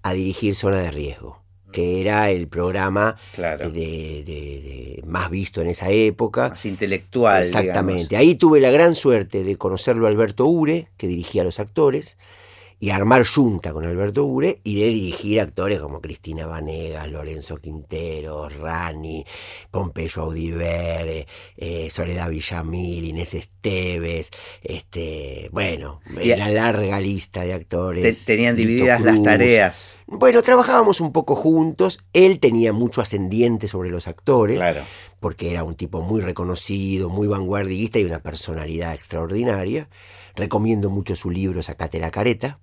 a 0.03 0.13
dirigir 0.13 0.55
Zona 0.55 0.79
de 0.79 0.91
Riesgo, 0.91 1.41
que 1.71 2.01
era 2.01 2.29
el 2.31 2.47
programa 2.47 3.17
de, 3.35 5.03
más 5.05 5.29
visto 5.29 5.61
en 5.61 5.67
esa 5.67 5.89
época. 5.89 6.49
Más 6.49 6.65
intelectual. 6.65 7.43
Exactamente. 7.43 8.17
Ahí 8.17 8.35
tuve 8.35 8.59
la 8.59 8.71
gran 8.71 8.95
suerte 8.95 9.43
de 9.43 9.57
conocerlo 9.57 10.07
Alberto 10.07 10.45
Ure, 10.45 10.89
que 10.97 11.07
dirigía 11.07 11.41
a 11.41 11.45
los 11.45 11.59
actores, 11.59 12.17
y 12.79 12.91
armar 12.91 13.25
junta 13.25 13.73
con 13.73 13.85
Alberto 13.85 14.25
Ure 14.25 14.61
y 14.63 14.79
de 14.81 14.87
dirigir 14.87 15.41
actores 15.41 15.79
como 15.79 15.99
Cristina 15.99 16.45
Vanegas, 16.45 17.09
Lorenzo 17.09 17.57
Quintero, 17.57 18.49
Rani, 18.49 19.25
Pompeyo 19.71 20.23
Audiver, 20.23 21.25
eh, 21.57 21.89
Soledad 21.89 22.29
Villamil, 22.29 23.05
Inés 23.05 23.33
Esteves, 23.33 24.29
este, 24.61 25.49
bueno, 25.51 26.01
una 26.11 26.49
larga 26.49 26.99
lista 26.99 27.41
de 27.41 27.53
actores. 27.53 28.25
tenían 28.25 28.55
divididas 28.55 29.01
las 29.01 29.23
tareas. 29.23 29.99
Bueno, 30.05 30.43
trabajábamos 30.43 31.01
un 31.01 31.11
poco 31.11 31.33
juntos, 31.35 31.99
él 32.13 32.39
tenía 32.39 32.73
mucho 32.73 33.01
ascendiente 33.01 33.67
sobre 33.67 33.89
los 33.89 34.07
actores. 34.07 34.61
Porque 35.19 35.49
era 35.49 35.63
un 35.63 35.73
tipo 35.73 36.01
muy 36.01 36.21
reconocido, 36.21 37.09
muy 37.09 37.27
vanguardista 37.27 37.97
y 37.97 38.03
una 38.03 38.21
personalidad 38.21 38.93
extraordinaria. 38.93 39.89
Recomiendo 40.35 40.91
mucho 40.91 41.15
su 41.15 41.31
libro 41.31 41.63
Sacate 41.63 41.99
la 41.99 42.11
careta. 42.11 42.59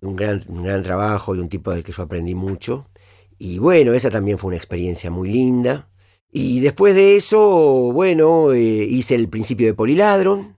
Un, 0.00 0.16
gran, 0.16 0.44
un 0.48 0.62
gran 0.62 0.82
trabajo 0.82 1.34
y 1.34 1.38
un 1.38 1.48
tipo 1.48 1.70
del 1.70 1.84
que 1.84 1.92
yo 1.92 2.02
aprendí 2.02 2.34
mucho. 2.34 2.88
Y 3.38 3.58
bueno, 3.58 3.92
esa 3.92 4.10
también 4.10 4.38
fue 4.38 4.48
una 4.48 4.56
experiencia 4.56 5.10
muy 5.10 5.30
linda. 5.30 5.88
Y 6.30 6.60
después 6.60 6.94
de 6.94 7.16
eso, 7.16 7.40
bueno, 7.92 8.52
eh, 8.52 8.58
hice 8.58 9.14
el 9.14 9.28
principio 9.28 9.66
de 9.66 9.74
Poliladron, 9.74 10.56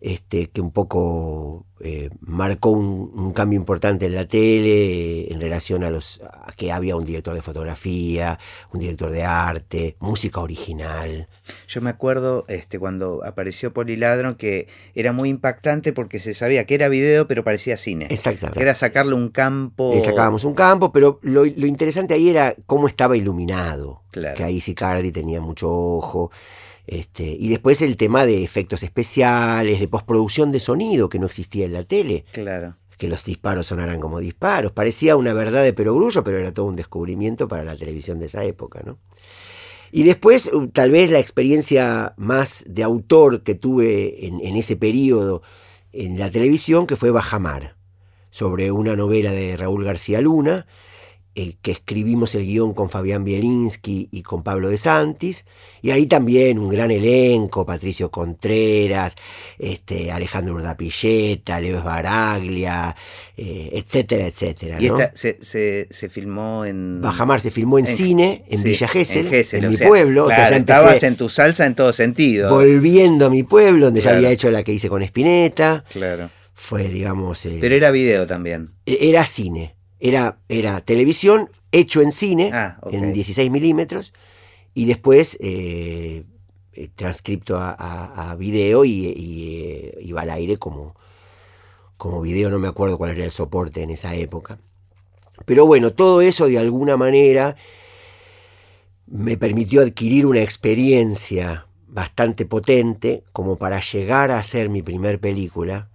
este, 0.00 0.48
que 0.50 0.60
un 0.60 0.72
poco 0.72 1.66
eh, 1.84 2.10
marcó 2.20 2.70
un, 2.70 3.32
cambio 3.32 3.58
importante 3.58 4.06
en 4.06 4.14
la 4.14 4.28
tele 4.28 5.32
en 5.32 5.40
relación 5.40 5.82
a 5.82 5.90
los 5.90 6.20
a 6.22 6.52
que 6.56 6.70
había 6.70 6.94
un 6.94 7.04
director 7.04 7.34
de 7.34 7.42
fotografía, 7.42 8.38
un 8.72 8.78
director 8.78 9.10
de 9.10 9.24
arte, 9.24 9.96
música 9.98 10.40
original. 10.40 11.28
Yo 11.66 11.80
me 11.80 11.90
acuerdo 11.90 12.44
este, 12.46 12.78
cuando 12.78 13.24
apareció 13.24 13.72
Poliladron 13.72 14.36
que 14.36 14.68
era 14.94 15.12
muy 15.12 15.28
impactante 15.28 15.92
porque 15.92 16.20
se 16.20 16.34
sabía 16.34 16.66
que 16.66 16.76
era 16.76 16.88
video 16.88 17.26
pero 17.26 17.42
parecía 17.42 17.76
cine. 17.76 18.06
Exactamente. 18.10 18.58
Que 18.58 18.62
era 18.62 18.76
sacarle 18.76 19.14
un 19.14 19.30
campo. 19.30 19.92
Le 19.92 20.02
sacábamos 20.02 20.44
un 20.44 20.54
campo, 20.54 20.92
pero 20.92 21.18
lo, 21.22 21.44
interesante 21.46 22.14
ahí 22.14 22.28
era 22.28 22.54
cómo 22.66 22.86
estaba 22.86 23.16
iluminado. 23.16 24.02
Que 24.12 24.44
ahí 24.44 24.60
Sicardi 24.60 25.10
tenía 25.10 25.40
mucho 25.40 25.68
ojo. 25.68 26.30
Este, 26.86 27.24
y 27.24 27.48
después 27.48 27.80
el 27.82 27.96
tema 27.96 28.26
de 28.26 28.42
efectos 28.42 28.82
especiales, 28.82 29.80
de 29.80 29.88
postproducción 29.88 30.52
de 30.52 30.60
sonido 30.60 31.08
que 31.08 31.18
no 31.18 31.26
existía 31.26 31.64
en 31.64 31.72
la 31.72 31.84
tele. 31.84 32.24
Claro. 32.32 32.76
Que 32.98 33.08
los 33.08 33.24
disparos 33.24 33.66
sonaran 33.66 34.00
como 34.00 34.20
disparos. 34.20 34.72
Parecía 34.72 35.16
una 35.16 35.32
verdad 35.32 35.62
de 35.62 35.72
perogrullo, 35.72 36.22
pero 36.22 36.38
era 36.38 36.52
todo 36.52 36.66
un 36.66 36.76
descubrimiento 36.76 37.48
para 37.48 37.64
la 37.64 37.76
televisión 37.76 38.18
de 38.18 38.26
esa 38.26 38.44
época, 38.44 38.82
¿no? 38.84 38.98
Y 39.90 40.04
después, 40.04 40.50
tal 40.72 40.90
vez 40.90 41.10
la 41.10 41.18
experiencia 41.18 42.14
más 42.16 42.64
de 42.66 42.82
autor 42.82 43.42
que 43.42 43.54
tuve 43.54 44.26
en, 44.26 44.40
en 44.40 44.56
ese 44.56 44.74
periodo 44.76 45.42
en 45.92 46.18
la 46.18 46.30
televisión, 46.30 46.86
que 46.86 46.96
fue 46.96 47.10
Bajamar, 47.10 47.76
sobre 48.30 48.72
una 48.72 48.96
novela 48.96 49.32
de 49.32 49.56
Raúl 49.56 49.84
García 49.84 50.22
Luna, 50.22 50.66
eh, 51.34 51.54
que 51.62 51.70
escribimos 51.70 52.34
el 52.34 52.44
guion 52.44 52.74
con 52.74 52.90
Fabián 52.90 53.24
Bielinski 53.24 54.08
y 54.10 54.22
con 54.22 54.42
Pablo 54.42 54.68
de 54.68 54.76
Santis, 54.76 55.46
y 55.80 55.90
ahí 55.90 56.06
también 56.06 56.58
un 56.58 56.68
gran 56.68 56.90
elenco, 56.90 57.64
Patricio 57.64 58.10
Contreras, 58.10 59.16
este, 59.58 60.12
Alejandro 60.12 60.54
Urdapilleta, 60.54 61.58
Leo 61.58 61.82
Baraglia, 61.82 62.94
eh, 63.36 63.70
etcétera, 63.72 64.26
etcétera. 64.26 64.76
¿Y 64.78 64.86
esta 64.86 65.10
se, 65.14 65.38
se, 65.40 65.88
se, 65.90 66.08
filmó 66.10 66.66
en...? 66.66 67.00
Bajamar 67.00 67.40
se 67.40 67.50
filmó 67.50 67.78
en, 67.78 67.86
cine, 67.86 68.44
en 68.48 68.62
Villa 68.62 68.88
Gesell, 68.88 69.26
en, 69.32 69.70
mi 69.70 69.76
sea, 69.76 69.88
pueblo. 69.88 70.26
Claro, 70.26 70.42
o 70.42 70.46
sea, 70.46 70.50
ya 70.50 70.56
estabas 70.58 71.02
en 71.02 71.16
tu 71.16 71.30
salsa 71.30 71.64
en 71.64 71.74
todo 71.74 71.94
sentido. 71.94 72.50
Volviendo 72.50 73.26
a 73.26 73.30
mi 73.30 73.42
pueblo, 73.42 73.86
donde 73.86 74.02
claro. 74.02 74.16
ya 74.16 74.18
había 74.18 74.30
hecho 74.34 74.50
la 74.50 74.62
que 74.62 74.74
hice 74.74 74.90
con 74.90 75.02
Espineta. 75.02 75.84
Claro. 75.88 76.30
Fue, 76.52 76.88
digamos... 76.88 77.44
Eh, 77.46 77.58
Pero 77.60 77.74
era 77.74 77.90
video 77.90 78.26
también. 78.26 78.68
Era 78.86 79.24
cine. 79.26 79.74
Era, 80.04 80.40
era 80.48 80.80
televisión 80.80 81.48
hecho 81.70 82.02
en 82.02 82.10
cine, 82.10 82.50
ah, 82.52 82.78
okay. 82.82 82.98
en 82.98 83.12
16 83.12 83.52
milímetros, 83.52 84.12
y 84.74 84.86
después 84.86 85.38
eh, 85.40 86.24
transcripto 86.96 87.56
a, 87.56 87.70
a, 87.70 88.32
a 88.32 88.34
video 88.34 88.84
y, 88.84 88.90
y 89.16 89.60
eh, 89.62 89.98
iba 90.00 90.22
al 90.22 90.30
aire 90.30 90.56
como, 90.56 90.96
como 91.96 92.20
video, 92.20 92.50
no 92.50 92.58
me 92.58 92.66
acuerdo 92.66 92.98
cuál 92.98 93.12
era 93.12 93.24
el 93.24 93.30
soporte 93.30 93.80
en 93.80 93.90
esa 93.90 94.12
época. 94.16 94.58
Pero 95.44 95.66
bueno, 95.66 95.92
todo 95.92 96.20
eso 96.20 96.48
de 96.48 96.58
alguna 96.58 96.96
manera 96.96 97.54
me 99.06 99.36
permitió 99.36 99.82
adquirir 99.82 100.26
una 100.26 100.42
experiencia 100.42 101.68
bastante 101.86 102.44
potente 102.44 103.22
como 103.32 103.56
para 103.56 103.78
llegar 103.78 104.32
a 104.32 104.38
hacer 104.38 104.68
mi 104.68 104.82
primer 104.82 105.20
película 105.20 105.91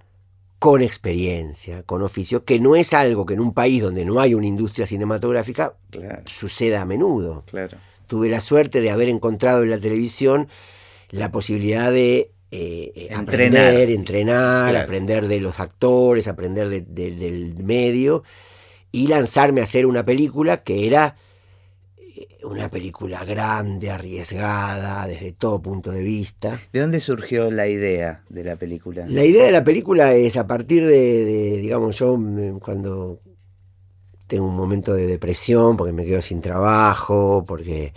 con 0.59 0.81
experiencia, 0.81 1.83
con 1.83 2.01
oficio, 2.01 2.43
que 2.43 2.59
no 2.59 2.75
es 2.75 2.93
algo 2.93 3.25
que 3.25 3.35
en 3.35 3.41
un 3.41 3.53
país 3.53 3.83
donde 3.83 4.05
no 4.05 4.19
hay 4.19 4.33
una 4.33 4.47
industria 4.47 4.87
cinematográfica 4.87 5.75
claro. 5.91 6.23
suceda 6.25 6.81
a 6.81 6.85
menudo. 6.85 7.43
Claro. 7.45 7.77
Tuve 8.07 8.29
la 8.29 8.41
suerte 8.41 8.81
de 8.81 8.89
haber 8.89 9.09
encontrado 9.09 9.63
en 9.63 9.69
la 9.69 9.79
televisión 9.79 10.47
la 11.09 11.31
posibilidad 11.31 11.91
de 11.91 12.31
eh, 12.51 13.07
entrenar, 13.11 13.65
aprender, 13.67 13.89
entrenar 13.91 14.69
claro. 14.69 14.85
aprender 14.85 15.27
de 15.27 15.39
los 15.41 15.59
actores, 15.59 16.27
aprender 16.27 16.69
de, 16.69 16.81
de, 16.81 17.11
del 17.11 17.55
medio 17.63 18.23
y 18.91 19.07
lanzarme 19.07 19.61
a 19.61 19.65
hacer 19.65 19.85
una 19.85 20.05
película 20.05 20.63
que 20.63 20.87
era 20.87 21.17
una 22.43 22.69
película 22.69 23.23
grande, 23.25 23.91
arriesgada, 23.91 25.07
desde 25.07 25.33
todo 25.33 25.61
punto 25.61 25.91
de 25.91 26.01
vista. 26.01 26.59
¿De 26.71 26.79
dónde 26.79 26.99
surgió 26.99 27.51
la 27.51 27.67
idea 27.67 28.23
de 28.29 28.43
la 28.43 28.55
película? 28.55 29.05
La 29.07 29.23
idea 29.23 29.45
de 29.45 29.51
la 29.51 29.63
película 29.63 30.13
es 30.13 30.37
a 30.37 30.47
partir 30.47 30.85
de, 30.85 31.25
de 31.25 31.57
digamos, 31.57 31.99
yo 31.99 32.19
cuando 32.59 33.19
tengo 34.27 34.47
un 34.47 34.55
momento 34.55 34.93
de 34.93 35.07
depresión, 35.07 35.77
porque 35.77 35.93
me 35.93 36.05
quedo 36.05 36.21
sin 36.21 36.41
trabajo, 36.41 37.43
porque... 37.47 37.93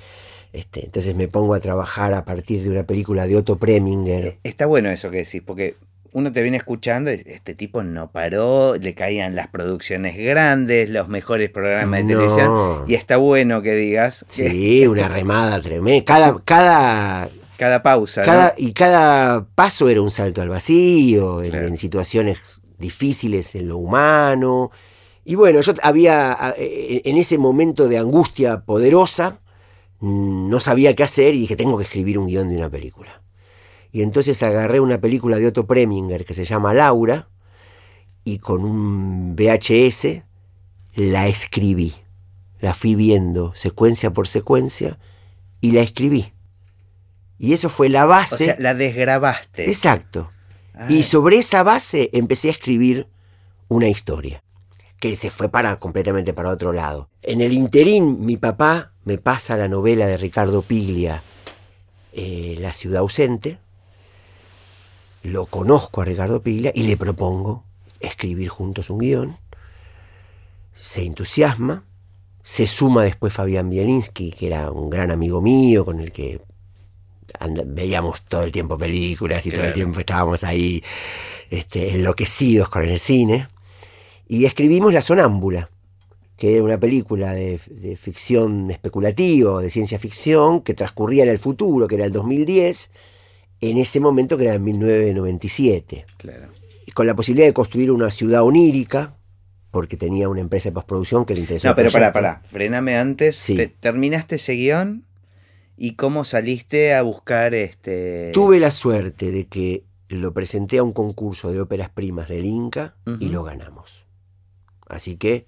Este, 0.53 0.85
entonces 0.85 1.14
me 1.14 1.29
pongo 1.29 1.55
a 1.55 1.61
trabajar 1.61 2.12
a 2.12 2.25
partir 2.25 2.64
de 2.64 2.71
una 2.71 2.83
película 2.83 3.29
de 3.29 3.37
Otto 3.37 3.57
Preminger. 3.57 4.39
Está 4.43 4.66
bueno 4.66 4.91
eso 4.91 5.09
que 5.09 5.18
decís, 5.18 5.43
porque 5.47 5.77
uno 6.13 6.33
te 6.33 6.43
viene 6.43 6.57
escuchando, 6.57 7.11
este 7.11 7.55
tipo 7.55 7.83
no 7.83 8.11
paró, 8.11 8.75
le 8.77 8.95
caían 8.95 9.35
las 9.37 9.49
producciones 9.49 10.17
grandes, 10.17 10.91
los 10.91 11.09
mejores 11.09 11.51
programas 11.51 12.01
de 12.01 12.03
No. 12.05 12.09
televisión, 12.21 12.53
y 12.89 12.95
está 12.95 13.17
bueno 13.17 13.63
que 13.63 13.75
digas 13.75 14.25
que 14.35 14.49
Sí, 14.51 14.87
una 14.87 15.09
remada 15.09 15.61
tremenda. 15.61 16.05
Cada, 16.05 16.41
cada, 16.45 17.29
cada 17.57 17.83
pausa, 17.83 18.23
cada, 18.25 18.49
¿no? 18.49 18.53
y 18.57 18.73
cada 18.73 19.47
paso 19.55 19.89
era 19.89 20.01
un 20.03 20.11
salto 20.11 20.43
al 20.43 20.49
vacío, 20.49 21.43
en, 21.43 21.51
Claro. 21.51 21.67
en 21.69 21.77
situaciones 21.77 22.61
difíciles 22.79 23.55
en 23.55 23.69
lo 23.69 23.77
humano. 23.77 24.71
Y 25.25 25.35
bueno, 25.35 25.61
yo 25.61 25.75
había, 25.83 26.33
a- 26.33 26.55
eh, 26.57 27.03
en 27.05 27.19
ese 27.19 27.37
momento 27.39 27.89
de 27.89 27.99
angustia 27.99 28.61
poderosa, 28.63 29.39
mm, 30.01 30.49
no 30.49 30.61
sabía 30.61 30.95
qué 30.95 31.03
hacer 31.03 31.35
y 31.35 31.41
dije, 31.41 31.57
tengo 31.57 31.77
que 31.77 31.85
escribir 31.85 32.19
un 32.19 32.27
guion 32.27 32.49
de 32.49 32.57
una 32.57 32.71
película. 32.71 33.23
Y 33.93 34.03
entonces 34.03 34.43
agarré 34.43 34.80
una 34.80 35.01
película 35.01 35.38
de 35.38 35.47
Otto 35.49 35.66
Preminger 35.66 36.24
que 36.24 36.34
se 36.34 36.45
llama 36.45 36.72
Laura 36.74 37.28
y 38.24 38.38
con 38.38 38.64
un 38.64 39.34
VHS 39.36 40.22
la 40.95 41.26
escribí. 41.26 41.95
La 42.61 42.74
fui 42.74 42.95
viendo 42.95 43.53
secuencia 43.55 44.12
por 44.12 44.28
secuencia 44.28 44.99
y 45.61 45.72
la 45.72 45.80
escribí. 45.82 46.32
Y 47.38 47.55
eso 47.55 47.68
fue 47.70 47.88
la 47.88 48.05
O 48.05 48.09
base. 48.09 48.45
sea, 48.45 48.57
la 48.59 48.74
desgrabaste. 48.74 49.66
Exacto. 49.68 50.30
Ah, 50.74 50.86
Y 50.91 51.03
sobre 51.03 51.38
esa 51.38 51.62
base 51.62 52.11
empecé 52.12 52.49
a 52.49 52.53
escribir 52.53 53.09
una 53.68 53.88
historia 53.88 54.43
que 54.99 55.16
se 55.16 55.30
fue 55.30 55.49
para 55.49 55.78
completamente 55.78 56.34
para 56.34 56.51
otro 56.51 56.72
lado. 56.74 57.09
En 57.22 57.41
el 57.41 57.55
interín, 57.55 58.24
mi 58.26 58.36
papá 58.36 58.93
me 59.05 59.16
pasa 59.16 59.57
la 59.57 59.68
novela 59.68 60.07
de 60.07 60.18
Ricardo 60.18 60.61
Piglia, 60.61 61.22
eh, 62.12 62.57
La 62.61 62.72
ciudad 62.74 63.01
ausente. 63.01 63.59
Lo 65.23 65.47
conozco 65.47 66.01
a 66.01 66.05
Ricardo 66.05 66.43
Piglia 66.43 66.73
y 66.75 66.85
le 66.85 66.97
propongo 66.97 67.64
escribir 68.01 68.49
juntos 68.49 68.89
un 68.89 68.99
guion. 68.99 69.37
Se 70.75 71.05
entusiasma. 71.05 71.85
Se 72.43 72.66
suma 72.66 73.03
después 73.03 73.35
Fabián 73.35 73.68
Bielinski, 73.68 74.31
que 74.33 74.47
era 74.47 74.71
un 74.71 74.89
gran 74.89 75.11
amigo 75.11 75.43
mío, 75.43 75.85
con 75.85 76.01
el 76.01 76.11
que 76.11 76.41
veíamos 77.66 78.23
todo 78.23 78.43
el 78.43 78.51
tiempo 78.51 78.79
películas 78.79 79.47
y 79.47 79.51
todo 79.51 79.64
el 79.64 79.75
tiempo 79.75 80.01
estábamos 80.01 80.43
ahí 80.43 80.83
este, 81.51 81.91
enloquecidos 81.91 82.71
con 82.71 82.85
el 82.85 82.99
cine. 82.99 83.47
Y 84.27 84.47
escribimos 84.47 84.95
La 84.95 85.03
Sonámbula, 85.03 85.68
que 86.39 86.55
era 86.55 86.64
una 86.64 86.79
película 86.79 87.33
de, 87.33 87.61
de 87.68 87.97
ficción 87.97 88.71
especulativa, 88.71 89.61
de 89.61 89.68
ciencia 89.68 89.99
ficción, 89.99 90.62
que 90.62 90.73
transcurría 90.73 91.25
en 91.25 91.29
el 91.29 91.39
futuro, 91.39 91.87
que 91.87 91.97
era 91.97 92.07
el 92.07 92.12
2010, 92.12 92.91
en 93.61 93.77
ese 93.79 94.01
momento 94.01 94.37
que 94.39 94.45
era 94.45 94.55
en 94.55 94.65
1997. 94.65 96.07
claro. 96.19 96.49
Y 96.87 96.93
con 96.93 97.07
la 97.07 97.15
posibilidad 97.15 97.47
de 97.47 97.53
construir 97.53 97.93
una 97.93 98.11
ciudad 98.11 98.43
onírica, 98.43 99.15
porque 99.71 99.97
tenía 99.97 100.29
una 100.29 100.41
empresa 100.41 100.71
de 100.71 100.73
postproducción 100.73 101.25
que 101.25 101.35
le 101.35 101.41
interesó. 101.41 101.69
No, 101.69 101.77
pero 101.77 101.89
pará, 101.91 102.13
pará. 102.13 102.43
Frename 102.45 102.97
antes. 102.97 103.37
Sí. 103.37 103.55
Te- 103.57 103.69
¿Terminaste 103.69 104.37
ese 104.37 104.55
guion? 104.55 105.05
¿Y 105.77 105.95
cómo 105.95 106.25
saliste 106.25 106.95
a 106.95 107.03
buscar 107.03 107.55
este. 107.55 108.33
Tuve 108.35 108.59
la 108.59 108.73
suerte 108.73 109.31
de 109.31 109.47
que 109.47 109.85
lo 110.09 110.33
presenté 110.35 110.79
a 110.79 110.83
un 110.83 110.93
concurso 110.93 111.53
de 111.53 111.61
óperas 111.61 111.91
primas 111.91 112.29
del 112.29 112.45
Inca 112.45 112.97
y 113.21 113.29
lo 113.29 113.45
ganamos. 113.45 114.05
Así 114.89 115.17
que 115.17 115.47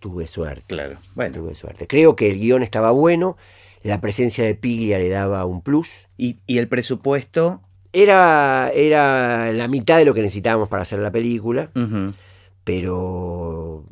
tuve 0.00 0.26
suerte. 0.26 0.64
Claro. 0.66 0.98
Bueno. 1.14 1.36
Tuve 1.36 1.54
suerte. 1.54 1.86
Creo 1.86 2.16
que 2.16 2.28
el 2.30 2.40
guion 2.40 2.62
estaba 2.64 2.90
bueno, 2.90 3.36
la 3.82 4.00
presencia 4.00 4.44
de 4.44 4.54
Piglia 4.54 4.98
le 4.98 5.08
daba 5.08 5.44
un 5.44 5.62
plus. 5.62 5.88
¿Y, 6.16 6.38
y 6.46 6.58
el 6.58 6.68
presupuesto? 6.68 7.62
Era, 7.92 8.70
era 8.74 9.50
la 9.52 9.66
mitad 9.68 9.96
de 9.98 10.04
lo 10.04 10.12
que 10.14 10.20
necesitábamos 10.20 10.68
para 10.68 10.82
hacer 10.82 10.98
la 10.98 11.10
película, 11.10 11.70
pero 12.64 13.84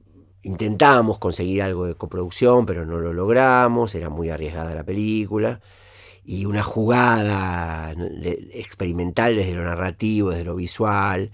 intentábamos 0.42 1.18
conseguir 1.18 1.62
algo 1.62 1.86
de 1.86 1.94
coproducción, 1.94 2.66
pero 2.66 2.84
no 2.84 2.98
lo 2.98 3.12
logramos, 3.12 3.94
era 3.94 4.10
muy 4.10 4.28
arriesgada 4.30 4.74
la 4.74 4.84
película. 4.84 5.60
Y 6.24 6.44
una 6.44 6.62
jugada 6.62 7.94
de- 7.94 8.50
experimental 8.54 9.36
desde 9.36 9.54
lo 9.54 9.62
narrativo, 9.64 10.30
desde 10.30 10.44
lo 10.44 10.56
visual, 10.56 11.30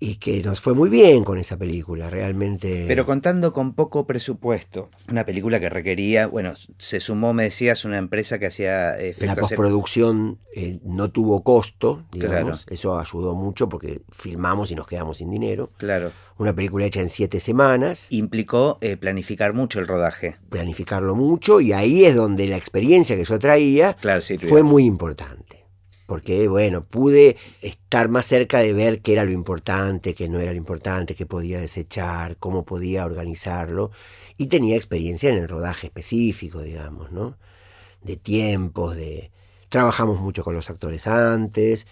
y 0.00 0.16
que 0.16 0.42
nos 0.42 0.60
fue 0.60 0.74
muy 0.74 0.88
bien 0.90 1.24
con 1.24 1.38
esa 1.38 1.56
película, 1.56 2.08
realmente. 2.08 2.84
Pero 2.86 3.04
contando 3.04 3.52
con 3.52 3.74
poco 3.74 4.06
presupuesto. 4.06 4.90
Una 5.10 5.24
película 5.24 5.58
que 5.58 5.68
requería. 5.68 6.26
Bueno, 6.28 6.54
se 6.78 7.00
sumó, 7.00 7.32
me 7.32 7.44
decías, 7.44 7.84
una 7.84 7.98
empresa 7.98 8.38
que 8.38 8.46
hacía 8.46 8.90
La 8.92 8.98
efectos. 9.00 9.38
postproducción 9.40 10.38
eh, 10.54 10.78
no 10.84 11.10
tuvo 11.10 11.42
costo, 11.42 12.04
digamos. 12.12 12.64
Claro. 12.64 12.74
Eso 12.74 12.98
ayudó 12.98 13.34
mucho 13.34 13.68
porque 13.68 14.02
filmamos 14.12 14.70
y 14.70 14.74
nos 14.74 14.86
quedamos 14.86 15.18
sin 15.18 15.30
dinero. 15.30 15.70
Claro. 15.78 16.12
Una 16.38 16.54
película 16.54 16.84
hecha 16.86 17.00
en 17.00 17.08
siete 17.08 17.40
semanas, 17.40 18.06
Implicó 18.10 18.78
eh, 18.80 18.96
planificar 18.96 19.52
mucho 19.54 19.80
el 19.80 19.88
rodaje. 19.88 20.36
planificarlo 20.50 21.16
mucho, 21.16 21.60
y 21.60 21.72
ahí 21.72 22.04
es 22.04 22.14
donde 22.14 22.46
la 22.46 22.56
experiencia 22.56 23.16
que 23.16 23.24
yo 23.24 23.38
traía 23.40 23.94
Claro, 23.94 24.20
sí. 24.20 24.38
fue 24.38 24.62
muy 24.62 24.84
importante. 24.84 25.57
Porque, 26.08 26.48
bueno, 26.48 26.84
pude 26.84 27.36
estar 27.60 28.08
más 28.08 28.24
cerca 28.24 28.60
de 28.60 28.72
ver 28.72 29.02
qué 29.02 29.12
era 29.12 29.24
lo 29.24 29.32
importante, 29.32 30.14
qué 30.14 30.26
no 30.28 30.40
era 30.40 30.52
lo 30.52 30.56
importante, 30.56 31.14
qué 31.14 31.26
podía 31.26 31.60
desechar, 31.60 32.38
cómo 32.38 32.64
podía 32.64 33.04
organizarlo. 33.04 33.90
Y 34.38 34.46
tenía 34.46 34.74
experiencia 34.74 35.30
en 35.30 35.36
el 35.36 35.48
rodaje 35.48 35.88
específico, 35.88 36.62
digamos, 36.62 37.12
¿no? 37.12 37.36
De 38.02 38.16
tiempos, 38.16 38.96
de, 38.96 39.30
Trabajamos 39.68 40.18
mucho 40.20 40.42
con 40.44 40.54
los 40.54 40.70
actores 40.70 41.06
antes. 41.06 41.86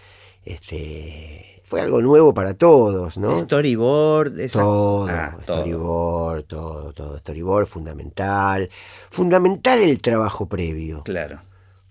Este, 0.44 1.60
fue 1.62 1.82
algo 1.82 2.00
nuevo 2.00 2.32
para 2.32 2.54
todos, 2.54 3.18
¿no? 3.18 3.38
Storyboard, 3.38 4.40
esa... 4.40 4.60
todo, 4.60 5.08
ah, 5.10 5.36
storyboard, 5.42 6.44
todo, 6.44 6.92
todo, 6.94 7.18
storyboard 7.18 7.66
fundamental. 7.66 8.70
Fundamental 9.10 9.82
el 9.82 10.00
trabajo 10.00 10.46
previo. 10.46 11.02
Claro. 11.02 11.40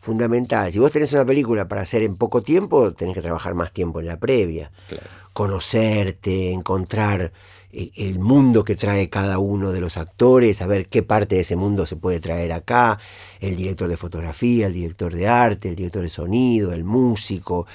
Fundamental. 0.06 0.72
Si 0.72 0.78
vos 0.78 0.92
tenés 0.92 1.12
una 1.14 1.26
película 1.26 1.68
para 1.68 1.82
hacer 1.82 2.04
en 2.04 2.16
poco 2.16 2.44
tiempo, 2.44 2.94
tenés 2.94 3.16
que 3.16 3.24
trabajar 3.24 3.56
más 3.56 3.74
tiempo 3.74 4.02
en 4.02 4.06
la 4.06 4.20
previa. 4.20 4.72
Claro. 4.88 5.04
Conocerte, 5.34 6.52
encontrar 6.52 7.34
el 7.96 8.20
mundo 8.20 8.64
que 8.64 8.76
trae 8.76 9.10
cada 9.10 9.38
uno 9.38 9.72
de 9.72 9.82
los 9.82 9.98
actores, 9.98 10.62
a 10.62 10.68
ver 10.68 10.88
qué 10.88 11.04
parte 11.04 11.36
de 11.36 11.42
ese 11.42 11.56
mundo 11.56 11.86
se 11.86 11.96
puede 11.96 12.20
traer 12.20 12.54
acá, 12.54 13.00
el 13.40 13.56
director 13.56 13.90
de 13.90 13.98
fotografía, 13.98 14.68
el 14.68 14.74
director 14.74 15.14
de 15.14 15.28
arte, 15.28 15.70
el 15.70 15.76
director 15.76 16.02
de 16.02 16.10
sonido, 16.10 16.72
el 16.72 16.84
músico, 16.84 17.68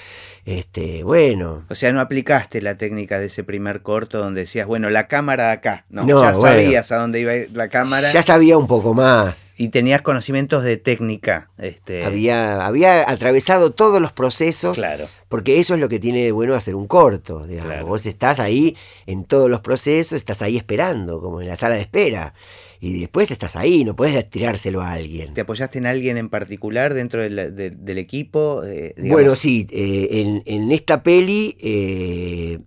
este, 0.45 1.03
bueno. 1.03 1.63
O 1.69 1.75
sea, 1.75 1.93
no 1.93 1.99
aplicaste 1.99 2.61
la 2.61 2.77
técnica 2.77 3.19
de 3.19 3.27
ese 3.27 3.43
primer 3.43 3.81
corto 3.81 4.17
donde 4.17 4.41
decías, 4.41 4.65
bueno, 4.65 4.89
la 4.89 5.07
cámara 5.07 5.51
acá, 5.51 5.85
no, 5.89 6.07
ya 6.07 6.33
sabías 6.33 6.91
a 6.91 6.97
dónde 6.97 7.19
iba 7.19 7.33
la 7.53 7.69
cámara. 7.69 8.11
Ya 8.11 8.23
sabía 8.23 8.57
un 8.57 8.67
poco 8.67 8.93
más. 8.93 9.53
Y 9.57 9.69
tenías 9.69 10.01
conocimientos 10.01 10.63
de 10.63 10.77
técnica. 10.77 11.49
Este... 11.57 12.05
Había, 12.05 12.65
había 12.65 13.09
atravesado 13.09 13.71
todos 13.71 14.01
los 14.01 14.11
procesos. 14.11 14.77
Claro 14.77 15.07
porque 15.31 15.59
eso 15.59 15.75
es 15.75 15.79
lo 15.79 15.87
que 15.87 15.97
tiene 15.97 16.25
de 16.25 16.33
bueno 16.33 16.55
hacer 16.55 16.75
un 16.75 16.87
corto. 16.87 17.47
Digamos. 17.47 17.87
Vos 17.87 18.05
estás 18.05 18.41
ahí 18.41 18.75
en 19.05 19.23
todos 19.23 19.49
los 19.49 19.61
procesos, 19.61 20.17
estás 20.17 20.41
ahí 20.41 20.57
esperando, 20.57 21.21
como 21.21 21.39
en 21.39 21.47
la 21.47 21.55
sala 21.55 21.75
de 21.75 21.81
espera. 21.81 22.33
Y 22.81 22.99
después 22.99 23.31
estás 23.31 23.55
ahí, 23.55 23.85
no 23.85 23.95
puedes 23.95 24.29
tirárselo 24.29 24.81
a 24.81 24.91
alguien. 24.91 25.33
¿Te 25.33 25.41
apoyaste 25.41 25.77
en 25.77 25.85
alguien 25.85 26.17
en 26.17 26.27
particular 26.27 26.93
dentro 26.93 27.21
del, 27.21 27.97
equipo? 27.97 28.61
Eh, 28.65 28.93
bueno, 28.97 29.35
sí, 29.35 29.67
eh, 29.71 30.41
en, 30.45 30.71
esta 30.73 31.01
peli 31.01 31.55
eh, 31.61 32.59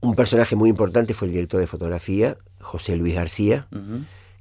un 0.00 0.14
personaje 0.14 0.56
muy 0.56 0.70
importante 0.70 1.12
fue 1.12 1.28
el 1.28 1.34
director 1.34 1.60
de 1.60 1.66
fotografía, 1.66 2.38
José 2.58 2.96
Luis 2.96 3.16
García 3.16 3.68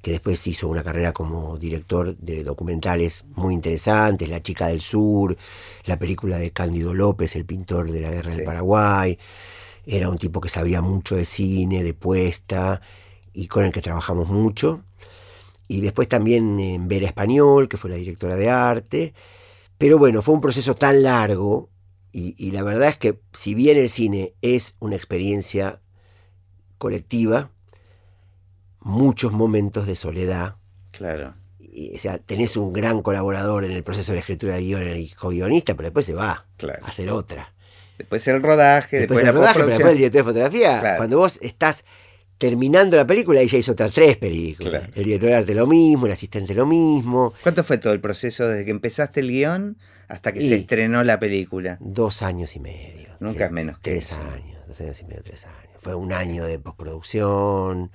que 0.02 0.12
después 0.12 0.46
hizo 0.48 0.68
una 0.68 0.84
carrera 0.84 1.12
como 1.14 1.58
director 1.58 2.16
de 2.18 2.44
documentales 2.44 3.26
muy 3.36 3.54
interesantes, 3.54 4.30
La 4.30 4.42
chica 4.42 4.68
del 4.68 4.82
sur, 4.82 5.36
la 5.86 6.00
película 6.00 6.38
de 6.38 6.52
Cándido 6.52 6.94
López, 6.94 7.36
el 7.36 7.46
pintor 7.46 7.92
de 7.92 8.02
la 8.02 8.12
guerra 8.12 8.36
del 8.36 8.44
Paraguay. 8.44 9.18
Era 9.86 10.10
un 10.10 10.18
tipo 10.18 10.42
que 10.42 10.50
sabía 10.50 10.82
mucho 10.82 11.16
de 11.16 11.26
cine, 11.26 11.84
de 11.84 11.94
puesta, 11.94 12.82
y 13.34 13.48
con 13.48 13.66
el 13.66 13.72
que 13.72 13.82
trabajamos 13.82 14.30
mucho. 14.30 14.84
Y 15.68 15.82
después 15.82 16.08
también 16.08 16.60
en 16.60 16.88
Vera 16.88 17.08
Español, 17.08 17.68
que 17.68 17.78
fue 17.78 17.90
la 17.90 17.98
directora 17.98 18.36
de 18.36 18.50
arte. 18.50 19.14
Pero 19.78 19.98
bueno, 19.98 20.22
fue 20.22 20.36
un 20.36 20.42
proceso 20.42 20.76
tan 20.76 21.04
largo, 21.04 21.70
y, 22.12 22.36
y 22.38 22.52
la 22.52 22.64
verdad 22.64 22.90
es 22.90 22.98
que 22.98 23.20
si 23.34 23.54
bien 23.54 23.78
el 23.78 23.90
cine 23.90 24.34
es 24.42 24.76
una 24.80 24.96
experiencia 24.96 25.82
colectiva, 26.78 27.52
muchos 28.80 29.32
momentos 29.32 29.88
de 29.88 29.96
soledad. 29.96 30.56
Claro. 30.92 31.36
o 31.60 31.98
sea, 31.98 32.18
tenés 32.18 32.58
un 32.58 32.74
gran 32.74 33.02
colaborador 33.02 33.66
en 33.66 33.72
el 33.72 33.84
proceso 33.84 34.12
de 34.12 34.18
la 34.18 34.20
escritura 34.22 34.56
del 34.56 34.64
guion, 34.64 34.84
el 34.84 35.16
co-guionista, 35.16 35.76
pero 35.76 35.88
después 35.88 36.06
se 36.06 36.14
va 36.14 36.32
a 36.32 36.88
hacer 36.88 37.10
otra. 37.10 37.54
Después 37.98 38.28
el 38.28 38.42
rodaje, 38.42 39.00
después, 39.00 39.24
el 39.24 39.34
rodaje, 39.34 39.60
pero 39.60 39.70
después 39.70 39.92
el 39.92 39.98
director 39.98 40.20
de 40.20 40.24
fotografía. 40.24 40.96
Cuando 40.98 41.18
vos 41.18 41.40
estás 41.42 41.84
terminando 42.38 42.96
la 42.96 43.08
película, 43.08 43.42
ella 43.42 43.58
hizo 43.58 43.72
otras 43.72 43.92
tres 43.92 44.18
películas. 44.18 44.90
El 44.96 45.06
director 45.06 45.30
de 45.30 45.36
arte 45.36 45.56
lo 45.56 45.66
mismo, 45.68 46.06
el 46.06 46.12
asistente 46.12 46.54
lo 46.54 46.66
mismo. 46.66 47.34
¿Cuánto 47.42 47.64
fue 47.64 47.78
todo 47.78 47.94
el 47.94 48.00
proceso 48.00 48.48
desde 48.48 48.66
que 48.66 48.72
empezaste 48.72 49.22
el 49.22 49.30
guion 49.30 49.78
hasta 50.08 50.32
que 50.32 50.42
se 50.42 50.56
estrenó 50.56 51.04
la 51.04 51.20
película? 51.20 51.78
Dos 51.80 52.22
años 52.22 52.56
y 52.56 52.60
medio. 52.60 53.10
Nunca 53.20 53.46
es 53.46 53.52
menos 53.52 53.80
que 53.80 53.92
Tres 53.92 54.14
años, 54.14 54.60
dos 54.68 54.80
años 54.82 55.02
y 55.02 55.06
medio, 55.06 55.24
tres 55.24 55.46
años. 55.46 55.58
Fue 55.80 55.96
un 55.96 56.14
año 56.14 56.46
de 56.46 56.60
postproducción 56.60 57.92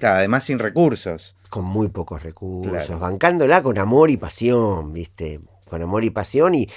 además 0.00 0.44
sin 0.44 0.58
recursos. 0.58 1.36
Con 1.48 1.64
muy 1.64 1.88
pocos 1.88 2.22
recursos, 2.22 2.98
bancándola 2.98 3.62
con 3.62 3.78
amor 3.78 4.10
y 4.10 4.16
pasión, 4.16 4.92
¿viste? 4.92 5.40
Con 5.68 5.82
amor 5.82 6.04
y 6.04 6.10
pasión 6.10 6.54
y, 6.54 6.68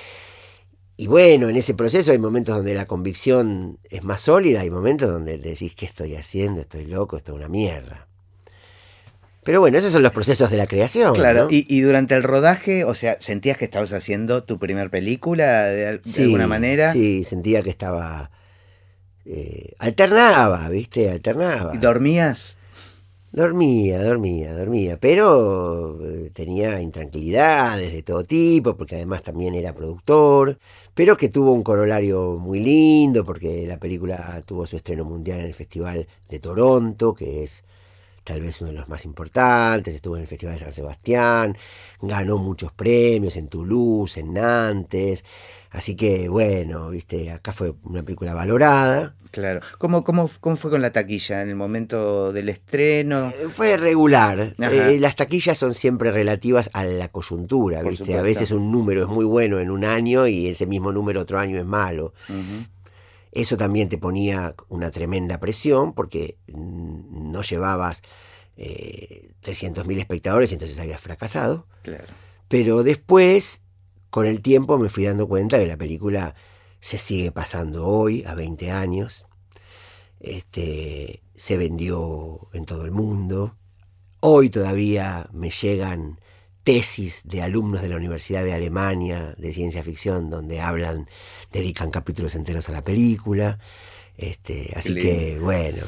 y 0.97 1.07
bueno, 1.07 1.49
en 1.49 1.57
ese 1.57 1.73
proceso 1.73 2.11
hay 2.11 2.19
momentos 2.19 2.55
donde 2.55 2.73
la 2.73 2.85
convicción 2.85 3.79
es 3.89 4.03
más 4.03 4.21
sólida, 4.21 4.61
hay 4.61 4.69
momentos 4.69 5.11
donde 5.11 5.37
decís, 5.37 5.75
¿qué 5.75 5.85
estoy 5.85 6.15
haciendo? 6.15 6.61
Estoy 6.61 6.85
loco, 6.85 7.17
esto 7.17 7.33
es 7.33 7.37
una 7.37 7.49
mierda. 7.49 8.07
Pero 9.43 9.59
bueno, 9.59 9.77
esos 9.77 9.91
son 9.91 10.01
los 10.01 10.11
procesos 10.11 10.49
de 10.49 10.57
la 10.57 10.65
creación. 10.65 11.13
Claro, 11.13 11.47
y, 11.51 11.81
durante 11.81 12.15
el 12.15 12.23
rodaje, 12.23 12.83
o 12.83 12.95
sea, 12.95 13.17
¿sentías 13.19 13.57
que 13.57 13.65
estabas 13.65 13.93
haciendo 13.93 14.43
tu 14.43 14.57
primer 14.57 14.89
película 14.89 15.65
de, 15.65 15.99
alguna 16.17 16.47
manera? 16.47 16.91
Sí, 16.91 17.23
sentía 17.23 17.61
que 17.61 17.69
estaba... 17.69 18.31
Eh, 19.25 19.73
alternaba, 19.77 20.67
¿viste? 20.69 21.11
Alternaba. 21.11 21.75
¿Y 21.75 21.77
dormías? 21.77 22.57
Dormía, 23.35 24.01
dormía, 24.01 24.53
dormía, 24.53 24.97
pero 24.97 25.99
eh, 26.01 26.31
tenía 26.33 26.79
intranquilidades 26.79 27.91
de 27.91 28.01
todo 28.01 28.23
tipo, 28.23 28.77
porque 28.77 28.95
además 28.95 29.23
también 29.23 29.55
era 29.55 29.73
productor, 29.73 30.57
pero 30.93 31.17
que 31.17 31.27
tuvo 31.27 31.51
un 31.51 31.61
corolario 31.61 32.37
muy 32.39 32.61
lindo, 32.61 33.25
porque 33.25 33.67
la 33.67 33.77
película 33.77 34.41
tuvo 34.45 34.65
su 34.65 34.77
estreno 34.77 35.03
mundial 35.03 35.39
en 35.41 35.47
el 35.47 35.53
Festival 35.53 36.07
de 36.29 36.39
Toronto, 36.39 37.13
que 37.13 37.43
es 37.43 37.65
tal 38.23 38.41
vez 38.41 38.61
uno 38.61 38.71
de 38.71 38.77
los 38.77 38.89
más 38.89 39.03
importantes, 39.05 39.93
estuvo 39.95 40.15
en 40.15 40.21
el 40.23 40.27
Festival 40.27 40.55
de 40.55 40.59
San 40.61 40.71
Sebastián, 40.71 41.57
ganó 42.01 42.37
muchos 42.37 42.71
premios 42.71 43.35
en 43.37 43.49
Toulouse, 43.49 44.17
en 44.19 44.33
Nantes, 44.33 45.25
así 45.71 45.95
que 45.95 46.29
bueno, 46.29 46.89
viste, 46.89 47.31
acá 47.31 47.51
fue 47.51 47.73
una 47.83 48.03
película 48.03 48.33
valorada. 48.33 49.15
Claro. 49.31 49.59
¿Cómo, 49.77 50.03
cómo, 50.03 50.29
cómo 50.39 50.55
fue 50.55 50.71
con 50.71 50.81
la 50.81 50.91
taquilla 50.91 51.41
en 51.41 51.49
el 51.49 51.55
momento 51.55 52.31
del 52.31 52.47
estreno? 52.49 53.33
Eh, 53.37 53.47
fue 53.49 53.75
regular. 53.75 54.55
Eh, 54.57 54.97
las 54.99 55.15
taquillas 55.15 55.57
son 55.57 55.73
siempre 55.73 56.11
relativas 56.11 56.69
a 56.73 56.85
la 56.85 57.09
coyuntura, 57.09 57.81
¿viste? 57.81 58.17
A 58.17 58.21
veces 58.21 58.51
un 58.51 58.71
número 58.71 59.03
es 59.03 59.09
muy 59.09 59.25
bueno 59.25 59.59
en 59.59 59.69
un 59.69 59.83
año 59.83 60.27
y 60.27 60.47
ese 60.47 60.65
mismo 60.65 60.91
número 60.93 61.21
otro 61.21 61.37
año 61.37 61.59
es 61.59 61.65
malo. 61.65 62.13
Eso 63.35 63.57
también 63.57 63.89
te 63.89 63.97
ponía 63.97 64.55
una 64.69 64.91
tremenda 64.91 65.41
presión 65.41 65.93
porque 65.93 66.37
no 66.47 67.41
llevabas 67.41 68.01
eh, 68.55 69.31
300.000 69.43 69.99
espectadores, 69.99 70.53
entonces 70.53 70.79
habías 70.79 71.01
fracasado. 71.01 71.67
Claro. 71.81 72.05
Pero 72.47 72.83
después, 72.83 73.61
con 74.15 74.27
el 74.27 74.41
tiempo, 74.41 74.77
me 74.77 74.87
fui 74.87 75.03
dando 75.03 75.27
cuenta 75.27 75.59
que 75.59 75.65
la 75.65 75.75
película 75.75 76.35
se 76.79 76.97
sigue 76.97 77.33
pasando 77.33 77.85
hoy, 77.85 78.23
a 78.25 78.33
20 78.33 78.71
años. 78.71 79.27
Este, 80.21 81.21
se 81.35 81.57
vendió 81.57 82.47
en 82.53 82.63
todo 82.63 82.85
el 82.85 82.91
mundo. 82.91 83.57
Hoy 84.21 84.49
todavía 84.49 85.27
me 85.33 85.49
llegan 85.49 86.21
tesis 86.63 87.23
de 87.25 87.41
alumnos 87.41 87.81
de 87.81 87.89
la 87.89 87.97
Universidad 87.97 88.45
de 88.45 88.53
Alemania 88.53 89.35
de 89.37 89.51
ciencia 89.51 89.83
ficción 89.83 90.29
donde 90.29 90.61
hablan, 90.61 91.09
dedican 91.51 91.91
capítulos 91.91 92.35
enteros 92.35 92.69
a 92.69 92.71
la 92.71 92.85
película. 92.85 93.59
Este, 94.15 94.71
así 94.77 94.95
que 94.95 95.39
bueno. 95.41 95.83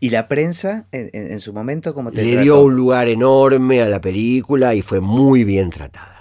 ¿Y 0.00 0.10
la 0.10 0.28
prensa 0.28 0.86
en, 0.92 1.40
su 1.40 1.54
momento 1.54 1.94
cómo 1.94 2.12
te 2.12 2.22
Le 2.22 2.42
dio 2.42 2.60
un 2.60 2.76
lugar 2.76 3.08
enorme 3.08 3.80
a 3.80 3.88
la 3.88 4.02
película 4.02 4.74
y 4.74 4.82
fue 4.82 5.00
muy 5.00 5.44
bien 5.44 5.70
tratada 5.70 6.13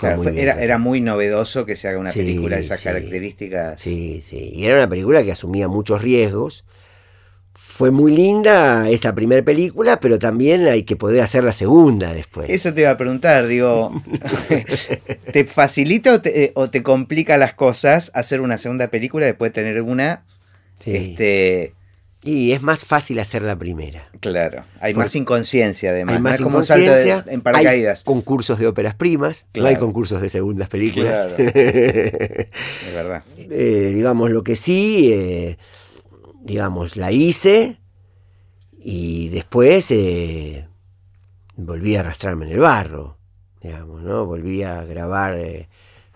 era, 0.00 0.78
muy 0.78 1.00
novedoso 1.00 1.66
que 1.66 1.76
se 1.76 1.88
haga 1.88 1.98
una 1.98 2.12
película 2.12 2.56
de 2.56 2.62
esas 2.62 2.80
características. 2.80 3.80
Sí, 3.80 4.22
sí. 4.24 4.52
Y 4.54 4.64
era 4.66 4.76
una 4.76 4.88
película 4.88 5.22
que 5.22 5.32
asumía 5.32 5.68
muchos 5.68 6.02
riesgos. 6.02 6.64
Fue 7.54 7.90
muy 7.90 8.12
linda 8.12 8.88
esta 8.88 9.14
primera 9.14 9.42
película, 9.42 10.00
pero 10.00 10.18
también 10.18 10.66
hay 10.66 10.82
que 10.84 10.96
poder 10.96 11.22
hacer 11.22 11.44
la 11.44 11.52
segunda 11.52 12.12
después. 12.12 12.50
Eso 12.50 12.72
te 12.72 12.82
iba 12.82 12.90
a 12.90 12.96
preguntar, 12.96 13.46
digo, 13.46 13.92
¿te 15.32 15.44
facilita 15.44 16.20
eh, 16.24 16.52
o 16.54 16.70
te, 16.70 16.82
complica 16.82 17.36
las 17.36 17.54
cosas 17.54 18.10
hacer 18.14 18.40
una 18.40 18.58
segunda 18.58 18.88
película 18.88 19.26
después 19.26 19.52
de 19.52 19.62
tener 19.62 19.82
una? 19.82 20.24
Este, 20.84 21.74
y 22.24 22.52
es 22.52 22.62
más 22.62 22.84
fácil 22.84 23.18
hacer 23.18 23.42
la 23.42 23.58
primera. 23.58 24.08
Claro, 24.20 24.64
hay 24.80 24.94
más 24.94 25.14
inconsciencia 25.16 25.90
además. 25.90 26.16
Hay 26.16 26.22
más 26.22 26.40
inconsciencia, 26.40 27.24
en 27.26 27.40
paracaídas. 27.40 28.00
Hay 28.00 28.04
concursos 28.04 28.58
de 28.58 28.66
óperas 28.68 28.94
primas, 28.94 29.46
no 29.54 29.66
hay 29.66 29.76
concursos 29.76 30.20
de 30.22 30.28
segundas 30.28 30.68
películas. 30.68 31.26
Claro. 31.26 31.36
es 31.38 32.94
verdad. 32.94 33.24
Eh, 33.36 33.92
digamos, 33.94 34.30
lo 34.30 34.44
que 34.44 34.54
sí, 34.54 35.10
eh, 35.12 35.58
digamos, 36.42 36.96
la 36.96 37.10
hice 37.10 37.78
y 38.78 39.28
después 39.30 39.90
eh, 39.90 40.68
volví 41.56 41.96
a 41.96 42.00
arrastrarme 42.00 42.46
en 42.46 42.52
el 42.52 42.58
barro, 42.58 43.18
digamos, 43.60 44.02
¿no? 44.02 44.26
Volví 44.26 44.62
a 44.62 44.84
grabar 44.84 45.36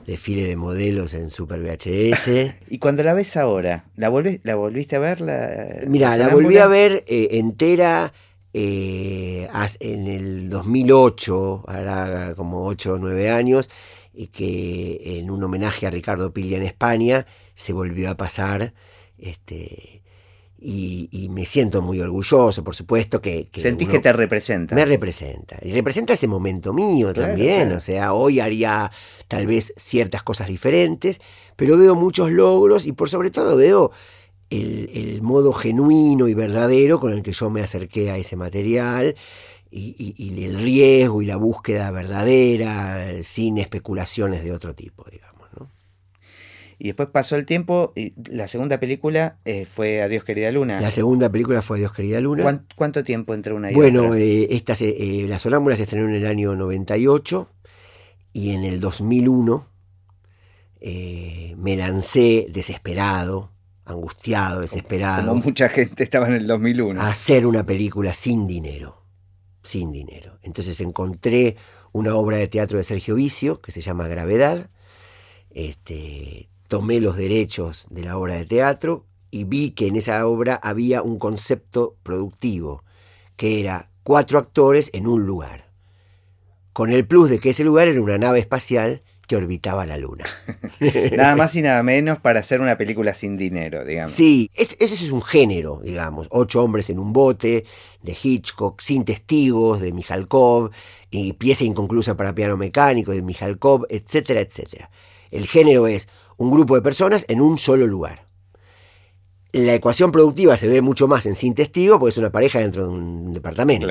desfile 0.06 0.44
de 0.46 0.56
modelos 0.56 1.14
en 1.14 1.30
Super 1.30 1.60
VHS. 1.60 2.54
¿Y 2.68 2.78
cuando 2.78 3.02
la 3.02 3.14
ves 3.14 3.36
ahora? 3.36 3.86
¿La, 3.96 4.10
la 4.44 4.54
volviste 4.54 4.96
a 4.96 4.98
ver? 4.98 5.20
La, 5.20 5.80
Mira, 5.86 6.16
la, 6.16 6.28
volví 6.28 6.58
a 6.58 6.68
ver 6.68 7.04
eh, 7.06 7.28
entera 7.32 8.12
eh, 8.52 9.48
en 9.80 10.06
el 10.06 10.48
2008, 10.48 11.64
ahora 11.66 12.34
como 12.36 12.66
8 12.66 12.94
o 12.94 12.98
9 12.98 13.30
años, 13.30 13.68
y 14.14 14.28
que 14.28 15.18
en 15.18 15.30
un 15.30 15.42
homenaje 15.42 15.86
a 15.86 15.90
Ricardo 15.90 16.32
Piglia 16.32 16.56
en 16.56 16.64
España 16.64 17.26
se 17.54 17.72
volvió 17.72 18.10
a 18.10 18.16
pasar. 18.16 18.72
Este, 19.18 20.02
y, 20.58 21.28
me 21.30 21.44
siento 21.44 21.82
muy 21.82 22.00
orgulloso, 22.00 22.64
por 22.64 22.74
supuesto 22.74 23.20
que... 23.20 23.48
Sentís 23.52 23.88
que 23.88 23.98
te 23.98 24.12
representa. 24.12 24.74
Me 24.74 24.86
representa. 24.86 25.58
Y 25.62 25.72
representa 25.72 26.14
ese 26.14 26.28
momento 26.28 26.72
mío 26.72 27.12
también. 27.12 27.72
O 27.72 27.80
sea, 27.80 28.14
hoy 28.14 28.40
haría 28.40 28.90
tal 29.28 29.46
vez 29.46 29.74
ciertas 29.76 30.22
cosas 30.22 30.48
diferentes, 30.48 31.20
pero 31.56 31.76
veo 31.76 31.94
muchos 31.94 32.30
logros 32.30 32.86
y 32.86 32.92
por 32.92 33.10
sobre 33.10 33.30
todo 33.30 33.56
veo 33.56 33.90
el, 34.48 35.20
modo 35.22 35.52
genuino 35.52 36.26
y 36.28 36.34
verdadero 36.34 37.00
con 37.00 37.12
el 37.12 37.22
que 37.22 37.32
yo 37.32 37.50
me 37.50 37.60
acerqué 37.60 38.10
a 38.10 38.16
ese 38.16 38.36
material. 38.36 39.14
Y, 39.70 40.42
el 40.42 40.58
riesgo 40.58 41.20
y 41.20 41.26
la 41.26 41.36
búsqueda 41.36 41.90
verdadera, 41.90 43.22
sin 43.22 43.58
especulaciones 43.58 44.42
de 44.42 44.52
otro 44.52 44.74
tipo, 44.74 45.04
digamos. 45.10 45.25
Y 46.78 46.88
después 46.88 47.08
pasó 47.08 47.36
el 47.36 47.46
tiempo 47.46 47.92
y 47.96 48.12
la 48.30 48.48
segunda 48.48 48.78
película 48.78 49.38
eh, 49.44 49.64
fue 49.64 50.02
Adiós 50.02 50.24
querida 50.24 50.50
luna. 50.52 50.80
La 50.80 50.90
segunda 50.90 51.30
película 51.30 51.62
fue 51.62 51.78
Adiós 51.78 51.92
querida 51.92 52.20
luna. 52.20 52.64
¿Cuánto, 52.74 53.02
tiempo 53.02 53.32
entre 53.32 53.54
una 53.54 53.70
y 53.70 53.74
bueno, 53.74 54.08
otra? 54.08 54.18
Eh, 54.18 54.48
esta 54.50 54.74
eh, 54.80 55.26
La 55.28 55.38
Sonámbula 55.38 55.76
se 55.76 55.82
estrenó 55.82 56.08
en 56.08 56.16
el 56.16 56.26
año 56.26 56.54
98 56.54 57.48
y 58.32 58.50
en 58.50 58.64
el 58.64 58.80
2001 58.80 59.70
me 61.56 61.74
lancé 61.76 62.46
desesperado, 62.50 63.50
angustiado, 63.84 64.60
desesperado. 64.60 65.28
Como 65.28 65.42
mucha 65.42 65.68
gente 65.68 66.04
estaba 66.04 66.28
en 66.28 66.34
el 66.34 66.46
2001. 66.46 67.00
A 67.00 67.08
hacer 67.08 67.46
una 67.46 67.64
película 67.64 68.14
sin 68.14 68.46
dinero, 68.46 69.02
sin 69.62 69.90
dinero. 69.90 70.38
Entonces 70.42 70.80
encontré 70.80 71.56
una 71.92 72.14
obra 72.14 72.36
de 72.36 72.46
teatro 72.46 72.76
de 72.76 72.84
Sergio 72.84 73.14
Vicio 73.14 73.60
que 73.62 73.72
se 73.72 73.80
llama 73.80 74.06
Gravedad. 74.06 74.70
Este, 75.50 76.50
tomé 76.68 77.00
los 77.00 77.16
derechos 77.16 77.86
de 77.90 78.04
la 78.04 78.18
obra 78.18 78.36
de 78.36 78.46
teatro 78.46 79.06
y 79.30 79.44
vi 79.44 79.70
que 79.70 79.86
en 79.86 79.96
esa 79.96 80.26
obra 80.26 80.54
había 80.62 81.02
un 81.02 81.18
concepto 81.18 81.96
productivo, 82.02 82.84
que 83.36 83.60
era 83.60 83.90
cuatro 84.02 84.38
actores 84.38 84.90
en 84.92 85.06
un 85.06 85.26
lugar, 85.26 85.70
con 86.72 86.90
el 86.90 87.06
plus 87.06 87.30
de 87.30 87.38
que 87.38 87.50
ese 87.50 87.64
lugar 87.64 87.88
era 87.88 88.00
una 88.00 88.18
nave 88.18 88.38
espacial 88.38 89.02
que 89.26 89.36
orbitaba 89.36 89.86
la 89.86 89.98
luna. 89.98 90.24
nada 91.16 91.34
más 91.36 91.54
y 91.56 91.62
nada 91.62 91.82
menos 91.82 92.18
para 92.18 92.40
hacer 92.40 92.60
una 92.60 92.78
película 92.78 93.12
sin 93.12 93.36
dinero, 93.36 93.84
digamos. 93.84 94.12
Sí, 94.12 94.50
ese 94.54 94.76
es 94.78 95.10
un 95.10 95.22
género, 95.22 95.80
digamos. 95.82 96.28
Ocho 96.30 96.62
hombres 96.62 96.90
en 96.90 96.98
un 96.98 97.12
bote, 97.12 97.64
de 98.02 98.16
Hitchcock, 98.20 98.80
sin 98.80 99.04
testigos, 99.04 99.80
de 99.80 99.92
Mijalkov, 99.92 100.70
y 101.10 101.32
pieza 101.32 101.64
inconclusa 101.64 102.16
para 102.16 102.34
piano 102.34 102.56
mecánico, 102.56 103.12
de 103.12 103.22
Mijalkov, 103.22 103.86
etcétera, 103.88 104.40
etcétera. 104.40 104.90
El 105.30 105.48
género 105.48 105.88
es 105.88 106.08
un 106.36 106.50
grupo 106.50 106.74
de 106.74 106.82
personas 106.82 107.24
en 107.28 107.40
un 107.40 107.58
solo 107.58 107.86
lugar. 107.86 108.26
La 109.52 109.74
ecuación 109.74 110.12
productiva 110.12 110.56
se 110.56 110.68
ve 110.68 110.82
mucho 110.82 111.08
más 111.08 111.24
en 111.26 111.34
Sin 111.34 111.54
Testigo 111.54 111.98
porque 111.98 112.10
es 112.10 112.18
una 112.18 112.30
pareja 112.30 112.58
dentro 112.58 112.82
de 112.82 112.88
un 112.90 113.32
departamento. 113.32 113.86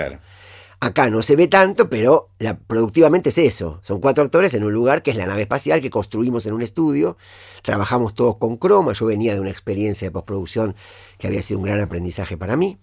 Acá 0.79 1.09
no 1.09 1.21
se 1.23 1.35
ve 1.35 1.47
tanto, 1.47 1.89
pero 1.89 2.29
la, 2.37 2.57
productivamente 2.57 3.29
es 3.29 3.37
eso. 3.37 3.79
Son 3.81 3.99
cuatro 3.99 4.23
actores 4.23 4.53
en 4.53 4.63
un 4.63 4.73
lugar 4.73 5.01
que 5.01 5.11
es 5.11 5.17
la 5.17 5.25
nave 5.25 5.43
espacial 5.43 5.81
que 5.81 5.89
construimos 5.89 6.45
en 6.45 6.53
un 6.53 6.61
estudio. 6.61 7.17
Trabajamos 7.63 8.13
todos 8.13 8.37
con 8.37 8.57
croma. 8.57 8.91
Yo 8.91 9.07
venía 9.07 9.33
de 9.33 9.39
una 9.39 9.49
experiencia 9.49 10.07
de 10.07 10.11
postproducción 10.11 10.75
que 11.17 11.27
había 11.27 11.41
sido 11.41 11.59
un 11.59 11.65
gran 11.65 11.79
aprendizaje 11.79 12.37
para 12.37 12.57
mí 12.57 12.77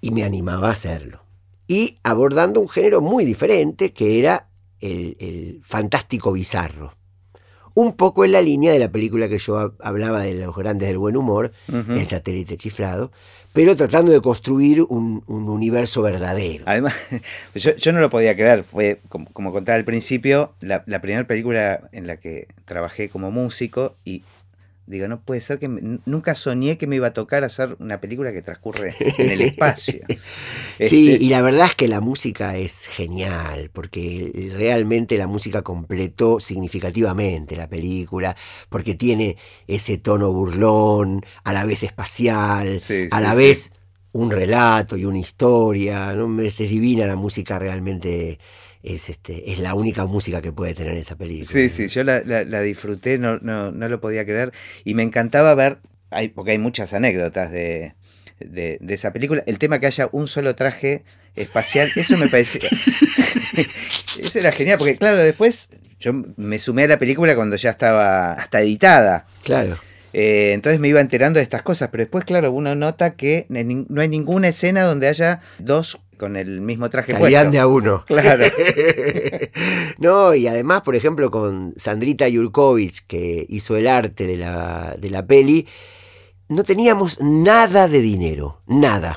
y 0.00 0.10
me 0.10 0.24
animaba 0.24 0.68
a 0.68 0.72
hacerlo. 0.72 1.22
Y 1.68 1.98
abordando 2.02 2.58
un 2.58 2.68
género 2.68 3.00
muy 3.00 3.24
diferente 3.24 3.92
que 3.92 4.18
era 4.18 4.48
el 4.80 5.60
fantástico 5.62 6.32
bizarro 6.32 6.99
un 7.80 7.94
poco 7.94 8.24
en 8.24 8.32
la 8.32 8.42
línea 8.42 8.72
de 8.72 8.78
la 8.78 8.90
película 8.90 9.28
que 9.28 9.38
yo 9.38 9.74
hablaba 9.80 10.22
de 10.22 10.34
los 10.34 10.54
grandes 10.54 10.88
del 10.88 10.98
buen 10.98 11.16
humor, 11.16 11.52
El 11.68 12.06
satélite 12.06 12.56
chiflado, 12.56 13.10
pero 13.52 13.76
tratando 13.76 14.12
de 14.12 14.20
construir 14.20 14.82
un, 14.82 15.24
universo 15.26 16.02
verdadero. 16.02 16.64
Además, 16.66 16.94
yo, 17.54 17.92
no 17.92 18.00
lo 18.00 18.10
podía 18.10 18.34
creer, 18.34 18.62
fue 18.62 18.98
como, 19.08 19.26
como 19.32 19.52
contaba 19.52 19.76
al 19.76 19.84
principio, 19.84 20.52
la, 20.60 20.84
la 20.86 21.00
primera 21.00 21.26
película 21.26 21.88
en 21.92 22.06
la 22.06 22.16
que 22.16 22.46
trabajé 22.64 23.08
como 23.08 23.30
músico 23.30 23.96
y 24.04 24.22
Digo, 24.86 25.06
no 25.06 25.20
puede 25.22 25.40
ser 25.40 25.58
que 25.58 25.68
nunca 25.68 26.34
soñé 26.34 26.76
que 26.76 26.88
me 26.88 26.96
iba 26.96 27.08
a 27.08 27.12
tocar 27.12 27.44
hacer 27.44 27.76
una 27.78 28.00
película 28.00 28.32
que 28.32 28.42
transcurre 28.42 28.94
en 29.18 29.30
el 29.30 29.40
espacio. 29.40 30.00
Sí, 30.08 31.12
este 31.12 31.24
y 31.24 31.28
la 31.28 31.42
verdad 31.42 31.66
es 31.66 31.74
que 31.76 31.86
la 31.86 32.00
música 32.00 32.56
es 32.56 32.86
genial, 32.86 33.70
porque 33.72 34.50
realmente 34.56 35.16
la 35.16 35.28
música 35.28 35.62
completó 35.62 36.40
significativamente 36.40 37.54
la 37.54 37.68
película, 37.68 38.36
porque 38.68 38.94
tiene 38.94 39.36
ese 39.68 39.98
tono 39.98 40.32
burlón, 40.32 41.24
a 41.44 41.52
la 41.52 41.64
vez 41.64 41.84
espacial, 41.84 42.78
a 43.12 43.20
la 43.20 43.34
vez 43.34 43.72
un 44.12 44.30
relato 44.30 44.96
y 44.96 45.04
una 45.04 45.18
historia. 45.18 46.12
¿no? 46.14 46.40
Es 46.42 46.56
divina 46.56 47.06
la 47.06 47.16
música 47.16 47.58
realmente 47.58 48.38
es, 48.82 49.10
este, 49.10 49.52
es 49.52 49.58
la 49.58 49.74
única 49.74 50.06
música 50.06 50.40
que 50.40 50.52
puede 50.52 50.74
tener 50.74 50.96
esa 50.96 51.16
película. 51.16 51.48
Sí, 51.50 51.68
sí, 51.68 51.88
yo 51.88 52.04
la, 52.04 52.20
disfruté, 52.62 53.18
no, 53.18 53.38
no, 53.38 53.72
no, 53.72 53.88
lo 53.88 54.00
podía 54.00 54.24
creer. 54.24 54.52
Y 54.84 54.94
me 54.94 55.02
encantaba 55.02 55.54
ver, 55.54 55.78
hay, 56.10 56.28
porque 56.28 56.52
hay 56.52 56.58
muchas 56.58 56.94
anécdotas 56.94 57.50
de, 57.52 57.94
esa 58.88 59.12
película. 59.12 59.42
El 59.46 59.58
tema 59.58 59.80
que 59.80 59.86
haya 59.86 60.08
un 60.12 60.28
solo 60.28 60.54
traje 60.54 61.04
espacial, 61.36 61.90
eso 61.96 62.16
me 62.16 62.28
parecía. 62.28 62.68
eso 64.18 64.38
era 64.38 64.52
genial, 64.52 64.78
porque 64.78 64.96
claro, 64.96 65.18
después 65.18 65.70
yo 65.98 66.12
me 66.36 66.58
sumé 66.58 66.84
a 66.84 66.88
la 66.88 66.98
película 66.98 67.34
cuando 67.36 67.56
ya 67.56 67.70
estaba 67.70 68.32
hasta 68.32 68.62
editada. 68.62 69.26
Claro. 69.44 69.76
Eh, 70.12 70.52
entonces 70.52 70.80
me 70.80 70.88
iba 70.88 71.00
enterando 71.00 71.38
de 71.38 71.42
estas 71.44 71.62
cosas, 71.62 71.88
pero 71.90 72.02
después, 72.02 72.24
claro, 72.24 72.52
uno 72.52 72.74
nota 72.74 73.14
que 73.14 73.46
no 73.48 74.00
hay 74.00 74.08
ninguna 74.08 74.48
escena 74.48 74.82
donde 74.82 75.08
haya 75.08 75.40
dos 75.58 76.00
con 76.20 76.36
el 76.36 76.60
mismo 76.60 76.90
traje 76.90 77.12
Salían 77.12 77.50
de 77.50 77.58
a 77.58 77.66
uno. 77.66 78.04
Claro. 78.06 78.44
no, 79.98 80.34
y 80.34 80.46
además, 80.46 80.82
por 80.82 80.94
ejemplo, 80.94 81.30
con 81.30 81.72
Sandrita 81.76 82.28
Yurkovich, 82.28 83.06
que 83.06 83.46
hizo 83.48 83.74
el 83.76 83.88
arte 83.88 84.26
de 84.26 84.36
la, 84.36 84.96
de 84.98 85.08
la 85.08 85.24
peli, 85.24 85.66
no 86.48 86.62
teníamos 86.62 87.20
nada 87.20 87.88
de 87.88 88.02
dinero, 88.02 88.60
nada. 88.66 89.16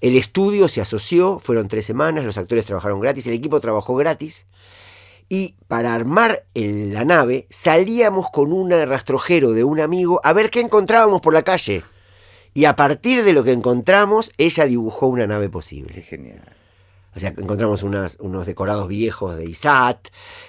El 0.00 0.16
estudio 0.16 0.66
se 0.68 0.80
asoció, 0.80 1.38
fueron 1.40 1.68
tres 1.68 1.84
semanas, 1.84 2.24
los 2.24 2.38
actores 2.38 2.64
trabajaron 2.64 3.00
gratis, 3.00 3.26
el 3.26 3.34
equipo 3.34 3.60
trabajó 3.60 3.94
gratis. 3.96 4.46
Y 5.32 5.54
para 5.68 5.94
armar 5.94 6.44
la 6.54 7.04
nave 7.04 7.46
salíamos 7.50 8.26
con 8.30 8.52
un 8.52 8.72
rastrojero 8.72 9.52
de 9.52 9.62
un 9.62 9.78
amigo 9.78 10.20
a 10.24 10.32
ver 10.32 10.50
qué 10.50 10.60
encontrábamos 10.60 11.20
por 11.20 11.32
la 11.32 11.44
calle. 11.44 11.84
Y 12.52 12.64
a 12.64 12.74
partir 12.74 13.22
de 13.22 13.32
lo 13.32 13.44
que 13.44 13.52
encontramos, 13.52 14.32
ella 14.38 14.64
dibujó 14.64 15.06
una 15.06 15.28
nave 15.28 15.48
posible. 15.48 16.02
genial. 16.02 16.42
O 17.14 17.20
sea, 17.20 17.32
encontramos 17.36 17.84
unos 17.84 18.46
decorados 18.46 18.88
viejos 18.88 19.36
de 19.36 19.44
ISAT, 19.44 20.08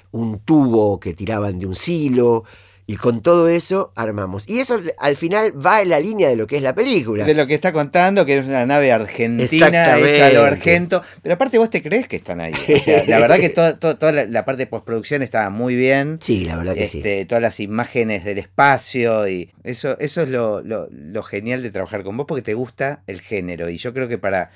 un 0.10 0.40
tubo 0.40 1.00
que 1.00 1.14
tiraban 1.14 1.60
de 1.60 1.68
un 1.68 1.76
silo, 1.76 2.44
y 2.92 2.98
con 2.98 3.22
todo 3.22 3.48
eso 3.48 3.94
armamos. 3.96 4.50
Y 4.50 4.60
eso 4.60 4.78
al 4.98 5.16
final 5.16 5.54
va 5.66 5.82
en 5.82 5.88
la 5.88 6.02
línea 6.02 6.28
de 6.28 6.36
lo 6.36 6.46
que 6.46 6.58
es 6.58 6.62
la 6.62 6.76
película. 6.76 7.24
De 7.24 7.34
lo 7.34 7.48
que 7.48 7.54
está 7.54 7.72
contando, 7.72 8.26
que 8.26 8.38
es 8.38 8.46
una 8.46 8.66
nave 8.66 8.92
argentina 8.92 9.98
hecha 9.98 10.26
a 10.26 10.34
lo 10.34 10.44
argento. 10.44 11.02
Pero 11.24 11.36
aparte 11.36 11.58
vos 11.58 11.70
te 11.70 11.82
crees 11.82 12.10
que 12.10 12.18
están 12.18 12.42
ahí. 12.42 12.54
O 12.54 12.80
sea, 12.80 13.06
la 13.08 13.20
verdad 13.20 13.38
que 13.38 13.48
toda, 13.50 14.12
la, 14.12 14.44
parte 14.44 14.64
de 14.64 14.68
postproducción 14.68 15.22
estaba 15.22 15.50
muy 15.50 15.76
bien. 15.76 16.18
Sí, 16.20 16.44
la 16.44 16.58
verdad 16.58 16.76
que 16.76 16.86
sí. 16.86 16.98
Este, 16.98 17.24
todas 17.24 17.42
las 17.42 17.62
imágenes 17.62 18.26
del 18.26 18.40
espacio 18.40 19.26
y 19.30 19.52
eso, 19.64 19.98
eso 20.00 20.24
es 20.24 20.28
lo, 20.28 20.62
lo 20.62 21.24
genial 21.24 21.64
de 21.64 21.72
trabajar 21.72 22.04
con 22.04 22.18
vos 22.18 22.26
porque 22.28 22.42
te 22.42 22.56
gusta 22.56 23.04
el 23.08 23.22
género. 23.22 23.70
Y 23.70 23.78
yo 23.78 23.94
creo 23.94 24.10
que 24.10 24.18
para 24.18 24.52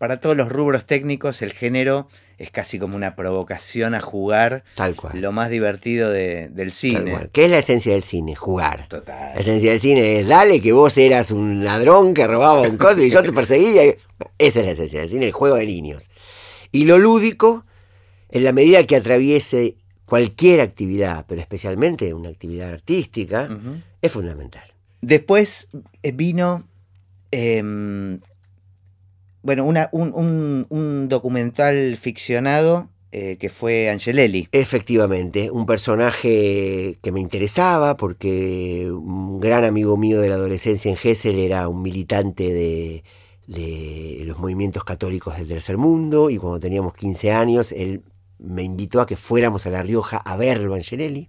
para 0.00 0.18
todos 0.18 0.34
los 0.34 0.48
rubros 0.48 0.86
técnicos 0.86 1.42
el 1.42 1.52
género 1.52 2.08
es 2.38 2.50
casi 2.50 2.78
como 2.78 2.96
una 2.96 3.14
provocación 3.14 3.94
a 3.94 4.00
jugar. 4.00 4.64
Tal 4.74 4.96
cual. 4.96 5.20
Lo 5.20 5.30
más 5.30 5.50
divertido 5.50 6.10
del 6.10 6.72
cine. 6.72 7.28
¿Qué 7.32 7.44
es 7.44 7.50
la 7.50 7.58
esencia 7.58 7.92
del 7.92 8.02
cine? 8.02 8.34
Jugar. 8.34 8.88
Total. 8.88 9.34
La 9.34 9.40
esencia 9.40 9.72
del 9.72 9.78
cine 9.78 10.20
es 10.20 10.26
dale 10.26 10.62
que 10.62 10.72
vos 10.72 10.96
eras 10.96 11.30
un 11.32 11.66
ladrón 11.66 12.14
que 12.14 12.26
robaba 12.26 12.62
un 12.62 12.78
coso 12.78 13.02
y 13.02 13.10
yo 13.10 13.22
te 13.22 13.30
perseguía. 13.30 13.94
Esa 14.38 14.60
es 14.60 14.64
la 14.64 14.72
esencia 14.72 15.00
del 15.00 15.10
cine, 15.10 15.26
el 15.26 15.32
juego 15.32 15.56
de 15.56 15.66
niños. 15.66 16.08
Y 16.72 16.86
lo 16.86 16.96
lúdico, 16.96 17.66
en 18.30 18.44
la 18.44 18.52
medida 18.52 18.86
que 18.86 18.96
atraviese 18.96 19.76
cualquier 20.06 20.62
actividad, 20.62 21.26
pero 21.28 21.42
especialmente 21.42 22.14
una 22.14 22.30
actividad 22.30 22.70
artística, 22.70 23.50
es 24.00 24.10
fundamental. 24.10 24.64
Después 25.02 25.68
eh, 26.02 26.12
vino 26.12 26.64
em, 27.30 28.20
bueno, 29.42 29.64
una, 29.64 29.88
un, 29.92 31.08
documental 31.08 31.96
ficcionado 31.96 32.88
eh, 33.12 33.36
que 33.38 33.48
fue 33.48 33.90
Angelelli. 33.90 34.48
Efectivamente, 34.52 35.50
un 35.50 35.66
personaje 35.66 36.98
que 37.02 37.12
me 37.12 37.20
interesaba 37.20 37.96
porque 37.96 38.90
un 38.90 39.40
gran 39.40 39.64
amigo 39.64 39.96
mío 39.96 40.20
de 40.20 40.28
la 40.28 40.36
adolescencia 40.36 40.90
en 40.90 40.96
Gessel 40.96 41.38
era 41.38 41.68
un 41.68 41.82
militante 41.82 42.52
de, 42.52 43.02
de 43.46 44.22
los 44.24 44.38
movimientos 44.38 44.84
católicos 44.84 45.36
del 45.36 45.48
tercer 45.48 45.76
mundo 45.76 46.30
y 46.30 46.36
cuando 46.36 46.60
teníamos 46.60 46.94
15 46.94 47.32
años 47.32 47.72
él 47.72 48.02
me 48.38 48.62
invitó 48.62 49.00
a 49.00 49.06
que 49.06 49.16
fuéramos 49.16 49.66
a 49.66 49.70
La 49.70 49.82
Rioja 49.82 50.18
a 50.18 50.36
verlo 50.36 50.74
Angelelli, 50.74 51.28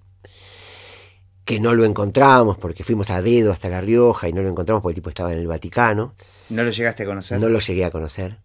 que 1.46 1.60
no 1.60 1.74
lo 1.74 1.86
encontramos 1.86 2.58
porque 2.58 2.84
fuimos 2.84 3.10
a 3.10 3.22
dedo 3.22 3.52
hasta 3.52 3.70
La 3.70 3.82
Rioja 3.82 4.30
y 4.30 4.34
no 4.34 4.42
lo 4.42 4.50
encontramos 4.50 4.82
porque 4.82 4.94
el 4.94 4.96
tipo 4.96 5.10
estaba 5.10 5.34
en 5.34 5.40
el 5.40 5.48
Vaticano. 5.48 6.14
¿No 6.50 6.64
lo 6.64 6.70
llegaste 6.70 7.04
a 7.04 7.06
conocer? 7.06 7.40
No 7.40 7.50
lo 7.50 7.60
llegué 7.60 7.86
a 7.86 7.92
conocer, 7.92 8.38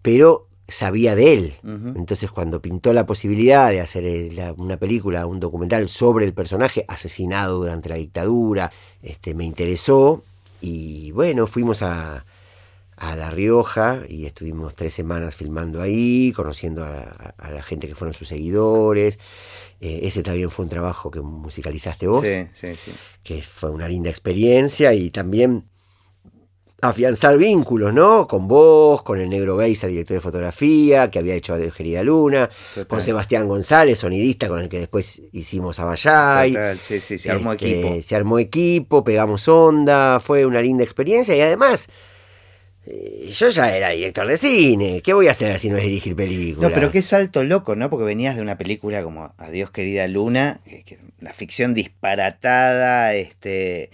pero 0.00 0.48
sabía 0.68 1.14
de 1.14 1.32
él. 1.32 1.54
Entonces 1.62 2.30
cuando 2.30 2.62
pintó 2.62 2.92
la 2.92 3.06
posibilidad 3.06 3.70
de 3.70 3.80
hacer 3.80 4.54
una 4.56 4.76
película, 4.76 5.26
un 5.26 5.40
documental 5.40 5.88
sobre 5.88 6.24
el 6.24 6.32
personaje 6.32 6.84
asesinado 6.88 7.58
durante 7.58 7.88
la 7.88 7.96
dictadura, 7.96 8.72
este, 9.02 9.34
me 9.34 9.44
interesó 9.44 10.22
y 10.60 11.10
bueno, 11.12 11.46
fuimos 11.46 11.82
a, 11.82 12.24
a 13.02 13.16
La 13.16 13.30
Rioja 13.30 14.02
y 14.08 14.26
estuvimos 14.26 14.76
tres 14.76 14.94
semanas 14.94 15.34
filmando 15.34 15.82
ahí, 15.82 16.32
conociendo 16.36 16.84
a, 16.84 17.50
la 17.50 17.62
gente 17.62 17.88
que 17.88 17.96
fueron 17.96 18.14
sus 18.14 18.28
seguidores. 18.28 19.18
Eh, 19.84 20.06
ese 20.06 20.22
también 20.22 20.48
fue 20.48 20.64
un 20.64 20.68
trabajo 20.68 21.10
que 21.10 21.20
musicalizaste 21.20 22.06
vos, 22.06 22.24
sí, 22.24 22.46
sí, 22.52 22.76
sí. 22.76 22.92
que 23.24 23.42
fue 23.42 23.68
una 23.68 23.88
linda 23.88 24.10
experiencia 24.10 24.94
y 24.94 25.10
también 25.10 25.64
afianzar 26.80 27.36
vínculos, 27.36 27.92
¿no? 27.92 28.28
Con 28.28 28.46
vos, 28.46 29.02
con 29.02 29.18
el 29.18 29.28
Negro 29.28 29.56
Beisa, 29.56 29.88
director 29.88 30.14
de 30.16 30.20
fotografía, 30.20 31.10
que 31.10 31.18
había 31.18 31.34
hecho 31.34 31.54
a 31.54 31.58
Gerida 31.58 32.04
Luna, 32.04 32.48
con 32.86 33.02
Sebastián 33.02 33.48
González, 33.48 33.98
sonidista, 33.98 34.46
con 34.46 34.60
el 34.60 34.68
que 34.68 34.78
después 34.78 35.20
hicimos 35.32 35.80
a 35.80 35.92
Total, 35.92 36.78
sí, 36.78 37.00
sí, 37.00 37.18
se 37.18 37.32
armó 37.32 37.52
este, 37.52 37.80
equipo. 37.80 38.00
Se 38.00 38.14
armó 38.14 38.38
equipo, 38.38 39.02
pegamos 39.02 39.48
onda, 39.48 40.20
fue 40.20 40.46
una 40.46 40.62
linda 40.62 40.84
experiencia 40.84 41.36
y 41.36 41.40
además 41.40 41.88
yo 42.84 43.48
ya 43.48 43.76
era 43.76 43.90
director 43.90 44.26
de 44.26 44.36
cine. 44.36 45.02
¿Qué 45.02 45.12
voy 45.12 45.28
a 45.28 45.30
hacer 45.30 45.58
si 45.58 45.70
no 45.70 45.76
es 45.76 45.84
dirigir 45.84 46.16
películas? 46.16 46.70
No, 46.70 46.74
pero 46.74 46.90
qué 46.90 47.00
salto 47.00 47.44
loco, 47.44 47.76
¿no? 47.76 47.88
Porque 47.90 48.04
venías 48.04 48.36
de 48.36 48.42
una 48.42 48.58
película 48.58 49.02
como 49.02 49.34
Adiós 49.38 49.70
querida 49.70 50.08
Luna, 50.08 50.60
una 51.20 51.32
ficción 51.32 51.74
disparatada, 51.74 53.14
este, 53.14 53.90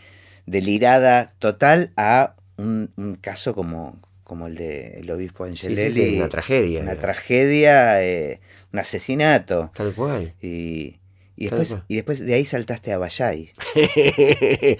delirada 0.46 1.34
total, 1.38 1.92
a 1.96 2.34
un, 2.56 3.18
caso 3.20 3.54
como, 3.54 4.00
como 4.24 4.46
el 4.46 4.56
de 4.56 5.00
el 5.00 5.10
obispo 5.10 5.44
Angelelli. 5.44 6.16
una 6.16 6.28
tragedia. 6.28 6.80
Una 6.80 6.96
tragedia, 6.96 8.02
eh, 8.02 8.40
un 8.72 8.78
asesinato. 8.78 9.70
Tal 9.74 9.92
cual. 9.92 10.34
Y, 10.40 10.97
y 11.38 11.44
después, 11.44 11.78
y 11.86 11.94
después 11.94 12.18
de 12.18 12.34
ahí 12.34 12.44
saltaste 12.44 12.92
a 12.92 12.98
Bayay. 12.98 13.52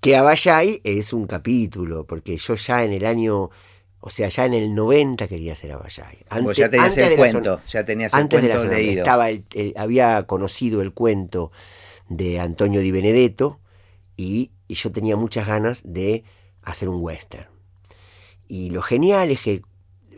que 0.00 0.16
a 0.16 0.22
Bayay 0.22 0.80
es 0.82 1.12
un 1.12 1.28
capítulo, 1.28 2.04
porque 2.04 2.36
yo 2.36 2.56
ya 2.56 2.82
en 2.82 2.92
el 2.92 3.06
año, 3.06 3.50
o 4.00 4.10
sea, 4.10 4.28
ya 4.28 4.44
en 4.44 4.54
el 4.54 4.74
90 4.74 5.28
quería 5.28 5.52
hacer 5.52 5.70
a 5.70 5.76
Bayay. 5.76 6.18
Antes, 6.28 6.56
ya 6.56 6.68
tenías 6.68 6.98
el 6.98 7.16
cuento, 7.16 7.60
ya 7.64 7.84
tenías 7.84 8.12
el 8.14 8.28
cuento 8.28 8.64
leído. 8.64 9.04
Estaba 9.04 9.28
había 9.76 10.24
conocido 10.26 10.82
el 10.82 10.92
cuento 10.92 11.52
de 12.08 12.40
Antonio 12.40 12.80
Di 12.80 12.90
Benedetto 12.90 13.60
y, 14.16 14.50
yo 14.68 14.90
tenía 14.90 15.14
muchas 15.14 15.46
ganas 15.46 15.82
de 15.84 16.24
hacer 16.62 16.88
un 16.88 17.00
western. 17.00 17.46
Y 18.48 18.70
lo 18.70 18.82
genial 18.82 19.30
es 19.30 19.40
que 19.40 19.62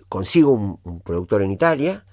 consigo 0.09 0.53
un 0.53 1.01
productor 1.01 1.43
en 1.43 1.51
Italia, 1.51 2.07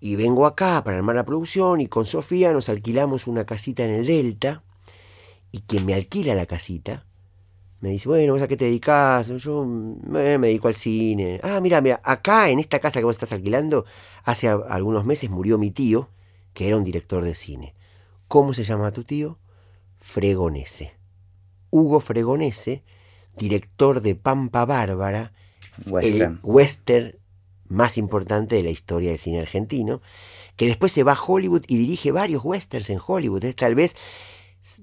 y 0.00 0.16
vengo 0.16 0.46
acá 0.46 0.82
para 0.84 0.98
armar 0.98 1.16
la 1.16 1.24
producción 1.24 1.80
y 1.80 1.86
con 1.86 2.06
Sofía 2.06 2.52
nos 2.52 2.68
alquilamos 2.68 3.26
una 3.26 3.44
casita 3.44 3.84
en 3.84 3.90
el 3.90 4.06
Delta 4.06 4.62
y 5.52 5.60
quien 5.60 5.86
me 5.86 5.94
alquila 5.94 6.34
la 6.34 6.46
casita 6.46 7.06
me 7.80 7.90
dice, 7.90 8.08
bueno, 8.08 8.32
¿vos 8.32 8.42
a 8.42 8.48
qué 8.48 8.56
te 8.56 8.64
dedicas? 8.64 9.28
Yo 9.28 9.64
me 9.64 10.20
dedico 10.20 10.68
al 10.68 10.74
cine. 10.74 11.40
Ah, 11.42 11.60
mira, 11.60 11.80
mira, 11.80 12.00
acá 12.02 12.48
en 12.48 12.58
esta 12.58 12.78
casa 12.78 13.00
que 13.00 13.04
vos 13.04 13.14
estás 13.14 13.32
alquilando, 13.32 13.84
hace 14.24 14.48
algunos 14.48 15.04
meses 15.04 15.28
murió 15.28 15.58
mi 15.58 15.70
tío, 15.70 16.08
que 16.54 16.66
era 16.66 16.76
un 16.76 16.84
director 16.84 17.22
de 17.22 17.34
cine. 17.34 17.74
¿Cómo 18.28 18.54
se 18.54 18.64
llama 18.64 18.92
tu 18.92 19.04
tío? 19.04 19.38
Fregonese. 19.98 20.94
Hugo 21.70 22.00
Fregonese, 22.00 22.82
director 23.36 24.00
de 24.00 24.14
Pampa 24.14 24.64
Bárbara, 24.64 25.32
western. 25.86 26.40
el 26.42 26.50
western 26.50 27.16
más 27.68 27.98
importante 27.98 28.56
de 28.56 28.62
la 28.62 28.70
historia 28.70 29.10
del 29.10 29.18
cine 29.18 29.40
argentino, 29.40 30.02
que 30.56 30.66
después 30.66 30.92
se 30.92 31.02
va 31.02 31.12
a 31.12 31.20
Hollywood 31.20 31.64
y 31.66 31.78
dirige 31.78 32.12
varios 32.12 32.44
westerns 32.44 32.90
en 32.90 32.98
Hollywood. 33.04 33.44
Es 33.44 33.56
tal 33.56 33.74
vez, 33.74 33.96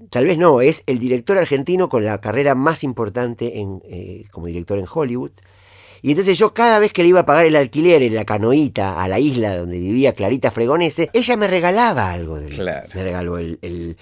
tal 0.09 0.25
vez 0.25 0.37
no, 0.37 0.61
es 0.61 0.83
el 0.87 0.99
director 0.99 1.37
argentino 1.37 1.89
con 1.89 2.05
la 2.05 2.21
carrera 2.21 2.55
más 2.55 2.83
importante 2.83 3.59
en, 3.59 3.81
eh, 3.85 4.25
como 4.31 4.47
director 4.47 4.77
en 4.79 4.85
Hollywood. 4.91 5.31
Y 6.01 6.11
entonces 6.11 6.37
yo 6.37 6.53
cada 6.53 6.79
vez 6.79 6.91
que 6.91 7.01
le 7.01 7.09
iba 7.09 7.21
a 7.21 7.25
pagar 7.25 7.45
el 7.45 7.55
alquiler 7.55 8.03
en 8.03 8.13
la 8.13 8.25
canoita 8.25 9.01
a 9.01 9.07
la 9.07 9.19
isla 9.19 9.57
donde 9.57 9.79
vivía 9.79 10.13
Clarita 10.13 10.51
Fregonese, 10.51 11.09
ella 11.13 11.37
me 11.37 11.47
regalaba 11.47 12.11
algo 12.11 12.37
de 12.39 12.49
claro. 12.49 12.89
Me 12.93 13.03
regaló 13.03 13.37
el, 13.37 13.57
el 13.61 13.95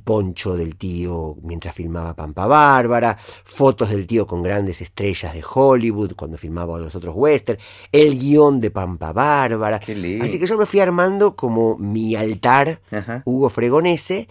poncho 0.00 0.56
del 0.56 0.76
tío 0.76 1.36
mientras 1.42 1.74
filmaba 1.74 2.14
Pampa 2.14 2.46
Bárbara, 2.46 3.18
fotos 3.44 3.90
del 3.90 4.06
tío 4.06 4.26
con 4.26 4.42
grandes 4.42 4.80
estrellas 4.80 5.34
de 5.34 5.44
Hollywood 5.48 6.14
cuando 6.14 6.36
filmaba 6.36 6.78
los 6.78 6.94
otros 6.94 7.14
westerns, 7.16 7.62
el 7.92 8.18
guion 8.18 8.60
de 8.60 8.70
Pampa 8.70 9.12
Bárbara. 9.12 9.76
Así 9.76 10.38
que 10.38 10.46
yo 10.46 10.56
me 10.56 10.66
fui 10.66 10.80
armando 10.80 11.36
como 11.36 11.76
mi 11.78 12.14
altar 12.14 12.80
Hugo 13.24 13.50
Fregonese 13.50 14.28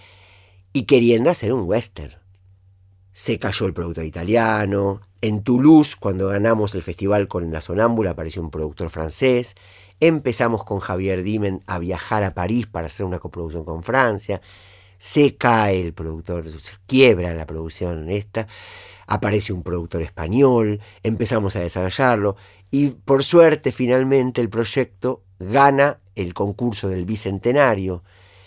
y 0.73 0.83
queriendo 0.83 1.29
hacer 1.29 1.53
un 1.53 1.67
western. 1.67 2.13
Se 3.11 3.39
cayó 3.39 3.65
el 3.65 3.73
productor 3.73 4.05
italiano. 4.05 5.01
En 5.21 5.41
Toulouse, 5.41 5.95
cuando 5.99 6.27
ganamos 6.27 6.75
el 6.75 6.83
festival 6.83 7.27
con 7.27 7.51
La 7.51 7.61
Sonámbula, 7.61 8.11
apareció 8.11 8.43
un 8.43 8.51
productor 8.51 8.91
francés. 8.91 9.55
Empezamos 9.99 10.63
con 10.63 10.77
Javier 10.77 11.23
Dimen 11.23 11.63
a 11.65 11.79
viajar 11.79 12.23
a 12.23 12.35
París 12.35 12.67
para 12.67 12.85
hacer 12.85 13.05
una 13.07 13.17
coproducción 13.17 13.65
con 13.65 13.81
Francia 13.81 14.41
se 14.97 15.35
cae 15.35 15.81
el 15.81 15.93
productor, 15.93 16.49
se 16.59 16.73
quiebra 16.85 17.33
la 17.33 17.45
producción 17.45 18.09
esta, 18.09 18.47
aparece 19.07 19.53
un 19.53 19.63
productor 19.63 20.01
español, 20.01 20.81
empezamos 21.03 21.55
a 21.55 21.61
desarrollarlo 21.61 22.35
y 22.71 22.89
por 22.89 23.23
suerte 23.23 23.71
finalmente 23.71 24.41
el 24.41 24.49
proyecto 24.49 25.23
gana 25.39 25.99
el 26.15 26.33
concurso 26.33 26.89
del 26.89 27.05
Bicentenario 27.05 28.03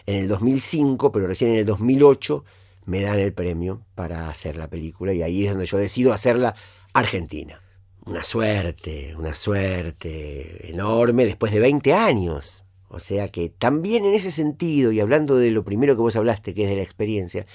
en 0.06 0.16
el 0.16 0.28
2005, 0.28 1.12
pero 1.12 1.26
recién 1.26 1.52
en 1.52 1.58
el 1.58 1.64
2008 1.64 2.44
me 2.86 3.02
dan 3.02 3.18
el 3.18 3.32
premio 3.32 3.82
para 3.94 4.28
hacer 4.28 4.56
la 4.56 4.68
película 4.68 5.12
y 5.12 5.22
ahí 5.22 5.44
es 5.44 5.50
donde 5.50 5.66
yo 5.66 5.78
decido 5.78 6.12
hacerla 6.12 6.54
argentina. 6.92 7.60
Una 8.04 8.24
suerte, 8.24 9.14
una 9.16 9.34
suerte 9.34 10.70
enorme 10.70 11.24
después 11.24 11.52
de 11.52 11.60
20 11.60 11.94
años. 11.94 12.64
O 12.92 12.98
sea 12.98 13.28
que 13.28 13.48
también 13.48 14.04
en 14.04 14.14
ese 14.14 14.32
sentido, 14.32 14.90
y 14.90 14.98
hablando 14.98 15.36
de 15.36 15.52
lo 15.52 15.64
primero 15.64 15.94
que 15.94 16.02
vos 16.02 16.16
hablaste, 16.16 16.54
que 16.54 16.64
es 16.64 16.70
de 16.70 16.76
la 16.76 16.82
experiencia, 16.82 17.46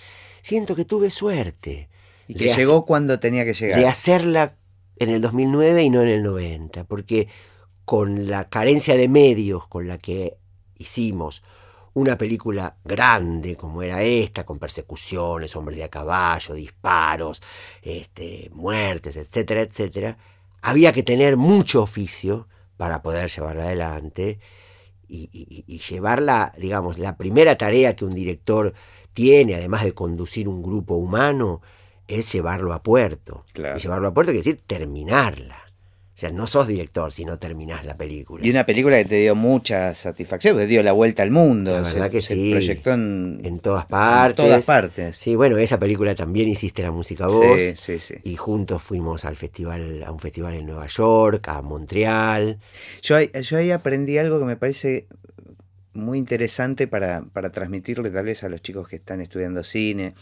siento 0.41 0.75
que 0.77 0.85
tuve 0.85 1.09
suerte. 1.09 1.89
Y 2.27 2.35
que 2.35 2.47
llegó 2.47 2.85
cuando 2.85 3.19
tenía 3.19 3.43
que 3.43 3.53
llegar. 3.53 3.77
De 3.77 3.85
hacerla 3.85 4.55
en 4.95 5.09
el 5.09 5.21
2009 5.21 5.83
y 5.83 5.89
no 5.89 6.01
en 6.01 6.07
el 6.07 6.23
90, 6.23 6.85
porque 6.85 7.27
con 7.83 8.29
la 8.29 8.49
carencia 8.49 8.95
de 8.95 9.09
medios 9.09 9.67
con 9.67 9.89
la 9.89 9.97
que 9.97 10.37
hicimos 10.77 11.43
una 11.93 12.17
película 12.17 12.77
grande 12.85 13.57
como 13.57 13.83
era 13.83 14.03
esta, 14.03 14.45
con 14.45 14.57
persecuciones, 14.57 15.53
hombres 15.57 15.77
de 15.77 15.83
a 15.83 15.89
caballo, 15.89 16.53
disparos, 16.53 17.41
este, 17.81 18.49
muertes, 18.53 19.17
etcétera, 19.17 19.61
etcétera, 19.61 20.17
había 20.61 20.93
que 20.93 21.03
tener 21.03 21.35
mucho 21.35 21.81
oficio 21.83 22.47
para 22.77 23.01
poder 23.01 23.29
llevarla 23.29 23.65
adelante 23.65 24.39
y, 25.07 25.79
llevarla, 25.89 26.53
digamos, 26.57 26.97
la 26.97 27.17
primera 27.17 27.57
tarea 27.57 27.95
que 27.95 28.05
un 28.05 28.13
director 28.13 28.73
tiene, 29.13 29.55
además 29.55 29.83
de 29.83 29.93
conducir 29.93 30.47
un 30.47 30.61
grupo 30.61 30.95
humano, 30.95 31.61
es 32.07 32.31
llevarlo 32.31 32.73
a 32.73 32.83
puerto. 32.83 33.45
Y 33.55 33.79
llevarlo 33.79 34.07
a 34.07 34.13
puerto 34.13 34.31
quiere 34.31 34.43
decir 34.43 34.61
terminarla. 34.65 35.64
O 36.15 36.17
sea, 36.17 36.29
no 36.29 36.47
sos 36.47 36.67
director 36.67 37.11
si 37.11 37.25
no 37.25 37.37
terminás 37.37 37.83
la 37.83 37.97
película. 37.97 38.47
Y 38.47 38.49
una 38.49 38.65
película 38.65 38.95
que 38.95 39.03
te 39.03 39.15
dio 39.15 39.35
mucha 39.35 39.93
satisfacción, 39.93 40.55
te 40.55 40.65
dio 40.65 40.81
la 40.81 40.93
vuelta 40.93 41.23
al 41.23 41.31
mundo. 41.31 41.73
La 41.73 41.81
verdad 41.81 42.09
que 42.09 42.21
se 42.21 42.35
sí. 42.35 42.51
proyectó 42.51 42.93
en, 42.93 43.59
todas 43.61 43.85
partes. 43.85 44.45
En 44.45 44.49
todas 44.49 44.65
partes. 44.65 45.17
Sí, 45.17 45.35
bueno, 45.35 45.57
esa 45.57 45.77
película 45.77 46.15
también 46.15 46.47
hiciste 46.47 46.83
la 46.83 46.91
música 46.91 47.27
vos. 47.27 47.59
Sí, 47.59 47.73
sí, 47.75 47.99
sí. 47.99 48.15
Y 48.23 48.37
juntos 48.37 48.81
fuimos 48.81 49.25
al 49.25 49.35
festival, 49.35 50.03
a 50.03 50.11
un 50.13 50.19
festival 50.19 50.53
en 50.53 50.67
Nueva 50.67 50.85
York, 50.87 51.49
a 51.49 51.61
Montreal. 51.61 52.59
Yo, 53.01 53.19
yo 53.19 53.57
ahí 53.57 53.71
aprendí 53.71 54.17
algo 54.17 54.39
que 54.39 54.45
me 54.45 54.55
parece 54.55 55.07
muy 55.91 56.17
interesante 56.17 56.87
para, 56.87 57.25
para 57.33 57.51
transmitirle 57.51 58.09
tal 58.09 58.23
vez 58.23 58.41
a 58.45 58.47
los 58.47 58.61
chicos 58.61 58.87
que 58.87 58.95
están 58.95 59.19
estudiando 59.19 59.63
cine, 59.63 60.13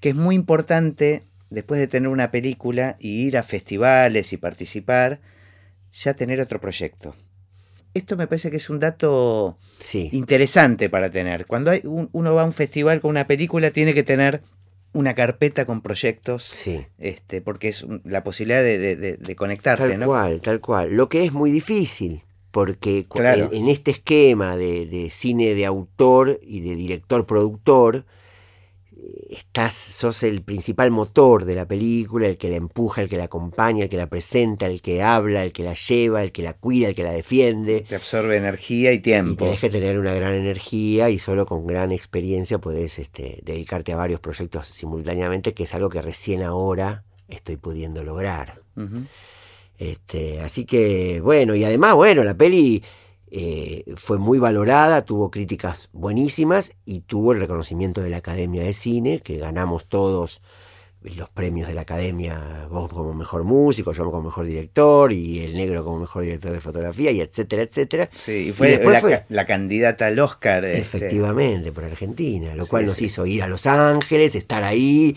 que 0.00 0.08
es 0.08 0.16
muy 0.16 0.34
importante 0.34 1.22
después 1.52 1.80
de 1.80 1.86
tener 1.86 2.08
una 2.08 2.30
película 2.30 2.96
y 2.98 3.26
ir 3.26 3.36
a 3.36 3.42
festivales 3.42 4.32
y 4.32 4.36
participar, 4.36 5.20
ya 5.92 6.14
tener 6.14 6.40
otro 6.40 6.60
proyecto. 6.60 7.14
Esto 7.94 8.16
me 8.16 8.26
parece 8.26 8.50
que 8.50 8.56
es 8.56 8.70
un 8.70 8.80
dato 8.80 9.58
interesante 9.92 10.88
para 10.88 11.10
tener. 11.10 11.46
Cuando 11.46 11.70
hay 11.70 11.82
uno 11.84 12.34
va 12.34 12.42
a 12.42 12.46
un 12.46 12.52
festival 12.52 13.00
con 13.00 13.10
una 13.10 13.26
película, 13.26 13.70
tiene 13.70 13.92
que 13.92 14.02
tener 14.02 14.42
una 14.94 15.14
carpeta 15.14 15.64
con 15.64 15.80
proyectos, 15.80 16.54
este, 16.98 17.40
porque 17.40 17.68
es 17.68 17.86
la 18.04 18.24
posibilidad 18.24 18.62
de, 18.62 18.96
de, 18.96 19.36
conectarte. 19.36 19.88
Tal 19.88 20.04
cual, 20.06 20.40
tal 20.40 20.60
cual. 20.60 20.94
Lo 20.94 21.08
que 21.08 21.24
es 21.24 21.32
muy 21.32 21.50
difícil. 21.50 22.22
porque 22.50 23.06
en, 23.52 23.68
este 23.68 23.92
esquema 23.92 24.56
de, 24.56 25.08
cine 25.10 25.54
de 25.54 25.64
autor 25.66 26.40
y 26.42 26.60
de 26.60 26.74
director-productor, 26.76 28.04
estás, 29.30 29.72
sos 29.72 30.22
el 30.22 30.42
principal 30.42 30.90
motor 30.90 31.44
de 31.44 31.54
la 31.54 31.66
película, 31.66 32.28
el 32.28 32.38
que 32.38 32.50
la 32.50 32.56
empuja, 32.56 33.02
el 33.02 33.08
que 33.08 33.16
la 33.16 33.24
acompaña, 33.24 33.84
el 33.84 33.88
que 33.88 33.96
la 33.96 34.08
presenta, 34.08 34.66
el 34.66 34.82
que 34.82 35.02
habla, 35.02 35.42
el 35.42 35.52
que 35.52 35.62
la 35.62 35.74
lleva, 35.74 36.22
el 36.22 36.32
que 36.32 36.42
la 36.42 36.54
cuida, 36.54 36.88
el 36.88 36.94
que 36.94 37.02
la 37.02 37.12
defiende. 37.12 37.84
Te 37.88 37.96
absorbe 37.96 38.36
energía 38.36 38.92
y 38.92 39.00
tiempo. 39.00 39.32
Y 39.32 39.36
tenés 39.36 39.60
que 39.60 39.70
tener 39.70 39.98
una 39.98 40.14
gran 40.14 40.34
energía 40.34 41.10
y 41.10 41.18
solo 41.18 41.46
con 41.46 41.66
gran 41.66 41.92
experiencia 41.92 42.58
podés 42.58 42.98
este, 42.98 43.40
dedicarte 43.42 43.92
a 43.92 43.96
varios 43.96 44.20
proyectos 44.20 44.66
simultáneamente, 44.66 45.54
que 45.54 45.64
es 45.64 45.74
algo 45.74 45.88
que 45.88 46.02
recién 46.02 46.42
ahora 46.42 47.04
estoy 47.28 47.56
pudiendo 47.56 48.04
lograr. 48.04 48.60
este, 49.78 50.40
así 50.40 50.64
que, 50.64 51.20
bueno, 51.20 51.54
y 51.54 51.64
además, 51.64 51.94
bueno, 51.94 52.22
la 52.22 52.34
peli 52.34 52.82
eh, 53.34 53.84
fue 53.96 54.18
muy 54.18 54.38
valorada, 54.38 55.06
tuvo 55.06 55.30
críticas 55.30 55.88
buenísimas 55.94 56.76
y 56.84 57.00
tuvo 57.00 57.32
el 57.32 57.40
reconocimiento 57.40 58.02
de 58.02 58.10
la 58.10 58.18
Academia 58.18 58.62
de 58.62 58.74
Cine, 58.74 59.20
que 59.20 59.38
ganamos 59.38 59.86
todos 59.86 60.42
los 61.04 61.28
premios 61.30 61.68
de 61.68 61.74
la 61.74 61.82
academia, 61.82 62.66
vos 62.70 62.92
como 62.92 63.12
mejor 63.12 63.44
músico, 63.44 63.92
yo 63.92 64.04
como 64.04 64.22
mejor 64.22 64.46
director, 64.46 65.12
y 65.12 65.40
el 65.40 65.54
negro 65.54 65.84
como 65.84 66.00
mejor 66.00 66.22
director 66.22 66.52
de 66.52 66.60
fotografía, 66.60 67.10
y 67.10 67.20
etcétera, 67.20 67.62
etcétera. 67.62 68.10
Sí, 68.14 68.48
y 68.48 68.52
fue, 68.52 68.80
la, 69.28 69.46
candidata 69.46 70.06
al 70.06 70.18
Oscar. 70.18 70.64
Este. 70.64 70.80
Efectivamente, 70.80 71.72
por 71.72 71.84
Argentina, 71.84 72.54
lo 72.54 72.66
cual 72.66 72.86
nos 72.86 73.00
hizo 73.02 73.26
ir 73.26 73.42
a 73.42 73.48
Los 73.48 73.66
Ángeles, 73.66 74.34
estar 74.34 74.62
ahí, 74.62 75.16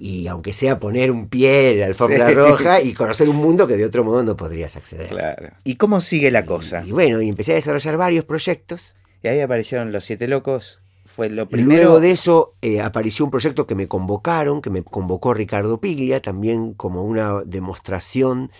y, 0.00 0.26
aunque 0.28 0.52
sea 0.52 0.78
poner 0.78 1.10
un 1.10 1.28
pie 1.28 1.72
en 1.72 1.80
la 1.80 1.86
alfombra 1.86 2.30
roja 2.30 2.80
y 2.80 2.92
conocer 2.92 3.28
un 3.28 3.36
mundo 3.36 3.66
que 3.66 3.76
de 3.76 3.84
otro 3.84 4.04
modo 4.04 4.22
no 4.22 4.36
podrías 4.36 4.76
acceder. 4.76 5.08
Claro. 5.08 5.50
¿Y 5.64 5.76
cómo 5.76 6.00
sigue 6.00 6.30
la 6.30 6.44
cosa? 6.46 6.82
Y, 6.84 6.90
y 6.90 6.92
bueno, 6.92 7.20
y 7.20 7.28
empecé 7.28 7.52
a 7.52 7.56
desarrollar 7.56 7.96
varios 7.96 8.24
proyectos. 8.24 8.94
Y 9.22 9.28
ahí 9.28 9.40
aparecieron 9.40 9.92
Los 9.92 10.04
Siete 10.04 10.28
Locos 10.28 10.80
lo 11.28 11.46
Luego 11.50 12.00
de 12.00 12.10
eso 12.10 12.54
eh, 12.62 12.80
apareció 12.80 13.24
un 13.24 13.30
proyecto 13.30 13.66
que 13.66 13.74
me 13.74 13.88
convocaron, 13.88 14.62
que 14.62 14.70
me 14.70 14.82
convocó 14.82 15.34
Ricardo 15.34 15.80
Piglia, 15.80 16.22
también 16.22 16.72
como 16.74 17.04
una 17.04 17.42
demostración 17.44 18.50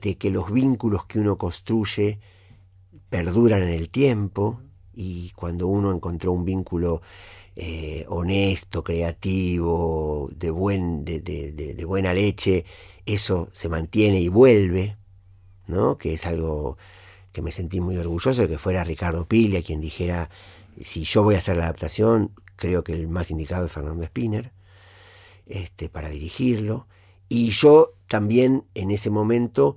de 0.00 0.16
que 0.16 0.30
los 0.30 0.50
vínculos 0.52 1.04
que 1.04 1.18
uno 1.18 1.36
construye 1.36 2.18
perduran 3.10 3.62
en 3.62 3.70
el 3.70 3.90
tiempo 3.90 4.60
y 4.94 5.30
cuando 5.36 5.68
uno 5.68 5.92
encontró 5.92 6.32
un 6.32 6.44
vínculo 6.44 7.02
eh, 7.56 8.04
honesto, 8.08 8.84
creativo, 8.84 10.28
de, 10.34 10.50
buen, 10.50 11.04
de, 11.04 11.20
de, 11.20 11.84
buena 11.84 12.14
leche, 12.14 12.64
eso 13.04 13.48
se 13.52 13.68
mantiene 13.68 14.20
y 14.20 14.28
vuelve, 14.28 14.96
¿no? 15.66 15.98
que 15.98 16.14
es 16.14 16.26
algo 16.26 16.78
que 17.32 17.42
me 17.42 17.50
sentí 17.50 17.80
muy 17.80 17.96
orgulloso 17.96 18.42
de 18.42 18.48
que 18.48 18.58
fuera 18.58 18.84
Ricardo 18.84 19.26
Piglia 19.26 19.62
quien 19.62 19.80
dijera 19.80 20.30
si 20.82 21.04
yo 21.04 21.22
voy 21.22 21.34
a 21.34 21.38
hacer 21.38 21.56
la 21.56 21.64
adaptación, 21.64 22.32
creo 22.56 22.84
que 22.84 22.92
el 22.92 23.08
más 23.08 23.30
indicado 23.30 23.66
es 23.66 23.72
Fernando 23.72 24.04
Spinner, 24.04 24.52
este, 25.46 25.88
para 25.88 26.08
dirigirlo. 26.08 26.86
Y 27.28 27.50
yo 27.50 27.94
también 28.06 28.64
en 28.74 28.90
ese 28.90 29.10
momento 29.10 29.76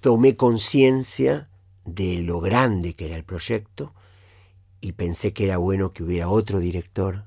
tomé 0.00 0.36
conciencia 0.36 1.48
de 1.84 2.18
lo 2.18 2.40
grande 2.40 2.94
que 2.94 3.06
era 3.06 3.16
el 3.16 3.24
proyecto 3.24 3.94
y 4.80 4.92
pensé 4.92 5.32
que 5.32 5.44
era 5.44 5.56
bueno 5.56 5.92
que 5.92 6.04
hubiera 6.04 6.28
otro 6.28 6.60
director 6.60 7.24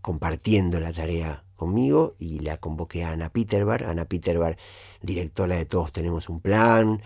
compartiendo 0.00 0.80
la 0.80 0.92
tarea 0.92 1.44
conmigo 1.56 2.16
y 2.18 2.40
la 2.40 2.56
convoqué 2.58 3.04
a 3.04 3.12
Ana 3.12 3.30
Peterbar. 3.30 3.84
Ana 3.84 4.06
Peterbar, 4.06 4.56
directora 5.02 5.56
de 5.56 5.66
Todos 5.66 5.92
Tenemos 5.92 6.28
un 6.28 6.40
Plan, 6.40 7.02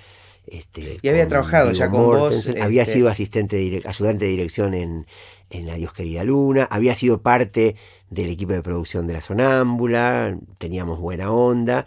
este, 0.47 0.99
y 1.01 1.09
había 1.09 1.27
trabajado 1.27 1.73
ya 1.73 1.91
con 1.91 2.05
vos. 2.05 2.53
Había 2.61 2.83
este 2.83 2.95
sido 2.95 3.09
asistente 3.09 3.83
ayudante 3.85 4.27
de 4.27 4.31
dirección 4.31 4.75
en, 4.75 5.07
en 5.51 5.67
La 5.67 5.75
Dios 5.75 5.93
Querida 5.93 6.25
Luna, 6.25 6.69
había 6.71 6.95
sido 6.95 7.23
parte 7.23 7.77
del 8.11 8.31
equipo 8.31 8.53
de 8.53 8.63
producción 8.63 9.07
de 9.07 9.15
La 9.15 9.21
Sonámbula, 9.21 10.39
teníamos 10.59 10.99
buena 10.99 11.31
onda. 11.31 11.87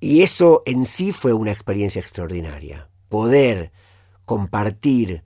Y 0.00 0.22
eso 0.22 0.62
en 0.66 0.84
sí 0.84 1.12
fue 1.12 1.32
una 1.32 1.52
experiencia 1.52 2.00
extraordinaria. 2.00 2.88
Poder 3.08 3.72
compartir 4.24 5.22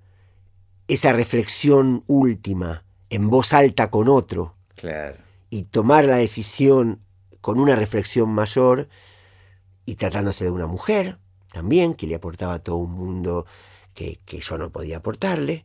esa 0.87 1.13
reflexión 1.13 2.05
última 2.07 2.85
en 3.09 3.29
voz 3.29 3.53
alta 3.53 3.91
con 3.91 4.09
otro. 4.09 4.55
Y 5.51 5.65
tomar 5.65 6.05
la 6.05 6.17
decisión 6.17 7.01
con 7.41 7.59
una 7.59 7.75
reflexión 7.75 8.31
mayor 8.31 8.89
y 9.85 9.97
tratándose 9.97 10.45
de 10.45 10.51
una 10.51 10.67
mujer, 10.67 11.19
también, 11.53 11.95
que 11.95 12.07
le 12.07 12.15
aportaba 12.15 12.59
todo 12.59 12.77
un 12.77 12.93
mundo 12.93 13.47
que, 13.95 14.19
yo 14.41 14.59
no 14.59 14.71
podía 14.71 14.99
aportarle. 14.99 15.65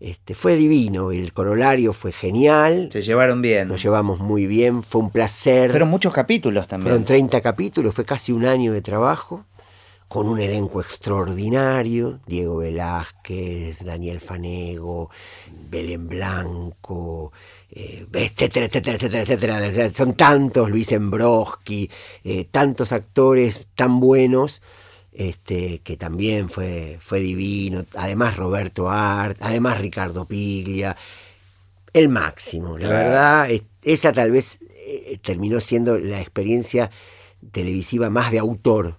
Este, 0.00 0.34
fue 0.34 0.56
divino, 0.56 1.12
el 1.12 1.32
corolario 1.32 1.92
fue 1.92 2.10
genial. 2.12 2.88
Se 2.90 3.02
llevaron 3.02 3.40
bien. 3.40 3.68
Nos 3.68 3.82
llevamos 3.82 4.18
muy 4.18 4.46
bien, 4.46 4.82
fue 4.82 5.00
un 5.00 5.10
placer. 5.10 5.70
Fueron 5.70 5.88
muchos 5.88 6.12
capítulos 6.12 6.66
también. 6.66 6.88
Fueron 6.88 7.04
30 7.04 7.40
capítulos, 7.40 7.94
fue 7.94 8.04
casi 8.04 8.32
un 8.32 8.44
año 8.44 8.72
de 8.72 8.82
trabajo, 8.82 9.44
con 10.08 10.28
un 10.28 10.40
elenco 10.40 10.80
extraordinario. 10.80 12.18
Diego 12.26 12.56
Velázquez, 12.56 13.84
Daniel 13.84 14.18
Fanego, 14.18 15.08
Belén 15.70 16.08
Blanco, 16.08 17.32
eh, 17.70 18.04
etcétera, 18.12 18.66
etcétera, 18.66 18.96
etcétera, 18.96 19.22
etcétera. 19.22 19.90
son 19.94 20.14
tantos, 20.14 20.68
Luis 20.68 20.90
Embroski, 20.90 21.88
eh, 22.24 22.44
tantos 22.50 22.90
actores 22.90 23.68
tan 23.76 24.00
buenos 24.00 24.62
este, 25.12 25.80
que 25.80 25.96
también 25.96 26.48
fue, 26.48 26.96
fue 27.00 27.20
divino, 27.20 27.84
además 27.94 28.36
Roberto 28.36 28.90
Art, 28.90 29.36
además 29.40 29.80
Ricardo 29.80 30.26
Piglia, 30.26 30.96
el 31.92 32.08
máximo, 32.08 32.78
la 32.78 32.88
verdad, 32.88 33.48
esa 33.82 34.12
tal 34.12 34.30
vez 34.30 34.60
eh, 34.70 35.18
terminó 35.22 35.60
siendo 35.60 35.98
la 35.98 36.20
experiencia 36.20 36.90
televisiva 37.50 38.08
más 38.08 38.30
de 38.32 38.38
autor, 38.38 38.98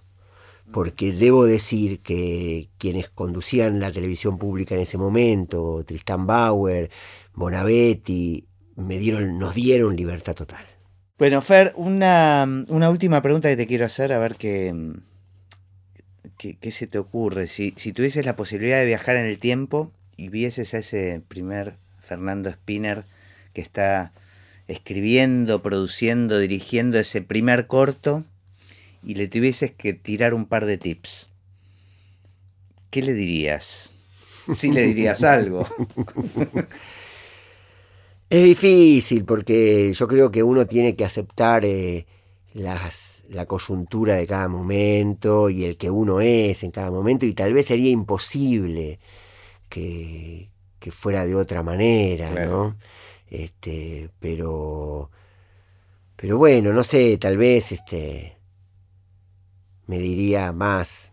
porque 0.72 1.12
debo 1.12 1.44
decir 1.44 2.00
que 2.00 2.68
quienes 2.78 3.08
conducían 3.08 3.80
la 3.80 3.92
televisión 3.92 4.38
pública 4.38 4.74
en 4.74 4.82
ese 4.82 4.98
momento, 4.98 5.82
Tristan 5.84 6.26
Bauer, 6.26 6.90
Bonavetti, 7.34 8.46
me 8.76 8.98
dieron, 8.98 9.38
nos 9.38 9.54
dieron 9.54 9.96
libertad 9.96 10.34
total. 10.34 10.64
Bueno, 11.18 11.40
Fer, 11.42 11.72
una, 11.76 12.46
una 12.68 12.90
última 12.90 13.22
pregunta 13.22 13.48
que 13.48 13.56
te 13.56 13.66
quiero 13.66 13.84
hacer, 13.84 14.12
a 14.12 14.18
ver 14.18 14.36
qué 16.38 16.56
¿qué, 16.56 16.70
se 16.70 16.86
te 16.86 16.98
ocurre? 16.98 17.46
Si, 17.46 17.72
si 17.76 17.92
tuvieses 17.92 18.26
la 18.26 18.36
posibilidad 18.36 18.78
de 18.78 18.86
viajar 18.86 19.16
en 19.16 19.26
el 19.26 19.38
tiempo 19.38 19.90
y 20.16 20.28
vieses 20.28 20.74
a 20.74 20.78
ese 20.78 21.22
primer 21.26 21.74
Fernando 22.00 22.50
Spinner 22.50 23.04
que 23.52 23.60
está 23.60 24.12
escribiendo, 24.68 25.62
produciendo, 25.62 26.38
dirigiendo 26.38 26.98
ese 26.98 27.22
primer 27.22 27.66
corto 27.66 28.24
y 29.02 29.14
le 29.14 29.28
tuvieses 29.28 29.70
que 29.70 29.92
tirar 29.92 30.34
un 30.34 30.46
par 30.46 30.64
de 30.64 30.78
tips, 30.78 31.28
¿qué 32.90 33.02
le 33.02 33.12
dirías? 33.12 33.92
Si 34.54 34.70
le 34.70 34.82
dirías 34.82 35.22
algo. 35.24 35.66
Es 38.30 38.44
difícil 38.44 39.24
porque 39.24 39.92
yo 39.92 40.08
creo 40.08 40.30
que 40.30 40.42
uno 40.42 40.66
tiene 40.66 40.96
que 40.96 41.04
aceptar 41.04 41.64
eh, 41.64 42.06
las, 42.54 43.24
la 43.28 43.46
coyuntura 43.46 44.14
de 44.14 44.26
cada 44.26 44.48
momento 44.48 45.50
y 45.50 45.64
el 45.64 45.76
que 45.76 45.90
uno 45.90 46.20
es 46.20 46.62
en 46.62 46.70
cada 46.70 46.90
momento 46.90 47.26
y 47.26 47.34
tal 47.34 47.52
vez 47.52 47.66
sería 47.66 47.90
imposible 47.90 49.00
que, 49.68 50.48
fuera 50.90 51.24
de 51.24 51.34
otra 51.34 51.62
manera, 51.62 52.30
¿no? 52.46 52.76
Este, 53.28 54.10
pero, 54.20 55.10
pero 56.14 56.36
bueno, 56.38 56.72
no 56.72 56.84
sé, 56.84 57.16
tal 57.16 57.38
vez 57.38 57.72
este, 57.72 58.36
me 59.86 59.98
diría 59.98 60.52
más, 60.52 61.12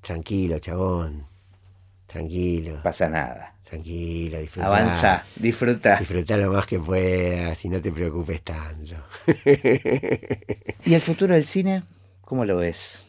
tranquilo, 0.00 0.58
chabón, 0.58 1.26
tranquilo. 2.06 2.80
Pasa 2.82 3.10
nada. 3.10 3.59
Tranquilo, 3.70 4.40
disfruta. 4.40 4.66
Avanza, 4.66 5.24
disfruta. 5.36 5.96
Disfruta 5.96 6.36
lo 6.36 6.50
más 6.50 6.66
que 6.66 6.80
puedas 6.80 7.64
y 7.64 7.68
no 7.68 7.80
te 7.80 7.92
preocupes 7.92 8.42
tanto. 8.42 8.96
¿Y 10.84 10.94
el 10.94 11.00
futuro 11.00 11.36
del 11.36 11.46
cine? 11.46 11.84
¿Cómo 12.20 12.44
lo 12.44 12.56
ves? 12.56 13.04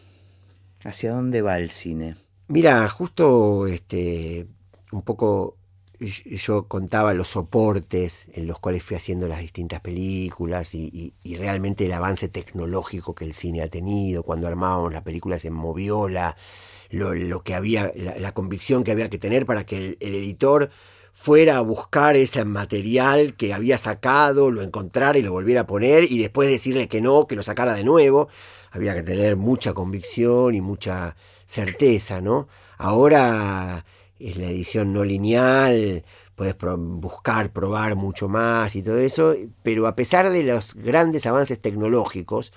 ¿Hacia 0.83 1.13
dónde 1.13 1.41
va 1.41 1.57
el 1.57 1.71
cine? 1.71 2.15
Mira, 2.47 2.87
justo 2.89 3.65
este, 3.65 4.45
un 4.91 5.01
poco 5.01 5.57
yo 5.99 6.67
contaba 6.67 7.13
los 7.13 7.29
soportes 7.29 8.27
en 8.33 8.45
los 8.47 8.59
cuales 8.59 8.83
fui 8.83 8.97
haciendo 8.97 9.27
las 9.27 9.39
distintas 9.39 9.81
películas 9.81 10.75
y, 10.75 11.13
realmente 11.23 11.85
el 11.85 11.93
avance 11.93 12.27
tecnológico 12.27 13.15
que 13.15 13.25
el 13.25 13.33
cine 13.33 13.61
ha 13.61 13.67
tenido. 13.67 14.23
Cuando 14.23 14.47
armábamos 14.47 14.93
las 14.93 15.03
películas 15.03 15.43
en 15.45 15.53
Moviola, 15.53 16.35
lo, 16.91 17.43
que 17.43 17.55
había, 17.55 17.91
la, 17.95 18.33
convicción 18.33 18.83
que 18.83 18.91
había 18.91 19.09
que 19.09 19.17
tener 19.17 19.45
para 19.45 19.65
que 19.65 19.97
el, 19.99 20.15
editor 20.15 20.69
fuera 21.13 21.57
a 21.57 21.61
buscar 21.61 22.15
ese 22.15 22.45
material 22.45 23.35
que 23.35 23.53
había 23.53 23.77
sacado, 23.77 24.51
lo 24.51 24.61
encontrara 24.61 25.17
y 25.17 25.21
lo 25.21 25.31
volviera 25.31 25.61
a 25.61 25.67
poner 25.67 26.09
y 26.09 26.19
después 26.19 26.49
decirle 26.49 26.87
que 26.87 27.01
no, 27.01 27.27
que 27.27 27.35
lo 27.35 27.43
sacara 27.43 27.73
de 27.73 27.83
nuevo. 27.83 28.29
Había 28.71 28.93
que 28.93 29.03
tener 29.03 29.35
mucha 29.35 29.73
convicción 29.73 30.55
y 30.55 30.61
mucha 30.61 31.15
certeza, 31.45 32.21
¿no? 32.21 32.47
Ahora 32.77 33.85
es 34.19 34.37
la 34.37 34.47
edición 34.47 34.93
no 34.93 35.03
lineal, 35.03 36.05
puedes 36.35 36.55
buscar, 36.57 37.51
probar 37.51 37.95
mucho 37.95 38.29
más 38.29 38.75
y 38.75 38.81
todo 38.81 38.97
eso, 38.97 39.35
pero 39.63 39.87
a 39.87 39.95
pesar 39.95 40.31
de 40.31 40.43
los 40.43 40.75
grandes 40.75 41.25
avances 41.25 41.61
tecnológicos, 41.61 42.53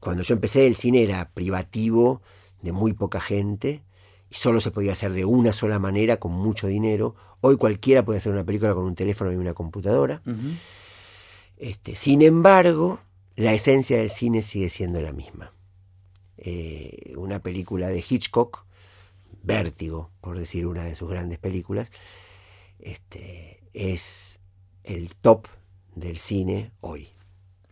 cuando 0.00 0.22
yo 0.22 0.34
empecé 0.34 0.66
el 0.66 0.74
cine 0.74 1.02
era 1.02 1.30
privativo, 1.30 2.22
de 2.64 2.72
muy 2.72 2.94
poca 2.94 3.20
gente, 3.20 3.82
y 4.30 4.34
solo 4.34 4.60
se 4.60 4.70
podía 4.70 4.92
hacer 4.92 5.12
de 5.12 5.24
una 5.24 5.52
sola 5.52 5.78
manera, 5.78 6.16
con 6.16 6.32
mucho 6.32 6.66
dinero. 6.66 7.14
Hoy 7.40 7.56
cualquiera 7.56 8.04
puede 8.04 8.16
hacer 8.18 8.32
una 8.32 8.44
película 8.44 8.74
con 8.74 8.84
un 8.84 8.94
teléfono 8.94 9.30
y 9.32 9.36
una 9.36 9.52
computadora. 9.52 10.22
este, 11.58 11.94
sin 11.94 12.22
embargo, 12.22 13.00
la 13.36 13.52
esencia 13.52 13.98
del 13.98 14.08
cine 14.08 14.42
sigue 14.42 14.70
siendo 14.70 15.00
la 15.02 15.12
misma. 15.12 15.52
Eh, 16.38 17.12
una 17.16 17.40
película 17.40 17.88
de 17.88 18.02
Hitchcock, 18.08 18.64
Vértigo, 19.42 20.10
por 20.22 20.38
decir 20.38 20.66
una 20.66 20.84
de 20.84 20.94
sus 20.94 21.10
grandes 21.10 21.38
películas, 21.38 21.92
este, 22.78 23.62
es 23.74 24.40
el 24.84 25.14
top 25.16 25.48
del 25.94 26.16
cine 26.16 26.72
hoy. 26.80 27.08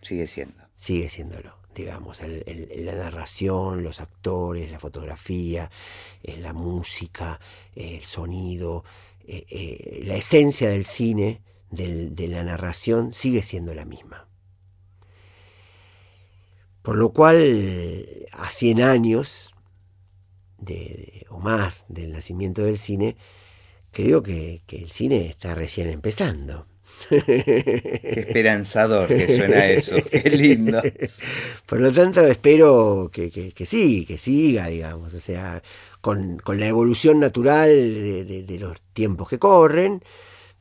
Sigue 0.03 0.27
siendo. 0.27 0.63
Sigue 0.77 1.09
siéndolo, 1.09 1.57
digamos, 1.75 2.21
la 2.23 2.95
narración, 2.95 3.83
los 3.83 4.01
actores, 4.01 4.71
la 4.71 4.79
fotografía, 4.79 5.71
eh, 6.23 6.37
la 6.37 6.53
música, 6.53 7.41
el 7.75 8.03
sonido, 8.03 8.85
eh, 9.27 10.03
la 10.05 10.17
esencia 10.17 10.69
del 10.69 10.85
cine, 10.85 11.43
de 11.71 12.29
la 12.29 12.45
narración, 12.45 13.13
sigue 13.13 13.43
siendo 13.43 13.75
la 13.75 13.85
misma. 13.85 14.29
Por 16.83 16.97
lo 16.97 17.13
cual, 17.13 18.27
a 18.33 18.51
100 18.51 18.83
años 18.83 19.53
o 21.29 21.39
más 21.39 21.87
del 21.89 22.13
nacimiento 22.13 22.63
del 22.63 22.79
cine, 22.79 23.17
creo 23.91 24.23
que, 24.23 24.63
el 24.69 24.91
cine 24.91 25.27
está 25.27 25.55
recién 25.55 25.89
empezando. 25.89 26.67
Qué 27.09 28.25
esperanzador 28.29 29.09
que 29.09 29.29
suena 29.29 29.67
eso, 29.67 29.97
qué 30.11 30.31
lindo. 30.31 30.81
Por 31.67 31.81
lo 31.81 31.93
tanto, 31.93 32.27
espero 32.27 33.11
que, 33.13 33.31
que, 33.31 33.67
sí, 33.67 34.05
que 34.07 34.17
siga, 34.17 34.69
digamos, 34.69 35.15
o 35.15 35.21
sea, 35.21 35.63
con, 36.01 36.41
la 36.47 36.67
evolución 36.67 37.21
natural 37.21 37.69
de, 37.69 38.57
los 38.59 38.81
tiempos 38.93 39.29
que 39.29 39.39
corren, 39.39 40.03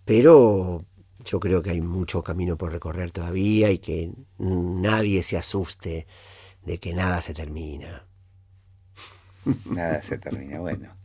pero 0.05 0.86
yo 1.23 1.39
creo 1.39 1.61
que 1.61 1.71
hay 1.71 1.82
mucho 1.82 2.23
camino 2.23 2.57
por 2.57 2.71
recorrer 2.71 3.11
todavía 3.11 3.71
y 3.71 3.79
que 3.79 4.11
nadie 4.38 5.21
se 5.21 5.38
asuste 5.38 6.07
de 6.63 6.77
que 6.79 6.93
nada 6.93 7.21
se 7.21 7.34
termina. 7.34 8.05
Nada 9.65 10.01
se 10.01 10.17
termina, 10.17 10.59
bueno. 10.59 10.95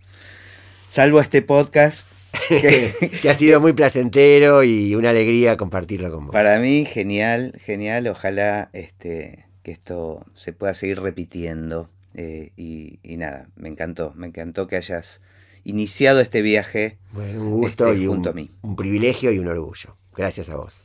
Salvo 0.88 1.20
este 1.20 1.42
podcast. 1.42 2.08
Que, 2.48 3.28
ha 3.28 3.34
sido 3.34 3.60
muy 3.60 3.72
placentero 3.72 4.62
y 4.62 4.94
una 4.94 5.10
alegría 5.10 5.56
compartirlo 5.56 6.10
con 6.10 6.26
vos. 6.26 6.32
Para 6.32 6.58
mí, 6.58 6.84
genial, 6.84 7.52
genial. 7.58 8.06
Ojalá 8.08 8.70
este, 8.72 9.46
que 9.62 9.72
esto 9.72 10.24
se 10.34 10.52
pueda 10.52 10.74
seguir 10.74 11.00
repitiendo. 11.00 11.90
Eh, 12.14 12.50
y, 12.56 12.98
nada, 13.16 13.48
me 13.56 13.68
encantó, 13.68 14.12
me 14.16 14.26
encantó 14.26 14.66
que 14.66 14.76
hayas 14.76 15.20
iniciado 15.64 16.20
este 16.20 16.42
viaje. 16.42 16.98
Bueno, 17.12 17.42
un 17.42 17.50
gusto 17.50 17.88
este, 17.88 18.02
y 18.02 18.06
junto 18.06 18.30
a 18.30 18.32
mí. 18.32 18.50
un 18.62 18.76
privilegio 18.76 19.32
y 19.32 19.38
un 19.38 19.48
orgullo. 19.48 19.96
Gracias 20.16 20.48
a 20.50 20.56
vos. 20.56 20.84